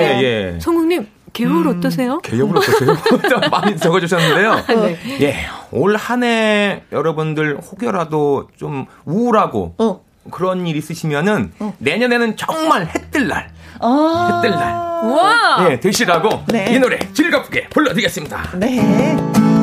예. 0.55 0.59
성국님, 0.59 1.07
개울 1.33 1.67
음, 1.67 1.77
어떠세요? 1.77 2.19
개울 2.19 2.55
어떠세요? 2.55 2.95
많이 3.51 3.75
적어주셨는데요. 3.77 4.51
아, 4.51 4.63
네. 4.67 4.97
예, 5.21 5.35
올 5.71 5.95
한 5.97 6.23
해 6.23 6.83
여러분들 6.91 7.57
혹여라도 7.59 8.47
좀 8.57 8.85
우울하고 9.05 9.75
어. 9.77 10.01
그런 10.31 10.67
일 10.67 10.75
있으시면은 10.75 11.53
어. 11.59 11.73
내년에는 11.79 12.35
정말 12.37 12.85
해뜰 12.87 13.27
날. 13.27 13.49
아~ 13.79 14.41
해뜰 14.41 14.51
날. 14.51 14.73
와! 15.11 15.67
네, 15.67 15.79
되시라고 15.79 16.43
네. 16.47 16.73
이 16.73 16.79
노래 16.79 16.97
즐겁게 17.13 17.67
불러드리겠습니다. 17.69 18.51
네. 18.55 19.15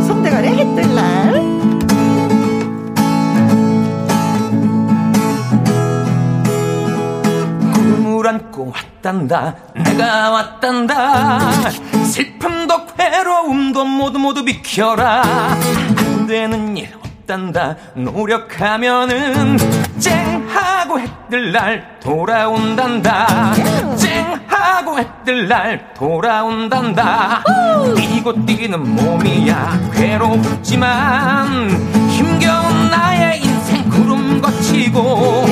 송대관의 0.07 0.57
해뜰 0.57 0.95
날. 0.95 1.55
꿈을 7.75 8.27
안고 8.27 8.73
왔단다 8.73 9.55
내가 9.75 10.31
왔단다 10.31 11.51
슬픔도 12.05 12.87
괴로움도 12.97 13.85
모두 13.85 14.19
모두 14.19 14.45
비켜라 14.45 15.23
안 15.23 16.27
되는 16.27 16.77
일 16.77 16.89
없단다. 17.25 17.77
노력하면은 17.95 19.59
쨍하고 19.99 21.01
해뜰 21.01 21.53
날 21.53 21.99
돌아온단다. 22.01 23.53
쨍하고 23.97 24.99
해뜰 24.99 25.49
날 25.49 25.93
돌아온단다. 25.95 27.43
뛰고 27.97 28.45
뛰는 28.47 28.95
몸이야. 28.95 29.91
괴롭지만 29.93 31.71
힘겨운 32.11 32.91
나의 32.91 33.41
인생 33.43 33.89
구름 33.89 34.41
거치고 34.41 35.47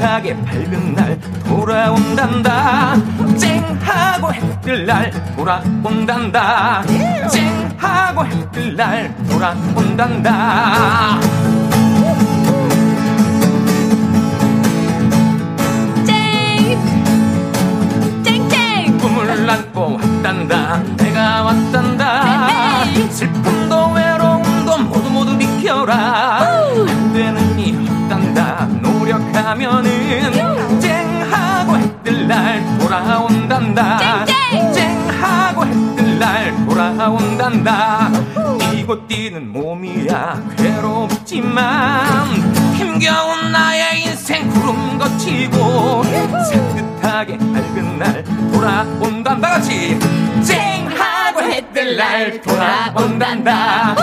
산뜻하게 0.00 0.36
밝은 0.44 0.94
날 0.94 1.18
돌아온단다. 1.46 2.96
쨍하고 3.38 4.32
해뜰 4.32 4.86
날 4.86 5.12
돌아온단다. 5.36 6.82
쨍하고 7.30 8.24
해뜰 8.24 8.74
날 8.76 9.14
돌아온단다. 9.28 11.20
꿈을 19.00 19.48
안고 19.48 19.98
왔단다. 19.98 20.82
내가 20.96 21.42
왔단다. 21.42 22.84
슬픔도 23.10 23.92
외로움도 23.92 24.78
모두 24.78 25.10
모두 25.10 25.38
비켜라. 25.38 26.40
안 26.42 27.12
되는 27.12 27.49
하면은 29.50 30.80
쨍하고 30.80 31.76
해뜰 31.76 32.28
날 32.28 32.62
돌아온단다. 32.78 34.24
쨍하고 34.72 35.66
해뜰 35.66 36.18
날 36.20 36.54
돌아온단다. 36.66 38.10
뛰고 38.70 39.08
뛰는 39.08 39.52
몸이야 39.52 40.40
괴롭지만 40.56 42.26
힘겨운 42.76 43.50
나의 43.50 44.04
인생 44.04 44.48
구름 44.50 44.96
거치고 44.98 46.04
산뜻하게 46.04 47.38
밝은 47.38 47.98
날 47.98 48.22
돌아온단다 48.52 49.50
같이 49.50 49.98
쨍하고 50.44 51.42
해뜰 51.42 51.96
날 51.96 52.40
돌아온단다. 52.40 53.96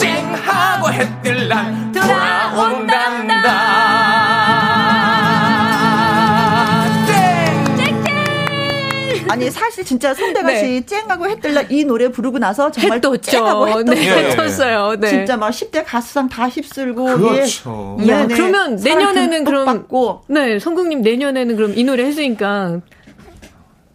쨍하고 0.00 0.90
해뜰 0.90 1.48
날 1.48 1.92
돌아온단다 1.92 4.13
아니 9.34 9.50
사실 9.50 9.84
진짜 9.84 10.14
송대가 10.14 10.46
네. 10.46 10.60
씨 10.60 10.86
쨍하고 10.86 11.28
해뜰라 11.28 11.62
이 11.68 11.84
노래 11.84 12.08
부르고 12.08 12.38
나서 12.38 12.70
정말 12.70 13.00
쨍하고 13.00 13.68
했던 13.68 13.84
네, 13.86 14.00
했었어요. 14.00 14.96
네. 14.98 15.08
진짜 15.08 15.36
막 15.36 15.50
10대 15.50 15.82
가수상 15.84 16.28
다 16.28 16.48
휩쓸고 16.48 17.04
그렇죠. 17.04 17.98
예. 18.02 18.08
야, 18.08 18.26
네, 18.26 18.34
그러면 18.34 18.76
내년에는 18.76 19.44
그럼 19.44 19.64
받고. 19.66 20.22
네, 20.28 20.58
성국님 20.58 21.02
내년에는 21.02 21.56
그럼 21.56 21.72
이 21.74 21.82
노래 21.84 22.04
했으니까 22.04 22.80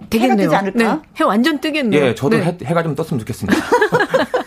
되겠네요. 0.09 0.33
해가 0.33 0.43
뜨지 0.43 0.55
않을까? 0.55 0.95
네, 0.95 1.01
해 1.19 1.23
완전 1.23 1.59
뜨겠네요. 1.59 2.05
예, 2.07 2.15
저도 2.15 2.37
네. 2.37 2.43
해, 2.43 2.57
해가 2.63 2.83
좀 2.83 2.95
떴으면 2.95 3.19
좋겠습니다. 3.19 3.57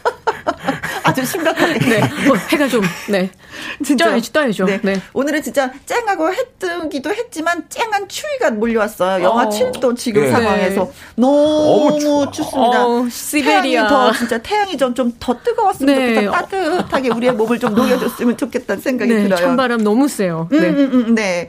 아주 1.22 1.30
심각하게. 1.30 1.78
네. 1.78 2.00
뭐 2.26 2.36
해가 2.36 2.68
좀, 2.68 2.82
네. 3.08 3.30
진짜. 3.84 4.06
떠야죠, 4.06 4.32
떠야죠. 4.32 4.64
네. 4.66 4.80
네. 4.82 5.00
오늘은 5.12 5.42
진짜 5.42 5.72
쨍하고 5.86 6.32
해 6.32 6.36
뜨기도 6.58 7.10
했지만 7.10 7.64
쨍한 7.68 8.08
추위가 8.08 8.50
몰려왔어요. 8.50 9.22
영하 9.24 9.44
어. 9.44 9.48
7도 9.48 9.96
지금 9.96 10.22
네. 10.22 10.30
상황에서. 10.30 10.90
너무, 11.16 11.98
너무 12.00 12.30
춥습니다. 12.30 12.86
어, 12.86 13.06
시베리아. 13.10 13.88
더, 13.88 14.12
진짜 14.12 14.38
태양이 14.38 14.76
좀 14.76 14.92
좀 14.94 15.12
더 15.18 15.38
뜨거웠으면 15.42 15.94
네. 15.94 16.14
좋겠다. 16.14 16.32
따뜻하게 16.32 17.10
우리의 17.10 17.32
몸을 17.34 17.58
좀 17.58 17.74
녹여줬으면 17.74 18.36
좋겠다는 18.36 18.82
생각이 18.82 19.12
네, 19.12 19.22
들어요. 19.24 19.38
찬바람 19.38 19.82
너무 19.82 20.08
세요. 20.08 20.48
네. 20.50 20.58
음, 20.58 20.64
음, 20.78 20.90
음, 21.08 21.14
네. 21.14 21.48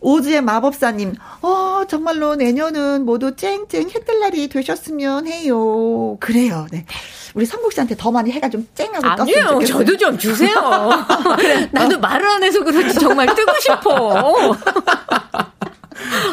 오즈의 0.00 0.40
마법사님, 0.42 1.14
어, 1.42 1.82
정말로 1.88 2.34
내년은 2.34 3.04
모두 3.04 3.36
쨍쨍 3.36 3.90
해뜰 3.90 4.20
날이 4.20 4.48
되셨으면 4.48 5.26
해요. 5.26 6.16
그래요, 6.20 6.66
네. 6.70 6.86
우리 7.34 7.44
성국 7.46 7.72
씨한테 7.72 7.96
더 7.96 8.10
많이 8.10 8.30
해가 8.32 8.48
좀 8.48 8.66
쨍하고 8.74 9.06
아니에요. 9.06 9.16
떴으면 9.16 9.48
좋겠어요. 9.66 9.78
저도 9.84 9.96
좀 9.96 10.18
주세요. 10.18 10.90
그래. 11.36 11.68
나도 11.72 12.00
말을 12.00 12.26
안 12.26 12.42
해서 12.42 12.62
그렇지 12.64 12.98
정말 12.98 13.32
뜨고 13.34 13.52
싶어. 13.60 14.56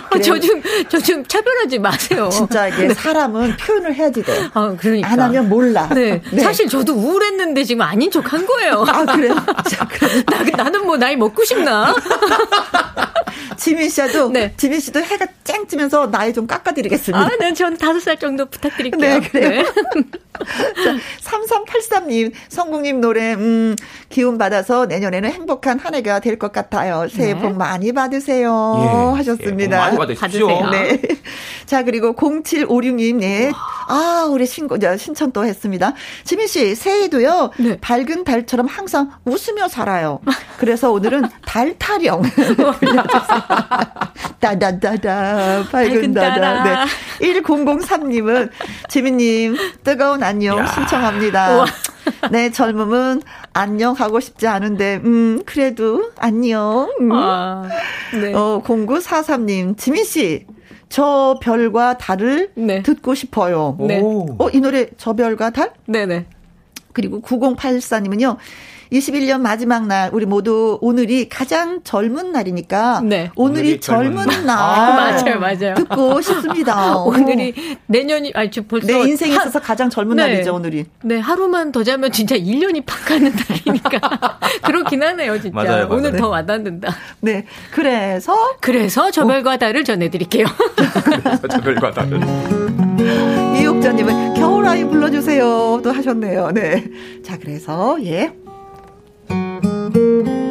아, 0.10 0.20
저좀 0.20 0.62
저 0.90 1.00
좀 1.00 1.26
차별하지 1.26 1.80
마세요. 1.80 2.30
진짜 2.32 2.68
이게 2.68 2.88
네. 2.88 2.94
사람은 2.94 3.58
표현을 3.58 3.94
해야지 3.96 4.24
돼. 4.24 4.50
아, 4.54 4.76
그러니까. 4.80 5.10
안 5.10 5.20
하면 5.20 5.48
몰라. 5.50 5.88
네. 5.94 6.22
네. 6.32 6.42
사실 6.42 6.68
저도 6.68 6.94
우울했는데 6.94 7.64
지금 7.64 7.82
아닌 7.82 8.10
척 8.12 8.32
한 8.34 8.46
거예요. 8.46 8.84
아, 8.88 9.06
그래요? 9.06 9.36
자, 9.70 9.88
그럼. 9.90 10.24
나, 10.26 10.64
나는 10.64 10.86
뭐 10.86 10.98
나이 10.98 11.16
먹고 11.16 11.44
싶나? 11.46 11.96
지민 13.58 13.90
씨도 13.90 14.30
네. 14.30 14.54
지민 14.58 14.80
씨도 14.80 15.00
해가 15.02 15.26
쨍 15.44 15.66
뜨면서 15.68 16.10
나이 16.12 16.34
좀 16.34 16.46
깎아드리겠습니다. 16.48 17.20
아, 17.20 17.30
네, 17.40 17.54
전 17.54 17.78
다섯 17.78 18.00
살 18.00 18.18
정도 18.18 18.46
부탁드릴게요. 18.46 19.20
네, 19.20 19.28
그래요. 19.28 19.50
네. 19.62 19.66
자, 20.38 20.96
3383님, 21.24 22.32
성국님 22.50 23.02
노래, 23.02 23.34
음, 23.34 23.76
기운 24.10 24.38
받아서 24.38 24.86
내년에는 24.86 25.32
행복한 25.32 25.80
한 25.80 25.96
해가 25.96 26.20
될 26.20 26.38
것 26.38 26.52
같아요. 26.52 27.08
새해 27.10 27.34
네. 27.34 27.40
복 27.40 27.58
많이 27.58 27.92
받으세요. 27.92 28.76
예, 28.80 29.18
하셨습니다. 29.18 29.57
예, 29.66 29.68
많이 29.68 29.98
받으십시오. 29.98 30.70
네. 30.70 31.02
자, 31.66 31.84
그리고 31.84 32.14
0756님, 32.16 33.16
네. 33.18 33.52
아, 33.88 34.28
우리 34.30 34.46
신고, 34.46 34.78
신청 34.98 35.32
또 35.32 35.46
했습니다. 35.46 35.94
지민 36.24 36.48
씨, 36.48 36.76
새해도요, 36.76 37.52
네. 37.58 37.78
밝은 37.80 38.24
달처럼 38.24 38.68
항상 38.68 39.12
웃으며 39.26 39.68
살아요. 39.68 40.20
그래서 40.58 40.92
오늘은 40.92 41.24
달 41.46 41.78
타령. 41.78 42.22
따다다다, 44.40 45.64
밝은 45.72 46.14
다다. 46.14 46.64
네. 46.64 46.86
1003님은, 47.22 48.50
지민님, 48.90 49.58
뜨거운 49.84 50.24
안녕 50.24 50.66
신청합니다. 50.68 51.66
네, 52.32 52.52
젊음은 52.52 53.22
안녕 53.58 53.94
하고 53.94 54.20
싶지 54.20 54.48
않은데, 54.48 55.02
음, 55.04 55.42
그래도 55.46 56.12
안녕. 56.18 56.94
음. 57.02 57.12
아, 57.12 57.68
네. 58.14 58.32
어, 58.34 58.62
0943님, 58.64 59.78
지민씨, 59.78 60.46
저 60.90 61.40
별과 61.42 61.98
달을 61.98 62.52
네. 62.56 62.84
듣고 62.84 63.16
싶어요. 63.16 63.76
네. 63.80 64.00
어, 64.02 64.50
이 64.54 64.60
노래 64.60 64.88
저 64.98 65.14
별과 65.14 65.50
달? 65.50 65.74
네네. 65.86 66.26
그리고 66.94 67.20
9084님은요. 67.22 68.38
21년 68.92 69.42
마지막 69.42 69.86
날 69.88 70.10
우리 70.14 70.26
모두 70.26 70.78
오늘이 70.82 71.28
가장 71.30 71.82
젊은 71.84 72.32
날이니까 72.32 73.02
네. 73.04 73.32
오늘이, 73.36 73.60
오늘이 73.62 73.80
젊은, 73.80 74.26
젊은 74.26 74.46
날 74.46 74.58
아, 74.58 74.96
맞아요 74.96 75.40
맞아요 75.40 75.76
듣고 75.76 76.22
싶습니다. 76.22 76.98
오늘이 77.04 77.54
내년이 77.88 78.32
아니 78.36 78.52
저 78.52 78.62
벌써 78.62 78.88
내 78.88 79.00
인생에 79.00 79.36
하, 79.36 79.42
있어서 79.42 79.60
가장 79.60 79.90
젊은 79.90 80.16
네. 80.16 80.24
날이죠 80.24 80.54
오늘이. 80.54 80.86
네 81.04 81.20
하루만 81.20 81.72
더 81.72 81.84
자면 81.84 82.12
진짜 82.12 82.36
1년이 82.38 82.86
팍 82.86 83.06
가는 83.06 83.32
날이니까 83.32 84.40
그렇긴 84.64 85.04
하네요 85.04 85.40
진짜 85.40 85.56
맞아요, 85.56 85.70
맞아요. 85.72 85.88
오늘 85.92 86.12
네. 86.14 86.18
더 86.18 86.30
와닿는다. 86.30 86.96
네 87.22 87.46
그래서 87.72 88.36
그래서 88.62 89.12
저별과 89.12 89.58
달을 89.58 89.84
전해드릴게요. 89.84 90.46
그래서 91.04 91.48
저별과 91.48 91.92
달을. 91.92 92.22
이옥자님은 93.62 94.34
겨울아이 94.36 94.86
불러주세요 94.86 95.82
또 95.84 95.92
하셨네요. 95.92 96.52
네. 96.52 96.86
자 97.24 97.38
그래서 97.38 97.98
예. 98.04 98.34
해 99.66 100.47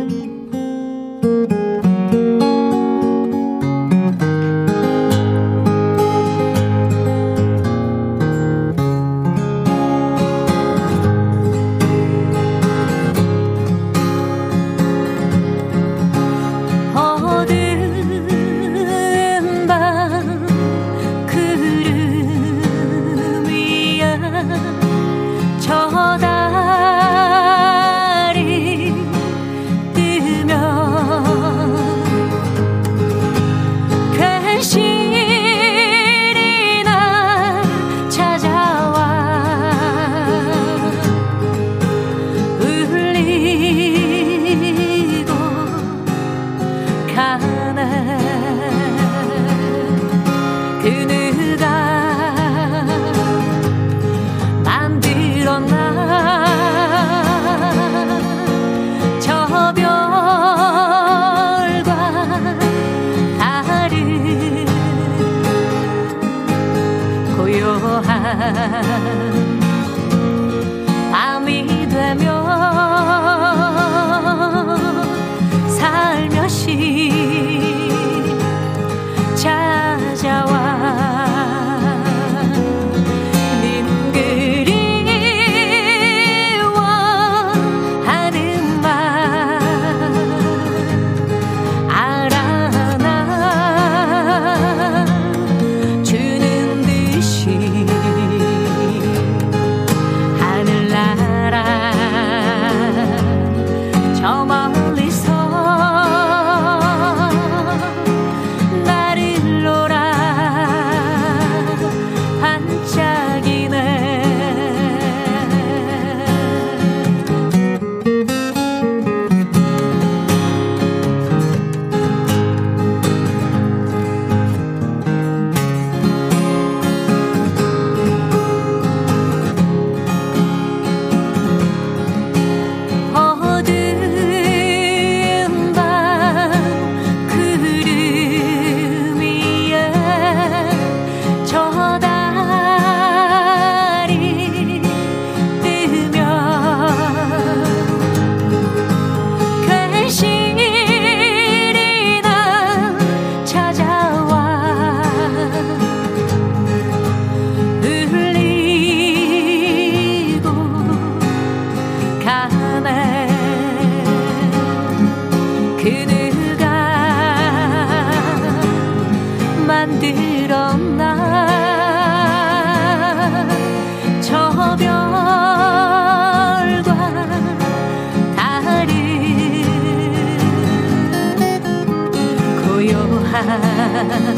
time. 183.97 184.27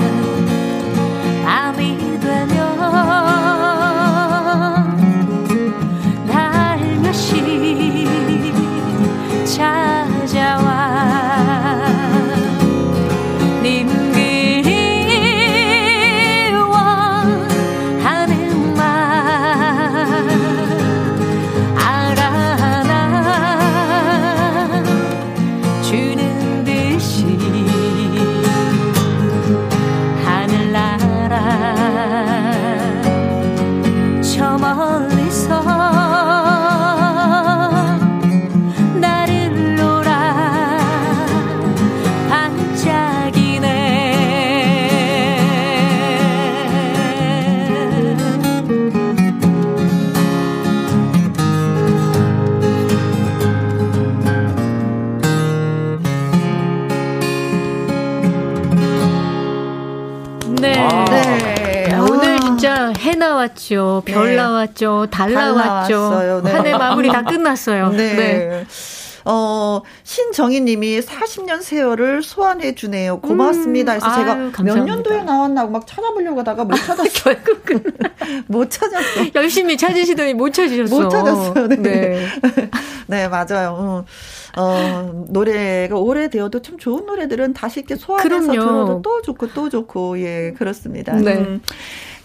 나왔죠. 64.58 65.06
달, 65.10 65.32
달 65.32 65.54
나왔죠. 65.54 66.42
네. 66.44 66.50
한해 66.50 66.72
마무리 66.72 67.08
다 67.08 67.22
끝났어요. 67.24 67.90
네. 67.90 68.14
네. 68.14 68.66
어, 69.24 69.82
신정희 70.04 70.62
님이 70.62 71.00
40년 71.00 71.60
세월을 71.60 72.22
소환해 72.22 72.74
주네요. 72.74 73.20
고맙습니다. 73.20 73.98
그래서 73.98 74.08
음, 74.08 74.14
제가 74.14 74.32
아유, 74.32 74.52
몇 74.64 74.84
년도에 74.84 75.22
나왔나고 75.22 75.70
막 75.70 75.86
찾아보려고 75.86 76.40
하다가 76.40 76.64
못 76.64 76.76
찾았어요. 76.76 77.36
못 78.48 78.70
찾았어. 78.70 79.26
열심히 79.34 79.76
찾으시더니 79.76 80.32
못 80.32 80.52
찾으셨어. 80.54 81.02
못 81.02 81.10
찾았어요. 81.10 81.68
네. 81.68 81.76
네, 81.78 82.28
네 83.06 83.28
맞아요. 83.28 84.06
어, 84.56 85.24
노래가 85.28 85.96
오래되어도 85.96 86.62
참 86.62 86.78
좋은 86.78 87.04
노래들은 87.04 87.52
다시 87.52 87.80
이렇게 87.80 87.96
소환해서 87.96 88.28
그럼요. 88.28 88.52
들어도 88.52 89.02
또 89.02 89.22
좋고 89.22 89.52
또 89.52 89.68
좋고, 89.68 90.20
예, 90.20 90.54
그렇습니다. 90.56 91.14
네. 91.14 91.34
음. 91.34 91.60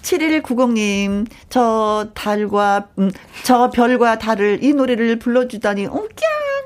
7190님, 0.03 1.25
저 1.49 2.09
달과, 2.13 2.89
음, 2.99 3.11
저 3.43 3.71
별과 3.71 4.19
달을 4.19 4.63
이 4.63 4.73
노래를 4.73 5.17
불러주다니, 5.17 5.87
옹깍! 5.87 6.13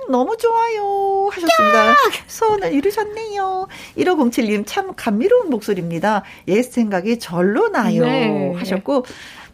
너무 0.09 0.38
좋아요. 0.38 1.30
하셨습니다. 1.31 1.95
소원을 2.27 2.73
이루셨네요. 2.73 3.68
1507님, 3.97 4.64
참 4.65 4.93
감미로운 4.95 5.49
목소리입니다. 5.49 6.23
옛 6.47 6.61
생각이 6.64 7.19
절로 7.19 7.68
나요. 7.69 8.03
네. 8.03 8.53
하셨고, 8.55 9.05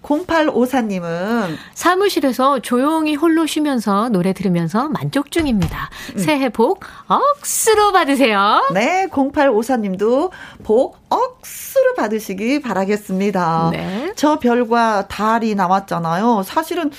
0854님은 0.04 1.56
사무실에서 1.74 2.60
조용히 2.60 3.16
홀로 3.16 3.46
쉬면서 3.46 4.10
노래 4.10 4.34
들으면서 4.34 4.90
만족 4.90 5.32
중입니다. 5.32 5.90
음. 6.14 6.18
새해 6.20 6.50
복 6.50 6.82
억수로 7.08 7.92
받으세요. 7.92 8.70
네, 8.74 9.08
0854님도 9.10 10.30
복 10.64 10.98
억수로 11.10 11.94
받으시기 11.96 12.62
바라겠습니다. 12.62 13.70
네. 13.72 14.14
저 14.16 14.38
별과 14.40 15.08
달이 15.08 15.56
나왔잖아요. 15.56 16.44
사실은 16.46 16.92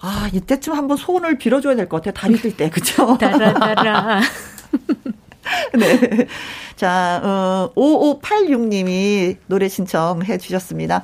아, 0.00 0.28
이때쯤 0.32 0.72
한번 0.74 0.96
소원을 0.96 1.38
빌어줘야 1.38 1.74
될 1.74 1.88
것 1.88 1.98
같아요. 2.02 2.14
달이 2.14 2.36
뜰 2.40 2.56
때, 2.56 2.70
그쵸? 2.70 3.16
따라따라. 3.20 4.20
네. 5.78 6.26
자, 6.76 7.20
어, 7.22 7.70
5586님이 7.74 9.36
노래 9.46 9.68
신청해 9.68 10.38
주셨습니다. 10.38 11.02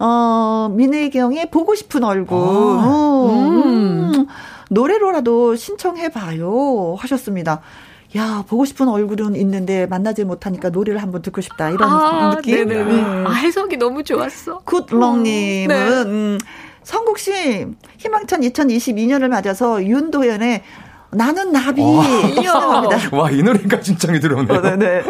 어, 0.00 0.70
민혜경의 0.74 1.50
보고 1.50 1.74
싶은 1.74 2.02
얼굴. 2.04 2.38
아, 2.38 2.42
어, 2.42 3.30
음. 3.32 4.12
음. 4.14 4.26
노래로라도 4.70 5.56
신청해봐요. 5.56 6.96
하셨습니다. 6.98 7.60
야, 8.16 8.44
보고 8.48 8.64
싶은 8.64 8.88
얼굴은 8.88 9.36
있는데 9.36 9.86
만나지 9.86 10.24
못하니까 10.24 10.70
노래를 10.70 11.02
한번 11.02 11.22
듣고 11.22 11.42
싶다. 11.42 11.70
이런 11.70 11.88
아, 11.88 12.34
느낌. 12.34 12.66
네네. 12.66 13.24
아, 13.26 13.30
해석이 13.30 13.76
너무 13.76 14.02
좋았어. 14.02 14.60
굿롱님은, 14.64 15.68
네. 15.68 16.10
음, 16.10 16.38
성국 16.82 17.18
씨, 17.18 17.66
희망찬 17.98 18.40
2022년을 18.40 19.28
맞아서 19.28 19.84
윤도현의 19.84 20.62
나는 21.12 21.52
나비. 21.52 21.82
어. 21.82 22.02
와, 23.12 23.30
이 23.30 23.42
노래가 23.42 23.80
신청이 23.82 24.20
들어오네요. 24.20 24.58
어, 24.58 24.62
네네. 24.62 25.02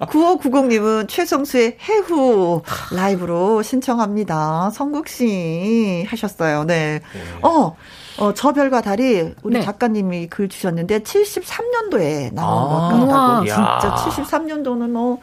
9590님은 0.00 1.08
최성수의 1.08 1.78
해후 1.80 2.62
라이브로 2.92 3.62
신청합니다. 3.62 4.70
성국씨 4.70 6.06
하셨어요. 6.08 6.64
네. 6.64 7.00
네. 7.12 7.20
어, 7.42 7.74
어, 8.18 8.34
저 8.34 8.52
별과 8.52 8.82
달이 8.82 9.34
우리 9.42 9.54
네. 9.54 9.62
작가님이 9.62 10.26
글 10.26 10.48
주셨는데 10.48 11.00
73년도에 11.00 12.34
나온 12.34 12.72
아, 12.72 12.98
것 12.98 13.06
같다고. 13.06 13.46
진짜 13.46 13.94
73년도는 13.94 14.90
뭐, 14.90 15.18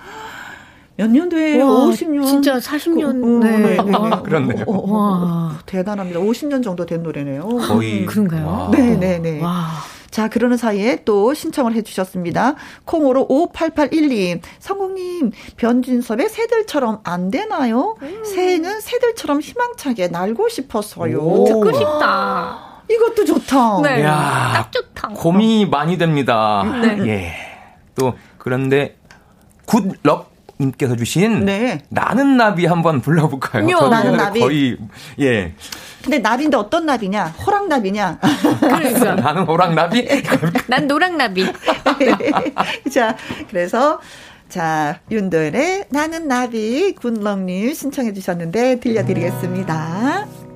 몇 0.95 1.09
년도에 1.09 1.59
50년. 1.59 2.25
진짜 2.25 2.57
40년. 2.57 3.21
그, 3.21 3.45
네. 3.45 3.57
네, 3.57 3.77
네. 3.77 3.93
아, 3.93 4.21
그렇네요. 4.21 4.65
어, 4.67 4.73
어, 4.73 4.91
와. 4.91 5.59
대단합니다. 5.65 6.19
50년 6.19 6.63
정도 6.63 6.85
된 6.85 7.03
노래네요. 7.03 7.47
거의. 7.47 8.01
음, 8.01 8.05
그런가요? 8.07 8.69
네네네. 8.73 9.19
네, 9.19 9.41
와. 9.41 9.67
자, 10.09 10.27
그러는 10.27 10.57
사이에 10.57 11.03
또 11.05 11.33
신청을 11.33 11.73
해주셨습니다. 11.73 12.55
콩으로 12.85 13.27
5881님, 13.27 14.41
성국님, 14.59 15.31
변진섭의 15.57 16.29
새들처럼 16.29 17.01
안 17.03 17.29
되나요? 17.29 17.95
음. 18.01 18.23
새해는 18.25 18.81
새들처럼 18.81 19.41
희망차게 19.41 20.07
날고 20.07 20.49
싶어서요. 20.49 21.17
오. 21.19 21.45
듣고 21.45 21.71
싶다. 21.73 22.83
이것도 22.89 23.25
좋다. 23.25 23.81
네. 23.83 24.03
야, 24.03 24.51
딱 24.53 24.71
좋다. 24.71 25.09
고민이 25.09 25.67
많이 25.67 25.97
됩니다. 25.97 26.63
네. 26.81 26.97
예. 27.07 27.33
또, 27.93 28.13
그런데, 28.37 28.97
굿럭 29.65 30.29
님께서 30.59 30.95
주신 30.95 31.45
네. 31.45 31.79
나는 31.89 32.35
나비 32.35 32.65
한번 32.65 32.99
불러볼까요? 32.99 33.65
나는 33.89 34.17
나비 34.17 34.39
거의 34.41 34.77
예. 35.19 35.53
근데 36.03 36.19
나비인데 36.19 36.57
어떤 36.57 36.85
나비냐? 36.85 37.25
호랑나비냐? 37.45 38.19
그러니까 38.59 39.15
나는 39.21 39.43
호랑나비? 39.43 40.07
난 40.67 40.87
노랑나비. 40.87 41.45
자, 42.91 43.15
그래서 43.49 43.99
자, 44.47 44.99
윤도현의 45.11 45.85
나는 45.89 46.27
나비 46.27 46.93
군렁님 46.95 47.73
신청해 47.73 48.13
주셨는데 48.13 48.79
들려드리겠습니다. 48.79 50.48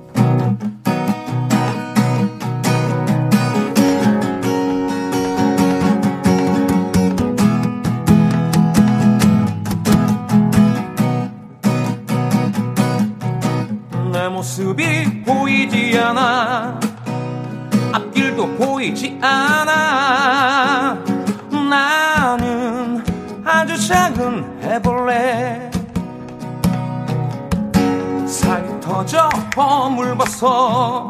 모습이 14.44 15.22
보이지 15.24 15.98
않아. 15.98 16.78
앞길도 17.92 18.46
보이지 18.56 19.18
않아. 19.22 21.02
나는 21.50 23.02
아주 23.42 23.74
작은 23.88 24.62
해벌레 24.62 25.70
살이 28.26 28.68
터져 28.82 29.30
허물벗어 29.56 31.08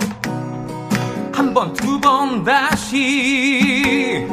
한 1.32 1.52
번, 1.52 1.72
두 1.74 2.00
번 2.00 2.44
다시. 2.44 4.28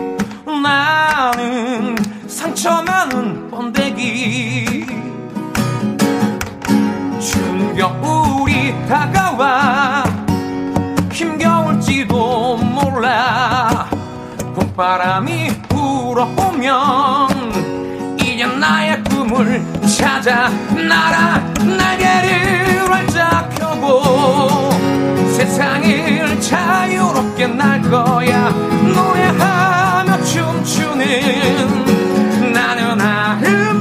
나는 0.46 1.96
상처 2.28 2.84
많은 2.84 3.50
번데기 3.50 4.81
겨울이 7.22 8.74
다가와. 8.88 10.04
힘겨울지도 11.12 12.58
몰라. 12.58 13.88
봄바람이 14.56 15.52
불어오면 15.70 17.30
이제 18.20 18.46
나의 18.48 19.04
꿈을 19.04 19.64
찾아 19.86 20.50
날아 20.74 21.38
날개를 21.64 22.92
활짝 22.92 23.50
펴고 23.52 24.72
세상을 25.36 26.42
자유롭게 26.42 27.46
날 27.48 27.84
거야. 27.84 28.50
노래하며 28.50 30.24
춤추는 30.24 31.02
나는 32.52 33.00
아름 33.00 33.81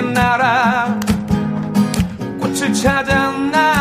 나라. 0.00 0.98
꽃을 2.40 2.72
찾아 2.72 3.30
나 3.30 3.77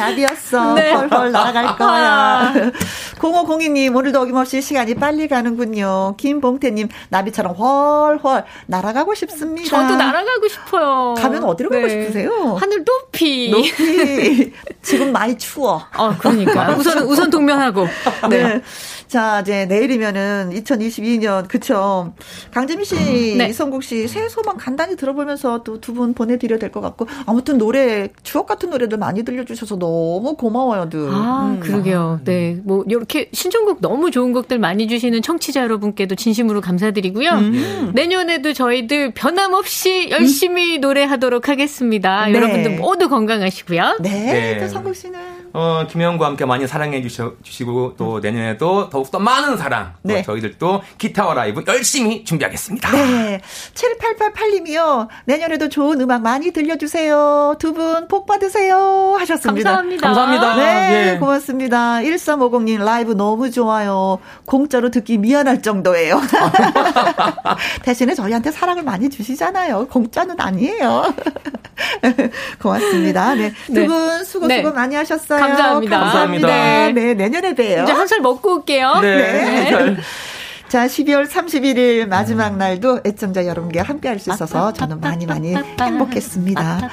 나비였어. 0.00 0.74
네. 0.74 0.92
헐헐 0.92 1.32
날아갈 1.32 1.76
거야. 1.76 2.52
0502님, 3.20 3.94
오늘도 3.94 4.20
어김없이 4.20 4.62
시간이 4.62 4.94
빨리 4.94 5.28
가는군요. 5.28 6.14
김봉태님, 6.16 6.88
나비처럼 7.10 7.54
헐헐 7.54 8.44
날아가고 8.66 9.14
싶습니다. 9.14 9.68
저도 9.68 9.96
날아가고 9.96 10.48
싶어요. 10.48 11.14
가면 11.18 11.44
어디로 11.44 11.70
네. 11.70 11.76
가고 11.76 11.88
싶으세요? 11.88 12.56
하늘 12.58 12.84
높이. 12.84 13.50
높이. 13.50 14.52
지금 14.82 15.12
많이 15.12 15.36
추워. 15.36 15.84
어, 15.96 16.14
그러니까. 16.18 16.74
우선, 16.78 17.02
우선 17.04 17.30
동면하고. 17.30 17.86
네. 18.30 18.42
네. 18.42 18.62
자, 19.10 19.40
이제 19.40 19.66
내일이면은 19.66 20.50
2022년, 20.54 21.48
그쵸. 21.48 22.12
강재미 22.52 22.84
씨, 22.84 22.94
음. 22.94 23.38
네. 23.38 23.48
이성국 23.48 23.82
씨, 23.82 24.06
새해 24.06 24.28
소망 24.28 24.56
간단히 24.56 24.94
들어보면서 24.94 25.64
또 25.64 25.80
두 25.80 25.92
분 25.92 26.14
보내드려야 26.14 26.60
될 26.60 26.70
것 26.70 26.80
같고, 26.80 27.08
아무튼 27.26 27.58
노래, 27.58 28.08
추억 28.22 28.46
같은 28.46 28.70
노래들 28.70 28.98
많이 28.98 29.24
들려주셔서 29.24 29.80
너무 29.80 30.36
고마워요, 30.38 30.88
늘. 30.90 31.08
아, 31.10 31.48
음. 31.54 31.58
그러게요. 31.58 32.20
네. 32.24 32.60
뭐, 32.62 32.84
이렇게 32.86 33.28
신청곡 33.32 33.80
너무 33.80 34.12
좋은 34.12 34.32
곡들 34.32 34.60
많이 34.60 34.86
주시는 34.86 35.22
청취자 35.22 35.64
여러분께도 35.64 36.14
진심으로 36.14 36.60
감사드리고요. 36.60 37.30
음. 37.30 37.90
내년에도 37.96 38.52
저희들 38.52 39.12
변함없이 39.14 40.10
열심히 40.10 40.76
음. 40.76 40.80
노래하도록 40.82 41.48
하겠습니다. 41.48 42.26
네. 42.26 42.34
여러분들 42.34 42.76
모두 42.76 43.08
건강하시고요. 43.08 43.96
네. 44.02 44.10
네. 44.10 44.58
또 44.60 44.68
성국 44.68 44.94
씨는. 44.94 45.18
어, 45.52 45.86
김영과 45.88 46.26
함께 46.26 46.44
많이 46.44 46.66
사랑해 46.66 47.02
주셔, 47.02 47.32
주시고 47.42 47.94
또 47.96 48.20
내년에도 48.20 48.88
더욱더 48.90 49.18
많은 49.18 49.56
사랑 49.56 49.94
네. 50.02 50.22
저희들도 50.22 50.82
기타와 50.98 51.34
라이브 51.34 51.64
열심히 51.66 52.24
준비하겠습니다. 52.24 52.90
네. 52.92 53.40
7888님이요. 53.74 55.08
내년에도 55.24 55.68
좋은 55.68 56.00
음악 56.00 56.22
많이 56.22 56.50
들려주세요. 56.52 57.56
두 57.58 57.72
분 57.72 58.08
복 58.08 58.26
받으세요. 58.26 59.14
하셨습니다. 59.18 59.70
감사합니다. 59.70 60.06
감사합니다. 60.06 60.56
네, 60.56 61.12
예. 61.14 61.18
고맙습니다. 61.18 61.98
1350님 62.00 62.84
라이브 62.84 63.12
너무 63.12 63.50
좋아요. 63.50 64.18
공짜로 64.44 64.90
듣기 64.90 65.18
미안할 65.18 65.62
정도예요. 65.62 66.20
대신에 67.82 68.14
저희한테 68.14 68.50
사랑을 68.50 68.82
많이 68.82 69.08
주시잖아요. 69.08 69.88
공짜는 69.88 70.40
아니에요. 70.40 71.14
고맙습니다. 72.60 73.34
네. 73.34 73.52
두분 73.66 73.88
네. 73.88 74.24
수고 74.24 74.24
수고 74.24 74.46
네. 74.48 74.62
많이 74.62 74.94
하셨어요. 74.96 75.39
감사합니다. 75.48 75.98
감사합니다. 76.00 76.46
네, 76.92 77.14
내년에 77.14 77.54
봬요. 77.54 77.82
이제 77.84 77.92
한 77.92 78.06
살 78.08 78.20
먹고 78.20 78.56
올게요. 78.56 78.98
네. 79.00 79.70
네. 79.70 79.96
자, 80.70 80.86
12월 80.86 81.26
31일 81.26 82.06
마지막 82.06 82.56
날도 82.56 83.00
애청자 83.04 83.44
여러분께 83.44 83.80
함께 83.80 84.06
할 84.06 84.20
수 84.20 84.30
있어서 84.30 84.72
저는 84.72 85.00
많이 85.00 85.26
많이 85.26 85.52
행복했습니다. 85.80 86.90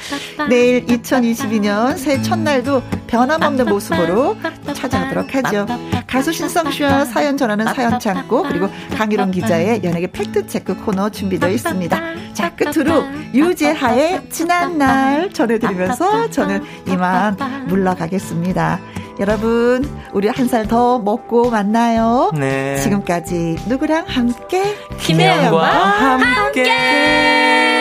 내일 0.49 0.85
2022년 0.87 1.95
새해 1.97 2.19
첫날도 2.23 2.81
변함없는 3.05 3.65
모습으로 3.65 4.35
찾아오도록 4.73 5.35
하죠. 5.35 5.67
가수 6.07 6.33
신성 6.33 6.71
씨와 6.71 7.05
사연 7.05 7.37
전하는 7.37 7.65
사연 7.73 7.99
창고 7.99 8.43
그리고 8.43 8.67
강희롱 8.97 9.29
기자의 9.31 9.81
연예계 9.83 10.07
팩트 10.07 10.47
체크 10.47 10.75
코너 10.83 11.09
준비되어 11.09 11.49
있습니다. 11.49 12.01
자, 12.33 12.55
끝으로 12.55 13.03
유재하의 13.35 14.29
지난 14.31 14.77
날 14.79 15.31
전해드리면서 15.31 16.29
저는 16.31 16.63
이만 16.87 17.37
물러가겠습니다. 17.67 18.79
여러분, 19.19 19.83
우리 20.13 20.27
한 20.27 20.47
살 20.47 20.67
더 20.67 20.99
먹고 20.99 21.49
만나요. 21.49 22.31
네. 22.37 22.77
지금까지 22.83 23.57
누구랑 23.67 24.05
함께? 24.07 24.63
김혜영과 24.99 25.65
함께. 25.67 26.25
함께. 26.69 27.76